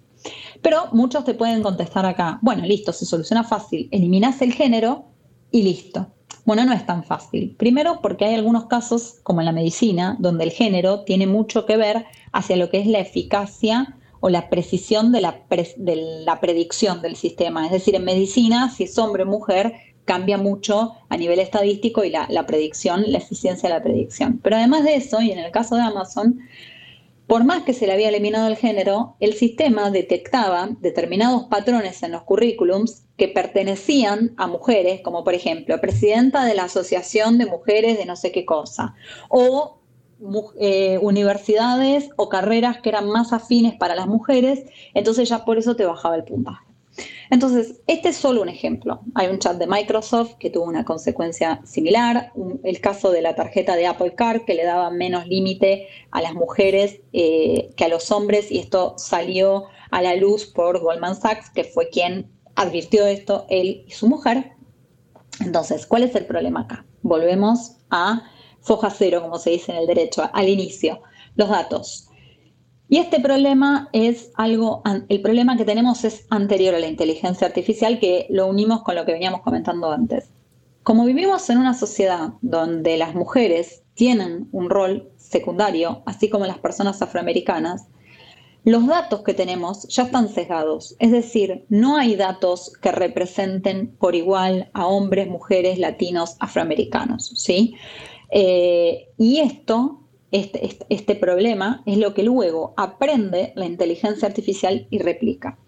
Pero 0.61 0.89
muchos 0.93 1.25
te 1.25 1.33
pueden 1.33 1.63
contestar 1.63 2.05
acá, 2.05 2.39
bueno, 2.43 2.65
listo, 2.67 2.93
se 2.93 3.07
soluciona 3.07 3.43
fácil, 3.43 3.89
eliminas 3.91 4.43
el 4.43 4.53
género 4.53 5.07
y 5.51 5.63
listo. 5.63 6.09
Bueno, 6.45 6.65
no 6.65 6.73
es 6.73 6.85
tan 6.85 7.05
fácil. 7.05 7.55
Primero 7.57 8.01
porque 8.03 8.25
hay 8.25 8.35
algunos 8.35 8.67
casos, 8.67 9.21
como 9.23 9.41
en 9.41 9.47
la 9.47 9.53
medicina, 9.53 10.17
donde 10.19 10.45
el 10.45 10.51
género 10.51 11.03
tiene 11.05 11.27
mucho 11.27 11.67
que 11.67 11.77
ver 11.77 12.07
hacia 12.33 12.57
lo 12.57 12.69
que 12.69 12.81
es 12.81 12.87
la 12.87 12.99
eficacia 12.99 13.97
o 14.21 14.29
la 14.29 14.51
precisión 14.51 15.13
de 15.13 15.21
la, 15.21 15.41
de 15.77 15.97
la 16.25 16.41
predicción 16.41 17.01
del 17.01 17.17
sistema. 17.17 17.67
Es 17.67 17.73
decir, 17.73 17.95
en 17.95 18.05
medicina, 18.05 18.71
si 18.71 18.85
es 18.85 18.99
hombre 18.99 19.23
o 19.23 19.27
mujer, 19.27 19.75
cambia 20.05 20.37
mucho 20.37 20.95
a 21.09 21.17
nivel 21.17 21.39
estadístico 21.39 22.05
y 22.05 22.11
la, 22.11 22.27
la 22.29 22.45
predicción, 22.47 23.05
la 23.07 23.19
eficiencia 23.19 23.69
de 23.69 23.77
la 23.77 23.83
predicción. 23.83 24.41
Pero 24.43 24.57
además 24.57 24.85
de 24.85 24.97
eso, 24.97 25.21
y 25.21 25.31
en 25.31 25.39
el 25.39 25.53
caso 25.53 25.77
de 25.77 25.83
Amazon, 25.83 26.41
por 27.27 27.45
más 27.45 27.63
que 27.63 27.73
se 27.73 27.87
le 27.87 27.93
había 27.93 28.09
eliminado 28.09 28.49
el 28.49 28.57
género, 28.57 29.17
el 29.21 29.35
sistema 29.35 29.91
detectaba 29.91 30.69
determinados 30.81 31.45
patrones 31.45 32.03
en 32.03 32.13
los 32.13 32.23
currículums 32.23 33.05
que 33.17 33.29
pertenecían 33.29 34.35
a 34.37 34.47
mujeres, 34.47 35.01
como 35.03 35.25
por 35.25 35.35
ejemplo, 35.35 35.81
presidenta 35.81 36.45
de 36.45 36.55
la 36.55 36.65
Asociación 36.65 37.39
de 37.39 37.47
Mujeres 37.47 37.97
de 37.99 38.07
no 38.07 38.17
sé 38.17 38.33
qué 38.33 38.45
cosa, 38.45 38.95
o 39.29 39.79
eh, 40.61 40.99
universidades 40.99 42.11
o 42.17 42.29
carreras 42.29 42.81
que 42.81 42.91
eran 42.91 43.09
más 43.09 43.33
afines 43.33 43.75
para 43.75 43.95
las 43.95 44.07
mujeres, 44.07 44.65
entonces 44.95 45.29
ya 45.29 45.45
por 45.45 45.59
eso 45.59 45.75
te 45.75 45.85
bajaba 45.85 46.17
el 46.17 46.25
puntaje. 46.25 46.72
Entonces, 47.31 47.81
este 47.87 48.11
es 48.11 48.17
solo 48.17 48.43
un 48.43 48.49
ejemplo. 48.49 49.01
Hay 49.15 49.29
un 49.29 49.39
chat 49.39 49.57
de 49.57 49.67
Microsoft 49.67 50.35
que 50.39 50.51
tuvo 50.51 50.65
una 50.65 50.85
consecuencia 50.85 51.61
similar, 51.65 52.33
el 52.63 52.81
caso 52.81 53.11
de 53.11 53.23
la 53.23 53.35
tarjeta 53.35 53.77
de 53.77 53.87
Apple 53.87 54.15
Card 54.15 54.43
que 54.45 54.55
le 54.55 54.65
daba 54.65 54.91
menos 54.91 55.27
límite 55.27 55.89
a 56.11 56.21
las 56.21 56.35
mujeres 56.35 57.01
eh, 57.13 57.71
que 57.77 57.85
a 57.85 57.89
los 57.89 58.11
hombres 58.11 58.51
y 58.51 58.59
esto 58.59 58.95
salió 58.99 59.65
a 59.91 60.03
la 60.03 60.15
luz 60.17 60.47
por 60.47 60.81
Goldman 60.81 61.21
Sachs, 61.21 61.51
que 61.51 61.65
fue 61.65 61.89
quien 61.89 62.31
advirtió 62.55 63.07
esto, 63.07 63.47
él 63.49 63.85
y 63.87 63.91
su 63.93 64.09
mujer. 64.09 64.53
Entonces, 65.41 65.87
¿cuál 65.87 66.03
es 66.03 66.15
el 66.15 66.27
problema 66.27 66.63
acá? 66.63 66.85
Volvemos 67.03 67.77
a 67.91 68.23
foja 68.61 68.91
cero, 68.91 69.23
como 69.23 69.39
se 69.39 69.51
dice 69.51 69.73
en 69.73 69.79
el 69.79 69.87
derecho, 69.87 70.29
al 70.33 70.49
inicio. 70.49 71.01
Los 71.35 71.49
datos. 71.49 72.09
Y 72.93 72.99
este 72.99 73.21
problema 73.21 73.89
es 73.95 74.33
algo, 74.35 74.83
el 75.09 75.23
problema 75.23 75.57
que 75.57 75.65
tenemos 75.65 76.05
es 76.05 76.27
anterior 76.29 76.75
a 76.75 76.79
la 76.79 76.89
inteligencia 76.89 77.47
artificial, 77.47 77.99
que 77.99 78.27
lo 78.29 78.47
unimos 78.47 78.83
con 78.83 78.97
lo 78.97 79.07
que 79.07 79.15
veníamos 79.15 79.41
comentando 79.41 79.91
antes. 79.91 80.29
Como 80.83 81.07
vivimos 81.07 81.49
en 81.49 81.57
una 81.57 81.73
sociedad 81.73 82.35
donde 82.43 82.99
las 82.99 83.15
mujeres 83.15 83.83
tienen 83.95 84.51
un 84.53 84.69
rol 84.69 85.11
secundario, 85.17 86.03
así 86.05 86.29
como 86.29 86.45
las 86.45 86.59
personas 86.59 87.01
afroamericanas, 87.01 87.89
los 88.65 88.87
datos 88.87 89.23
que 89.23 89.33
tenemos 89.33 89.89
ya 89.89 90.03
están 90.03 90.29
sesgados, 90.29 90.95
es 90.99 91.13
decir, 91.13 91.65
no 91.71 91.97
hay 91.97 92.15
datos 92.15 92.75
que 92.83 92.93
representen 92.93 93.97
por 93.97 94.15
igual 94.15 94.69
a 94.75 94.87
hombres, 94.87 95.29
mujeres, 95.29 95.79
latinos, 95.79 96.37
afroamericanos, 96.41 97.33
¿sí? 97.37 97.75
Eh, 98.31 99.09
y 99.17 99.39
esto 99.39 100.02
este, 100.33 100.67
este, 100.67 100.87
este, 100.89 101.15
problema 101.15 101.83
es 101.87 101.99
lo 101.99 102.15
que 102.15 102.23
luego 102.23 102.73
aprende 102.77 103.53
la 103.55 103.67
inteligencia 103.67 104.27
artificial 104.27 104.87
y 104.91 104.99
replica. 104.99 105.59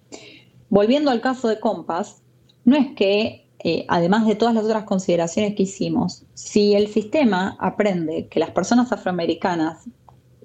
Volviendo 0.71 1.11
al 1.11 1.21
caso 1.21 1.49
de 1.49 1.61
Compass, 1.61 2.23
no 2.65 2.77
es 2.77 2.89
que, 2.97 3.47
eh, 3.63 3.85
además 3.89 4.27
de 4.27 4.35
todas 4.35 4.55
las 4.55 4.65
otras 4.65 4.85
consideraciones 4.85 5.55
que 5.55 5.65
hicimos, 5.65 6.25
si 6.35 6.75
el 6.75 6.89
sistema 6.89 7.57
aprende 7.61 8.27
que 8.29 8.41
las 8.41 8.51
personas 8.51 8.91
afroamericanas 8.91 9.85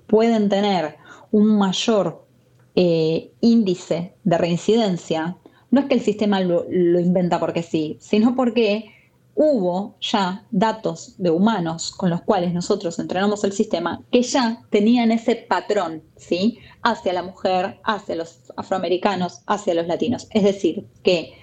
pueden 0.06 0.50
tener 0.50 0.98
un 1.32 1.58
mayor 1.58 2.26
eh, 2.76 3.32
índice 3.42 4.14
de 4.24 4.38
reincidencia, 4.38 5.38
no 5.72 5.82
es 5.82 5.88
que 5.88 5.96
el 5.96 6.02
sistema 6.02 6.42
lo, 6.42 6.66
lo 6.70 7.00
inventa 7.00 7.40
porque 7.40 7.64
sí, 7.64 7.98
sino 8.02 8.36
porque 8.36 8.92
hubo 9.42 9.96
ya 10.02 10.46
datos 10.52 11.16
de 11.18 11.30
humanos 11.30 11.92
con 11.92 12.10
los 12.10 12.22
cuales 12.24 12.54
nosotros 12.54 13.00
entrenamos 13.00 13.46
el 13.46 13.54
sistema 13.54 14.04
que 14.12 14.22
ya 14.22 14.66
tenían 14.70 15.14
ese 15.14 15.38
patrón, 15.38 16.04
¿sí? 16.18 16.60
Hacia 16.84 17.14
la 17.14 17.24
mujer, 17.24 17.80
hacia 17.86 18.18
los 18.18 18.52
afroamericanos, 18.58 19.42
hacia 19.48 19.76
los 19.76 19.88
latinos. 19.88 20.28
Es 20.32 20.44
decir, 20.44 20.88
que 21.04 21.38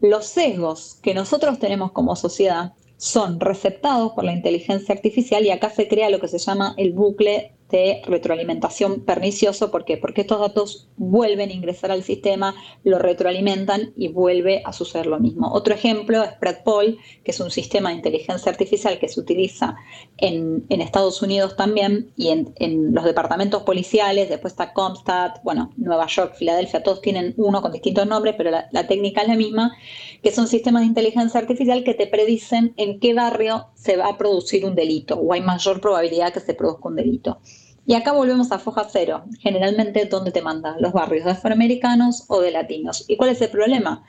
los 0.00 0.24
sesgos 0.24 0.98
que 1.02 1.12
nosotros 1.12 1.58
tenemos 1.58 1.92
como 1.92 2.16
sociedad 2.16 2.72
son 2.96 3.38
receptados 3.38 4.12
por 4.12 4.24
la 4.24 4.32
inteligencia 4.32 4.94
artificial 4.94 5.44
y 5.44 5.50
acá 5.50 5.68
se 5.68 5.88
crea 5.88 6.08
lo 6.08 6.20
que 6.20 6.28
se 6.28 6.38
llama 6.38 6.72
el 6.78 6.94
bucle 6.94 7.54
de 7.70 8.02
retroalimentación 8.04 9.00
pernicioso. 9.00 9.70
¿Por 9.70 9.84
qué? 9.84 9.96
Porque 9.96 10.22
estos 10.22 10.40
datos 10.40 10.88
vuelven 10.96 11.50
a 11.50 11.52
ingresar 11.52 11.90
al 11.90 12.02
sistema, 12.02 12.54
lo 12.84 12.98
retroalimentan 12.98 13.92
y 13.96 14.08
vuelve 14.08 14.62
a 14.64 14.72
suceder 14.72 15.06
lo 15.06 15.18
mismo. 15.18 15.52
Otro 15.52 15.74
ejemplo 15.74 16.22
es 16.22 16.32
Predpol, 16.32 16.98
que 17.24 17.30
es 17.30 17.40
un 17.40 17.50
sistema 17.50 17.90
de 17.90 17.96
inteligencia 17.96 18.50
artificial 18.50 18.98
que 18.98 19.08
se 19.08 19.20
utiliza 19.20 19.76
en, 20.16 20.64
Estados 20.80 21.22
Unidos 21.22 21.56
también 21.56 22.10
y 22.16 22.28
en, 22.28 22.94
los 22.94 23.04
departamentos 23.04 23.62
policiales. 23.62 24.28
Después 24.28 24.54
está 24.54 24.72
Comstat, 24.72 25.42
bueno, 25.44 25.70
Nueva 25.76 26.06
York, 26.06 26.34
Filadelfia, 26.36 26.82
todos 26.82 27.00
tienen 27.00 27.34
uno 27.36 27.62
con 27.62 27.70
distintos 27.70 28.06
nombres, 28.06 28.34
pero 28.36 28.50
la, 28.50 28.68
la 28.72 28.86
técnica 28.86 29.22
es 29.22 29.28
la 29.28 29.36
misma, 29.36 29.76
que 30.22 30.32
son 30.32 30.48
sistemas 30.48 30.82
de 30.82 30.88
inteligencia 30.88 31.38
artificial 31.38 31.84
que 31.84 31.94
te 31.94 32.06
predicen 32.06 32.74
en 32.76 32.98
qué 32.98 33.14
barrio 33.14 33.68
se 33.74 33.96
va 33.96 34.08
a 34.08 34.18
producir 34.18 34.64
un 34.64 34.74
delito 34.74 35.14
o 35.14 35.32
hay 35.32 35.40
mayor 35.40 35.80
probabilidad 35.80 36.32
que 36.32 36.40
se 36.40 36.54
produzca 36.54 36.88
un 36.88 36.96
delito. 36.96 37.38
Y 37.86 37.94
acá 37.94 38.12
volvemos 38.12 38.52
a 38.52 38.58
foja 38.58 38.86
cero, 38.88 39.24
generalmente 39.40 40.04
donde 40.04 40.30
te 40.30 40.42
mandan 40.42 40.80
los 40.80 40.92
barrios 40.92 41.24
de 41.24 41.32
afroamericanos 41.32 42.24
o 42.28 42.40
de 42.40 42.50
latinos. 42.50 43.04
¿Y 43.08 43.16
cuál 43.16 43.30
es 43.30 43.40
el 43.40 43.50
problema? 43.50 44.04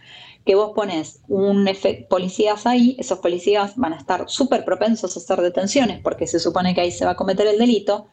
Que 0.46 0.56
vos 0.56 0.72
pones 0.76 1.22
un 1.28 1.70
policías 2.10 2.66
ahí, 2.66 2.96
esos 3.00 3.20
policías 3.20 3.76
van 3.76 3.94
a 3.94 3.98
estar 3.98 4.26
súper 4.28 4.66
propensos 4.66 5.16
a 5.16 5.20
hacer 5.20 5.42
detenciones 5.42 6.00
porque 6.02 6.28
se 6.28 6.40
supone 6.40 6.74
que 6.74 6.82
ahí 6.82 6.92
se 6.92 7.06
va 7.06 7.12
a 7.12 7.16
cometer 7.16 7.48
el 7.48 7.60
delito, 7.60 8.08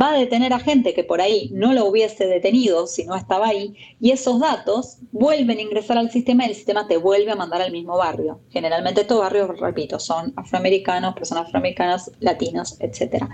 va 0.00 0.10
a 0.10 0.18
detener 0.18 0.52
a 0.52 0.58
gente 0.58 0.94
que 0.94 1.04
por 1.04 1.20
ahí 1.20 1.50
no 1.52 1.72
lo 1.72 1.86
hubiese 1.86 2.26
detenido 2.26 2.86
si 2.86 3.04
no 3.04 3.14
estaba 3.14 3.48
ahí 3.48 3.76
y 4.00 4.10
esos 4.10 4.40
datos 4.40 4.98
vuelven 5.12 5.58
a 5.58 5.62
ingresar 5.62 5.98
al 5.98 6.10
sistema 6.10 6.44
y 6.44 6.50
el 6.50 6.54
sistema 6.54 6.86
te 6.86 6.96
vuelve 6.96 7.30
a 7.30 7.36
mandar 7.36 7.60
al 7.60 7.72
mismo 7.72 7.96
barrio. 7.96 8.40
Generalmente 8.50 9.02
estos 9.02 9.18
barrios, 9.18 9.58
repito, 9.58 9.98
son 9.98 10.32
afroamericanos, 10.36 11.14
personas 11.14 11.46
afroamericanas, 11.46 12.10
latinos, 12.20 12.76
etc. 12.80 13.24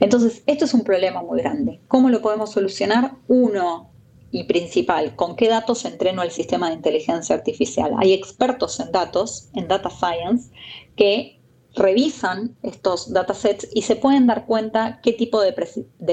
Entonces, 0.00 0.42
esto 0.46 0.64
es 0.64 0.74
un 0.74 0.84
problema 0.84 1.22
muy 1.22 1.40
grande. 1.40 1.80
¿Cómo 1.88 2.08
lo 2.08 2.22
podemos 2.22 2.50
solucionar? 2.50 3.12
Uno, 3.28 3.89
y 4.32 4.44
principal, 4.44 5.16
¿con 5.16 5.36
qué 5.36 5.48
datos 5.48 5.84
entreno 5.84 6.22
el 6.22 6.30
sistema 6.30 6.68
de 6.68 6.74
inteligencia 6.74 7.34
artificial? 7.34 7.92
Hay 7.98 8.12
expertos 8.12 8.78
en 8.80 8.92
datos, 8.92 9.48
en 9.54 9.66
data 9.66 9.90
science, 9.90 10.50
que 10.96 11.40
revisan 11.74 12.56
estos 12.62 13.12
datasets 13.12 13.68
y 13.72 13.82
se 13.82 13.96
pueden 13.96 14.26
dar 14.26 14.46
cuenta 14.46 15.00
qué 15.02 15.12
tipo 15.12 15.40
de, 15.40 15.52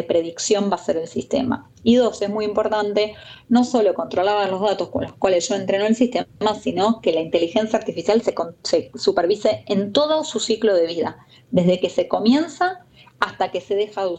predicción 0.04 0.70
va 0.72 0.76
a 0.76 0.84
ser 0.84 0.98
el 0.98 1.08
sistema. 1.08 1.70
Y 1.84 1.96
dos, 1.96 2.22
es 2.22 2.30
muy 2.30 2.46
importante 2.46 3.16
no 3.50 3.64
solo 3.64 3.94
controlar 3.94 4.50
los 4.50 4.62
datos 4.62 4.90
con 4.90 5.04
los 5.04 5.14
cuales 5.14 5.48
yo 5.48 5.56
entreno 5.56 5.86
el 5.86 5.96
sistema, 5.96 6.56
sino 6.62 7.02
que 7.02 7.12
la 7.12 7.22
inteligencia 7.22 7.80
artificial 7.80 8.22
se, 8.22 8.36
se 8.64 8.92
supervise 8.96 9.64
en 9.68 9.94
todo 9.94 10.24
su 10.24 10.40
ciclo 10.40 10.76
de 10.76 10.88
vida, 10.88 11.18
desde 11.52 11.80
que 11.80 11.90
se 11.90 12.08
comienza 12.08 12.86
hasta 13.20 13.52
que 13.52 13.62
se 13.62 13.76
deja 13.76 14.06
de 14.06 14.18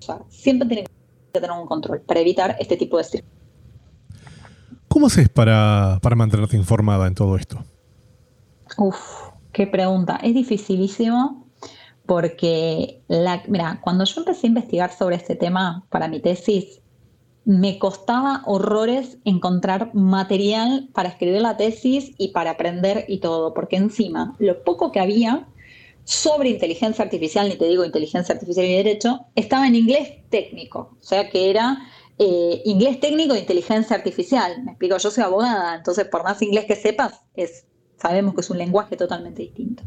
usar. 0.00 0.24
Siempre 0.28 0.68
tiene 0.68 0.84
que 0.84 0.99
tener 1.30 1.50
un 1.50 1.66
control 1.66 2.00
para 2.00 2.20
evitar 2.20 2.56
este 2.58 2.76
tipo 2.76 2.98
de 2.98 3.24
¿Cómo 4.88 5.06
haces 5.06 5.28
para, 5.28 5.98
para 6.02 6.16
mantenerte 6.16 6.56
informada 6.56 7.06
en 7.06 7.14
todo 7.14 7.36
esto? 7.36 7.62
Uf, 8.76 8.98
qué 9.52 9.66
pregunta. 9.66 10.18
Es 10.22 10.34
dificilísimo 10.34 11.46
porque, 12.06 13.00
la, 13.06 13.40
mira, 13.46 13.80
cuando 13.82 14.04
yo 14.04 14.20
empecé 14.20 14.46
a 14.46 14.48
investigar 14.48 14.92
sobre 14.92 15.14
este 15.14 15.36
tema 15.36 15.86
para 15.90 16.08
mi 16.08 16.18
tesis, 16.18 16.80
me 17.44 17.78
costaba 17.78 18.42
horrores 18.46 19.18
encontrar 19.24 19.94
material 19.94 20.88
para 20.92 21.08
escribir 21.08 21.42
la 21.42 21.56
tesis 21.56 22.12
y 22.18 22.28
para 22.28 22.50
aprender 22.50 23.04
y 23.08 23.18
todo, 23.18 23.54
porque 23.54 23.76
encima 23.76 24.34
lo 24.38 24.62
poco 24.64 24.92
que 24.92 25.00
había 25.00 25.46
sobre 26.04 26.50
inteligencia 26.50 27.04
artificial, 27.04 27.48
ni 27.48 27.56
te 27.56 27.66
digo 27.66 27.84
inteligencia 27.84 28.34
artificial 28.34 28.66
y 28.66 28.74
derecho, 28.74 29.26
estaba 29.34 29.66
en 29.66 29.76
inglés 29.76 30.18
técnico, 30.28 30.96
o 31.00 31.02
sea 31.02 31.30
que 31.30 31.50
era 31.50 31.78
eh, 32.18 32.62
inglés 32.64 33.00
técnico 33.00 33.34
de 33.34 33.40
inteligencia 33.40 33.96
artificial. 33.96 34.62
Me 34.64 34.72
explico, 34.72 34.98
yo 34.98 35.10
soy 35.10 35.24
abogada, 35.24 35.74
entonces 35.74 36.06
por 36.06 36.22
más 36.22 36.42
inglés 36.42 36.66
que 36.66 36.76
sepas, 36.76 37.22
es, 37.34 37.64
sabemos 37.96 38.34
que 38.34 38.42
es 38.42 38.50
un 38.50 38.58
lenguaje 38.58 38.96
totalmente 38.96 39.42
distinto. 39.42 39.82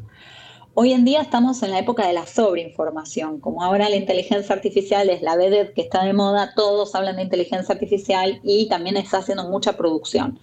Hoy 0.75 0.91
en 0.91 1.05
día 1.05 1.21
estamos 1.21 1.61
en 1.61 1.69
la 1.69 1.77
época 1.77 2.07
de 2.07 2.13
la 2.13 2.25
sobreinformación. 2.25 3.39
Como 3.39 3.61
ahora 3.61 3.89
la 3.89 3.95
inteligencia 3.95 4.55
artificial 4.55 5.07
es 5.11 5.21
la 5.21 5.35
vedette 5.35 5.75
que 5.75 5.81
está 5.81 6.03
de 6.03 6.13
moda, 6.13 6.53
todos 6.55 6.95
hablan 6.95 7.17
de 7.17 7.21
inteligencia 7.21 7.75
artificial 7.75 8.39
y 8.43 8.67
también 8.69 8.97
está 8.97 9.19
haciendo 9.19 9.47
mucha 9.49 9.77
producción. 9.77 10.39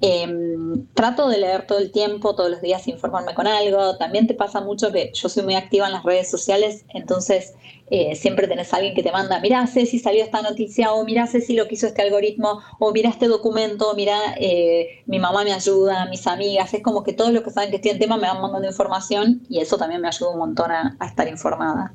Em, 0.00 0.86
trato 0.94 1.28
de 1.28 1.38
leer 1.38 1.66
todo 1.66 1.78
el 1.78 1.90
tiempo, 1.90 2.34
todos 2.34 2.50
los 2.50 2.60
días 2.60 2.86
informarme 2.88 3.32
con 3.34 3.46
algo. 3.46 3.96
También 3.96 4.26
te 4.26 4.34
pasa 4.34 4.60
mucho 4.60 4.92
que 4.92 5.10
yo 5.14 5.28
soy 5.28 5.44
muy 5.44 5.54
activa 5.54 5.86
en 5.86 5.92
las 5.92 6.02
redes 6.02 6.30
sociales, 6.30 6.84
entonces 6.92 7.54
eh, 7.90 8.16
siempre 8.16 8.48
tenés 8.48 8.72
a 8.72 8.76
alguien 8.76 8.94
que 8.94 9.02
te 9.02 9.12
manda, 9.12 9.40
mira 9.40 9.66
si 9.66 9.98
salió 9.98 10.22
esta 10.22 10.42
noticia, 10.42 10.92
o 10.92 11.04
mira 11.04 11.26
si 11.26 11.54
lo 11.54 11.68
quiso 11.68 11.86
este 11.86 12.02
algoritmo, 12.02 12.60
o 12.80 12.92
mira 12.92 13.08
este 13.08 13.28
documento, 13.28 13.94
mira 13.94 14.18
eh, 14.38 15.02
mi 15.06 15.18
mamá 15.18 15.44
me 15.44 15.52
ayuda, 15.52 16.06
mis 16.06 16.26
amigas. 16.26 16.74
Es 16.74 16.82
como 16.82 17.02
que 17.02 17.12
todos 17.12 17.32
los 17.32 17.42
que 17.42 17.50
saben 17.50 17.70
que 17.70 17.76
estoy 17.76 17.92
en 17.92 17.98
tema 17.98 18.16
me 18.16 18.26
van 18.26 18.42
mandando 18.42 18.66
información 18.68 19.42
y 19.48 19.60
eso 19.60 19.78
también 19.78 20.00
me 20.00 20.08
ayuda 20.08 20.30
un 20.30 20.38
montón 20.38 20.70
a, 20.70 20.96
estar 21.06 21.28
informada. 21.28 21.94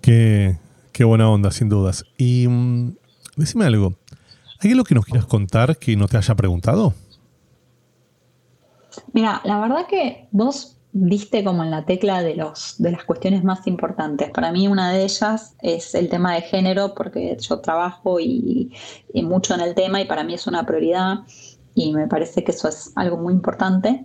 Qué, 0.00 0.58
qué, 0.92 1.04
buena 1.04 1.30
onda, 1.30 1.50
sin 1.50 1.68
dudas. 1.68 2.04
Y 2.16 2.48
mm, 2.48 2.96
decime 3.36 3.66
algo. 3.66 3.94
¿Hay 4.60 4.72
algo 4.72 4.84
que 4.84 4.94
nos 4.94 5.04
quieras 5.04 5.26
contar 5.26 5.76
que 5.76 5.96
no 5.96 6.08
te 6.08 6.16
haya 6.16 6.34
preguntado? 6.34 6.94
Mira, 9.12 9.40
la 9.44 9.60
verdad 9.60 9.86
que 9.88 10.28
vos 10.32 10.78
diste 10.92 11.44
como 11.44 11.62
en 11.62 11.70
la 11.70 11.84
tecla 11.84 12.22
de, 12.22 12.34
los, 12.34 12.74
de 12.78 12.90
las 12.90 13.04
cuestiones 13.04 13.44
más 13.44 13.66
importantes. 13.66 14.30
Para 14.30 14.50
mí 14.50 14.66
una 14.66 14.90
de 14.90 15.04
ellas 15.04 15.54
es 15.62 15.94
el 15.94 16.08
tema 16.08 16.34
de 16.34 16.42
género, 16.42 16.94
porque 16.94 17.36
yo 17.38 17.60
trabajo 17.60 18.18
y, 18.18 18.72
mucho 19.14 19.54
en 19.54 19.60
el 19.60 19.74
tema 19.74 20.00
y 20.00 20.06
para 20.06 20.24
mí 20.24 20.34
es 20.34 20.46
una 20.46 20.64
prioridad 20.64 21.18
y 21.74 21.92
me 21.92 22.08
parece 22.08 22.42
que 22.42 22.52
eso 22.52 22.68
es 22.68 22.92
algo 22.96 23.16
muy 23.16 23.34
importante. 23.34 24.04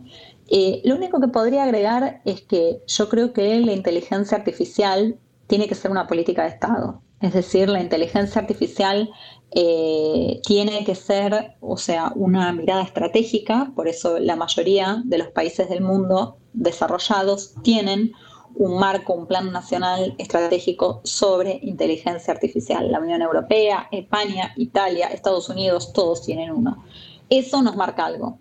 Eh, 0.49 0.81
lo 0.83 0.95
único 0.95 1.19
que 1.19 1.29
podría 1.29 1.63
agregar 1.63 2.21
es 2.25 2.41
que 2.41 2.83
yo 2.85 3.09
creo 3.09 3.33
que 3.33 3.59
la 3.61 3.71
inteligencia 3.71 4.37
artificial 4.37 5.17
tiene 5.47 5.67
que 5.67 5.75
ser 5.75 5.89
una 5.89 6.05
política 6.05 6.43
de 6.43 6.49
Estado. 6.49 7.01
Es 7.21 7.33
decir, 7.33 7.69
la 7.69 7.81
inteligencia 7.81 8.41
artificial 8.41 9.09
eh, 9.55 10.41
tiene 10.45 10.83
que 10.83 10.95
ser, 10.95 11.55
o 11.61 11.77
sea, 11.77 12.11
una 12.15 12.51
mirada 12.53 12.81
estratégica, 12.81 13.71
por 13.75 13.87
eso 13.87 14.19
la 14.19 14.35
mayoría 14.35 15.01
de 15.05 15.19
los 15.19 15.27
países 15.27 15.69
del 15.69 15.81
mundo 15.81 16.37
desarrollados 16.53 17.53
tienen 17.61 18.13
un 18.55 18.79
marco, 18.79 19.13
un 19.13 19.27
plan 19.27 19.51
nacional 19.51 20.15
estratégico 20.17 21.01
sobre 21.03 21.59
inteligencia 21.63 22.33
artificial. 22.33 22.91
La 22.91 22.99
Unión 22.99 23.21
Europea, 23.21 23.87
España, 23.91 24.53
Italia, 24.57 25.07
Estados 25.07 25.49
Unidos, 25.49 25.93
todos 25.93 26.23
tienen 26.23 26.51
uno. 26.51 26.83
Eso 27.29 27.61
nos 27.61 27.75
marca 27.75 28.05
algo. 28.05 28.39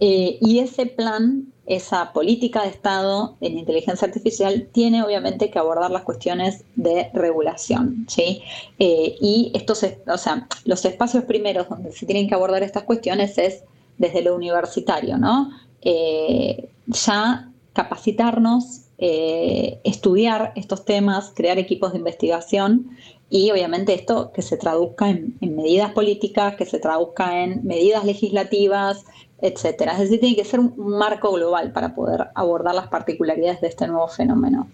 Eh, 0.00 0.38
y 0.40 0.58
ese 0.58 0.86
plan 0.86 1.53
esa 1.66 2.12
política 2.12 2.62
de 2.62 2.68
Estado 2.68 3.36
en 3.40 3.58
inteligencia 3.58 4.06
artificial 4.06 4.68
tiene 4.72 5.02
obviamente 5.02 5.50
que 5.50 5.58
abordar 5.58 5.90
las 5.90 6.02
cuestiones 6.02 6.64
de 6.76 7.10
regulación, 7.14 8.06
¿sí? 8.08 8.42
Eh, 8.78 9.16
y 9.20 9.50
estos, 9.54 9.84
o 10.06 10.18
sea, 10.18 10.46
los 10.64 10.84
espacios 10.84 11.24
primeros 11.24 11.68
donde 11.68 11.92
se 11.92 12.06
tienen 12.06 12.28
que 12.28 12.34
abordar 12.34 12.62
estas 12.62 12.82
cuestiones 12.82 13.38
es 13.38 13.64
desde 13.96 14.22
lo 14.22 14.34
universitario, 14.34 15.16
¿no? 15.16 15.50
Eh, 15.80 16.68
ya 16.86 17.50
capacitarnos, 17.72 18.82
eh, 18.98 19.80
estudiar 19.84 20.52
estos 20.56 20.84
temas, 20.84 21.32
crear 21.34 21.58
equipos 21.58 21.92
de 21.92 21.98
investigación 21.98 22.90
y 23.30 23.50
obviamente 23.50 23.94
esto 23.94 24.32
que 24.32 24.42
se 24.42 24.56
traduzca 24.56 25.10
en, 25.10 25.36
en 25.40 25.56
medidas 25.56 25.92
políticas, 25.92 26.56
que 26.56 26.66
se 26.66 26.78
traduzca 26.78 27.42
en 27.42 27.66
medidas 27.66 28.04
legislativas, 28.04 29.04
etcétera. 29.40 29.92
Es 29.92 29.98
decir, 30.00 30.20
tiene 30.20 30.36
que 30.36 30.44
ser 30.44 30.60
un 30.60 30.74
marco 30.76 31.32
global 31.32 31.72
para 31.72 31.94
poder 31.94 32.28
abordar 32.34 32.74
las 32.74 32.88
particularidades 32.88 33.60
de 33.60 33.68
este 33.68 33.86
nuevo 33.86 34.08
fenómeno. 34.08 34.68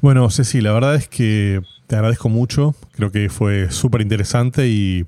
Bueno, 0.00 0.28
Ceci, 0.30 0.60
la 0.60 0.72
verdad 0.72 0.94
es 0.96 1.08
que 1.08 1.60
te 1.86 1.96
agradezco 1.96 2.28
mucho. 2.28 2.74
Creo 2.92 3.12
que 3.12 3.28
fue 3.28 3.70
súper 3.70 4.00
interesante 4.00 4.68
y, 4.68 5.06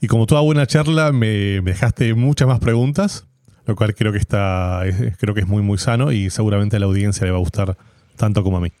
Y 0.00 0.08
como 0.08 0.26
toda 0.26 0.40
buena 0.40 0.66
charla, 0.66 1.12
me, 1.12 1.60
dejaste 1.60 2.14
muchas 2.14 2.46
más 2.46 2.60
preguntas, 2.60 3.26
lo 3.66 3.76
cual 3.76 3.94
creo 3.94 4.12
que 4.12 4.18
está, 4.18 4.82
creo 5.18 5.34
que 5.34 5.40
es 5.40 5.48
muy, 5.48 5.62
muy 5.62 5.78
sano 5.78 6.12
y 6.12 6.30
seguramente 6.30 6.76
a 6.76 6.78
la 6.78 6.86
audiencia 6.86 7.24
le 7.24 7.32
va 7.32 7.38
a 7.38 7.40
gustar 7.40 7.76
tanto 8.16 8.42
como 8.42 8.58
a 8.58 8.60
mí. 8.60 8.72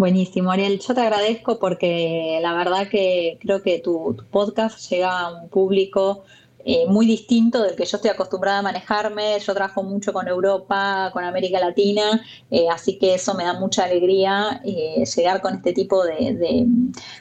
Buenísimo, 0.00 0.50
Ariel. 0.50 0.80
Yo 0.80 0.94
te 0.94 1.02
agradezco 1.02 1.58
porque 1.58 2.38
la 2.40 2.54
verdad 2.54 2.88
que 2.88 3.36
creo 3.38 3.60
que 3.60 3.80
tu, 3.80 4.16
podcast 4.30 4.90
llega 4.90 5.20
a 5.20 5.42
un 5.42 5.50
público 5.50 6.24
eh, 6.64 6.86
muy 6.88 7.06
distinto 7.06 7.62
del 7.62 7.76
que 7.76 7.84
yo 7.84 7.96
estoy 7.96 8.10
acostumbrada 8.10 8.58
a 8.58 8.62
manejarme. 8.62 9.38
Yo 9.40 9.54
trabajo 9.54 9.82
mucho 9.82 10.12
con 10.12 10.28
Europa, 10.28 11.10
con 11.12 11.24
América 11.24 11.60
Latina, 11.60 12.22
eh, 12.50 12.66
así 12.70 12.98
que 12.98 13.14
eso 13.14 13.34
me 13.34 13.44
da 13.44 13.54
mucha 13.54 13.84
alegría 13.84 14.60
eh, 14.64 15.04
llegar 15.04 15.40
con 15.40 15.54
este 15.54 15.72
tipo 15.72 16.04
de, 16.04 16.66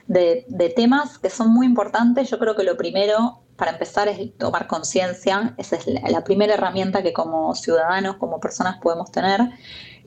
de, 0.08 0.70
temas 0.76 1.18
que 1.18 1.30
son 1.30 1.50
muy 1.54 1.66
importantes. 1.66 2.30
Yo 2.30 2.40
creo 2.40 2.56
que 2.56 2.64
lo 2.64 2.78
primero 2.78 3.40
para 3.56 3.72
empezar 3.72 4.08
es 4.08 4.38
tomar 4.38 4.68
conciencia. 4.68 5.54
Esa 5.58 5.76
es 5.78 5.86
la 5.88 6.24
primera 6.24 6.54
herramienta 6.54 7.04
que 7.04 7.14
como 7.14 7.54
ciudadanos, 7.56 8.18
como 8.18 8.40
personas 8.40 8.78
podemos 8.82 9.12
tener. 9.12 9.42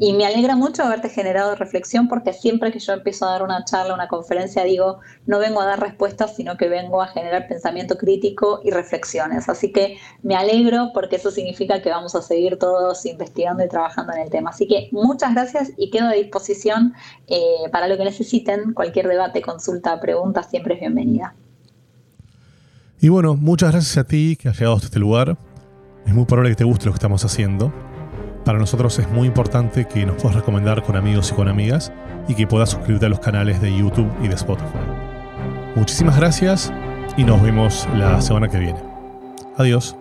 Y 0.04 0.14
me 0.14 0.26
alegra 0.26 0.56
mucho 0.56 0.82
haberte 0.82 1.08
generado 1.08 1.54
reflexión 1.54 2.08
porque 2.08 2.32
siempre 2.32 2.72
que 2.72 2.80
yo 2.80 2.92
empiezo 2.92 3.24
a 3.24 3.30
dar 3.30 3.44
una 3.44 3.64
charla, 3.64 3.94
una 3.94 4.08
conferencia, 4.08 4.64
digo, 4.64 4.98
no 5.26 5.38
vengo 5.38 5.60
a 5.60 5.64
dar 5.66 5.78
respuestas, 5.78 6.34
sino 6.34 6.56
que 6.56 6.68
vengo 6.68 7.00
a 7.00 7.06
generar 7.06 7.46
pensamiento 7.46 7.96
crítico 7.96 8.60
y 8.64 8.72
reflexiones. 8.72 9.48
Así 9.48 9.70
que 9.70 9.98
me 10.24 10.34
alegro 10.34 10.90
porque 10.92 11.14
eso 11.14 11.30
significa 11.30 11.80
que 11.82 11.90
vamos 11.90 12.16
a 12.16 12.22
seguir 12.22 12.58
todos 12.58 13.06
investigando 13.06 13.64
y 13.64 13.68
trabajando 13.68 14.12
en 14.12 14.22
el 14.22 14.28
tema. 14.28 14.50
Así 14.50 14.66
que 14.66 14.88
muchas 14.90 15.34
gracias 15.34 15.70
y 15.76 15.88
quedo 15.90 16.08
a 16.08 16.14
disposición 16.14 16.94
eh, 17.28 17.70
para 17.70 17.86
lo 17.86 17.96
que 17.96 18.02
necesiten. 18.02 18.72
Cualquier 18.72 19.06
debate, 19.06 19.40
consulta, 19.40 20.00
pregunta, 20.00 20.42
siempre 20.42 20.74
es 20.74 20.80
bienvenida. 20.80 21.36
Y 23.00 23.08
bueno, 23.08 23.36
muchas 23.36 23.70
gracias 23.70 23.96
a 23.98 24.02
ti 24.02 24.34
que 24.34 24.48
has 24.48 24.58
llegado 24.58 24.74
hasta 24.74 24.86
este 24.86 24.98
lugar. 24.98 25.38
Es 26.04 26.12
muy 26.12 26.24
probable 26.24 26.50
que 26.50 26.56
te 26.56 26.64
guste 26.64 26.86
lo 26.86 26.90
que 26.90 26.96
estamos 26.96 27.24
haciendo. 27.24 27.91
Para 28.44 28.58
nosotros 28.58 28.98
es 28.98 29.08
muy 29.08 29.28
importante 29.28 29.86
que 29.86 30.04
nos 30.04 30.16
puedas 30.16 30.36
recomendar 30.36 30.82
con 30.82 30.96
amigos 30.96 31.30
y 31.30 31.34
con 31.34 31.48
amigas 31.48 31.92
y 32.28 32.34
que 32.34 32.46
puedas 32.46 32.70
suscribirte 32.70 33.06
a 33.06 33.08
los 33.08 33.20
canales 33.20 33.60
de 33.60 33.76
YouTube 33.76 34.10
y 34.22 34.28
de 34.28 34.34
Spotify. 34.34 34.66
Muchísimas 35.76 36.16
gracias 36.16 36.72
y 37.16 37.24
nos 37.24 37.40
vemos 37.42 37.88
la 37.96 38.20
semana 38.20 38.48
que 38.48 38.58
viene. 38.58 38.80
Adiós. 39.56 39.96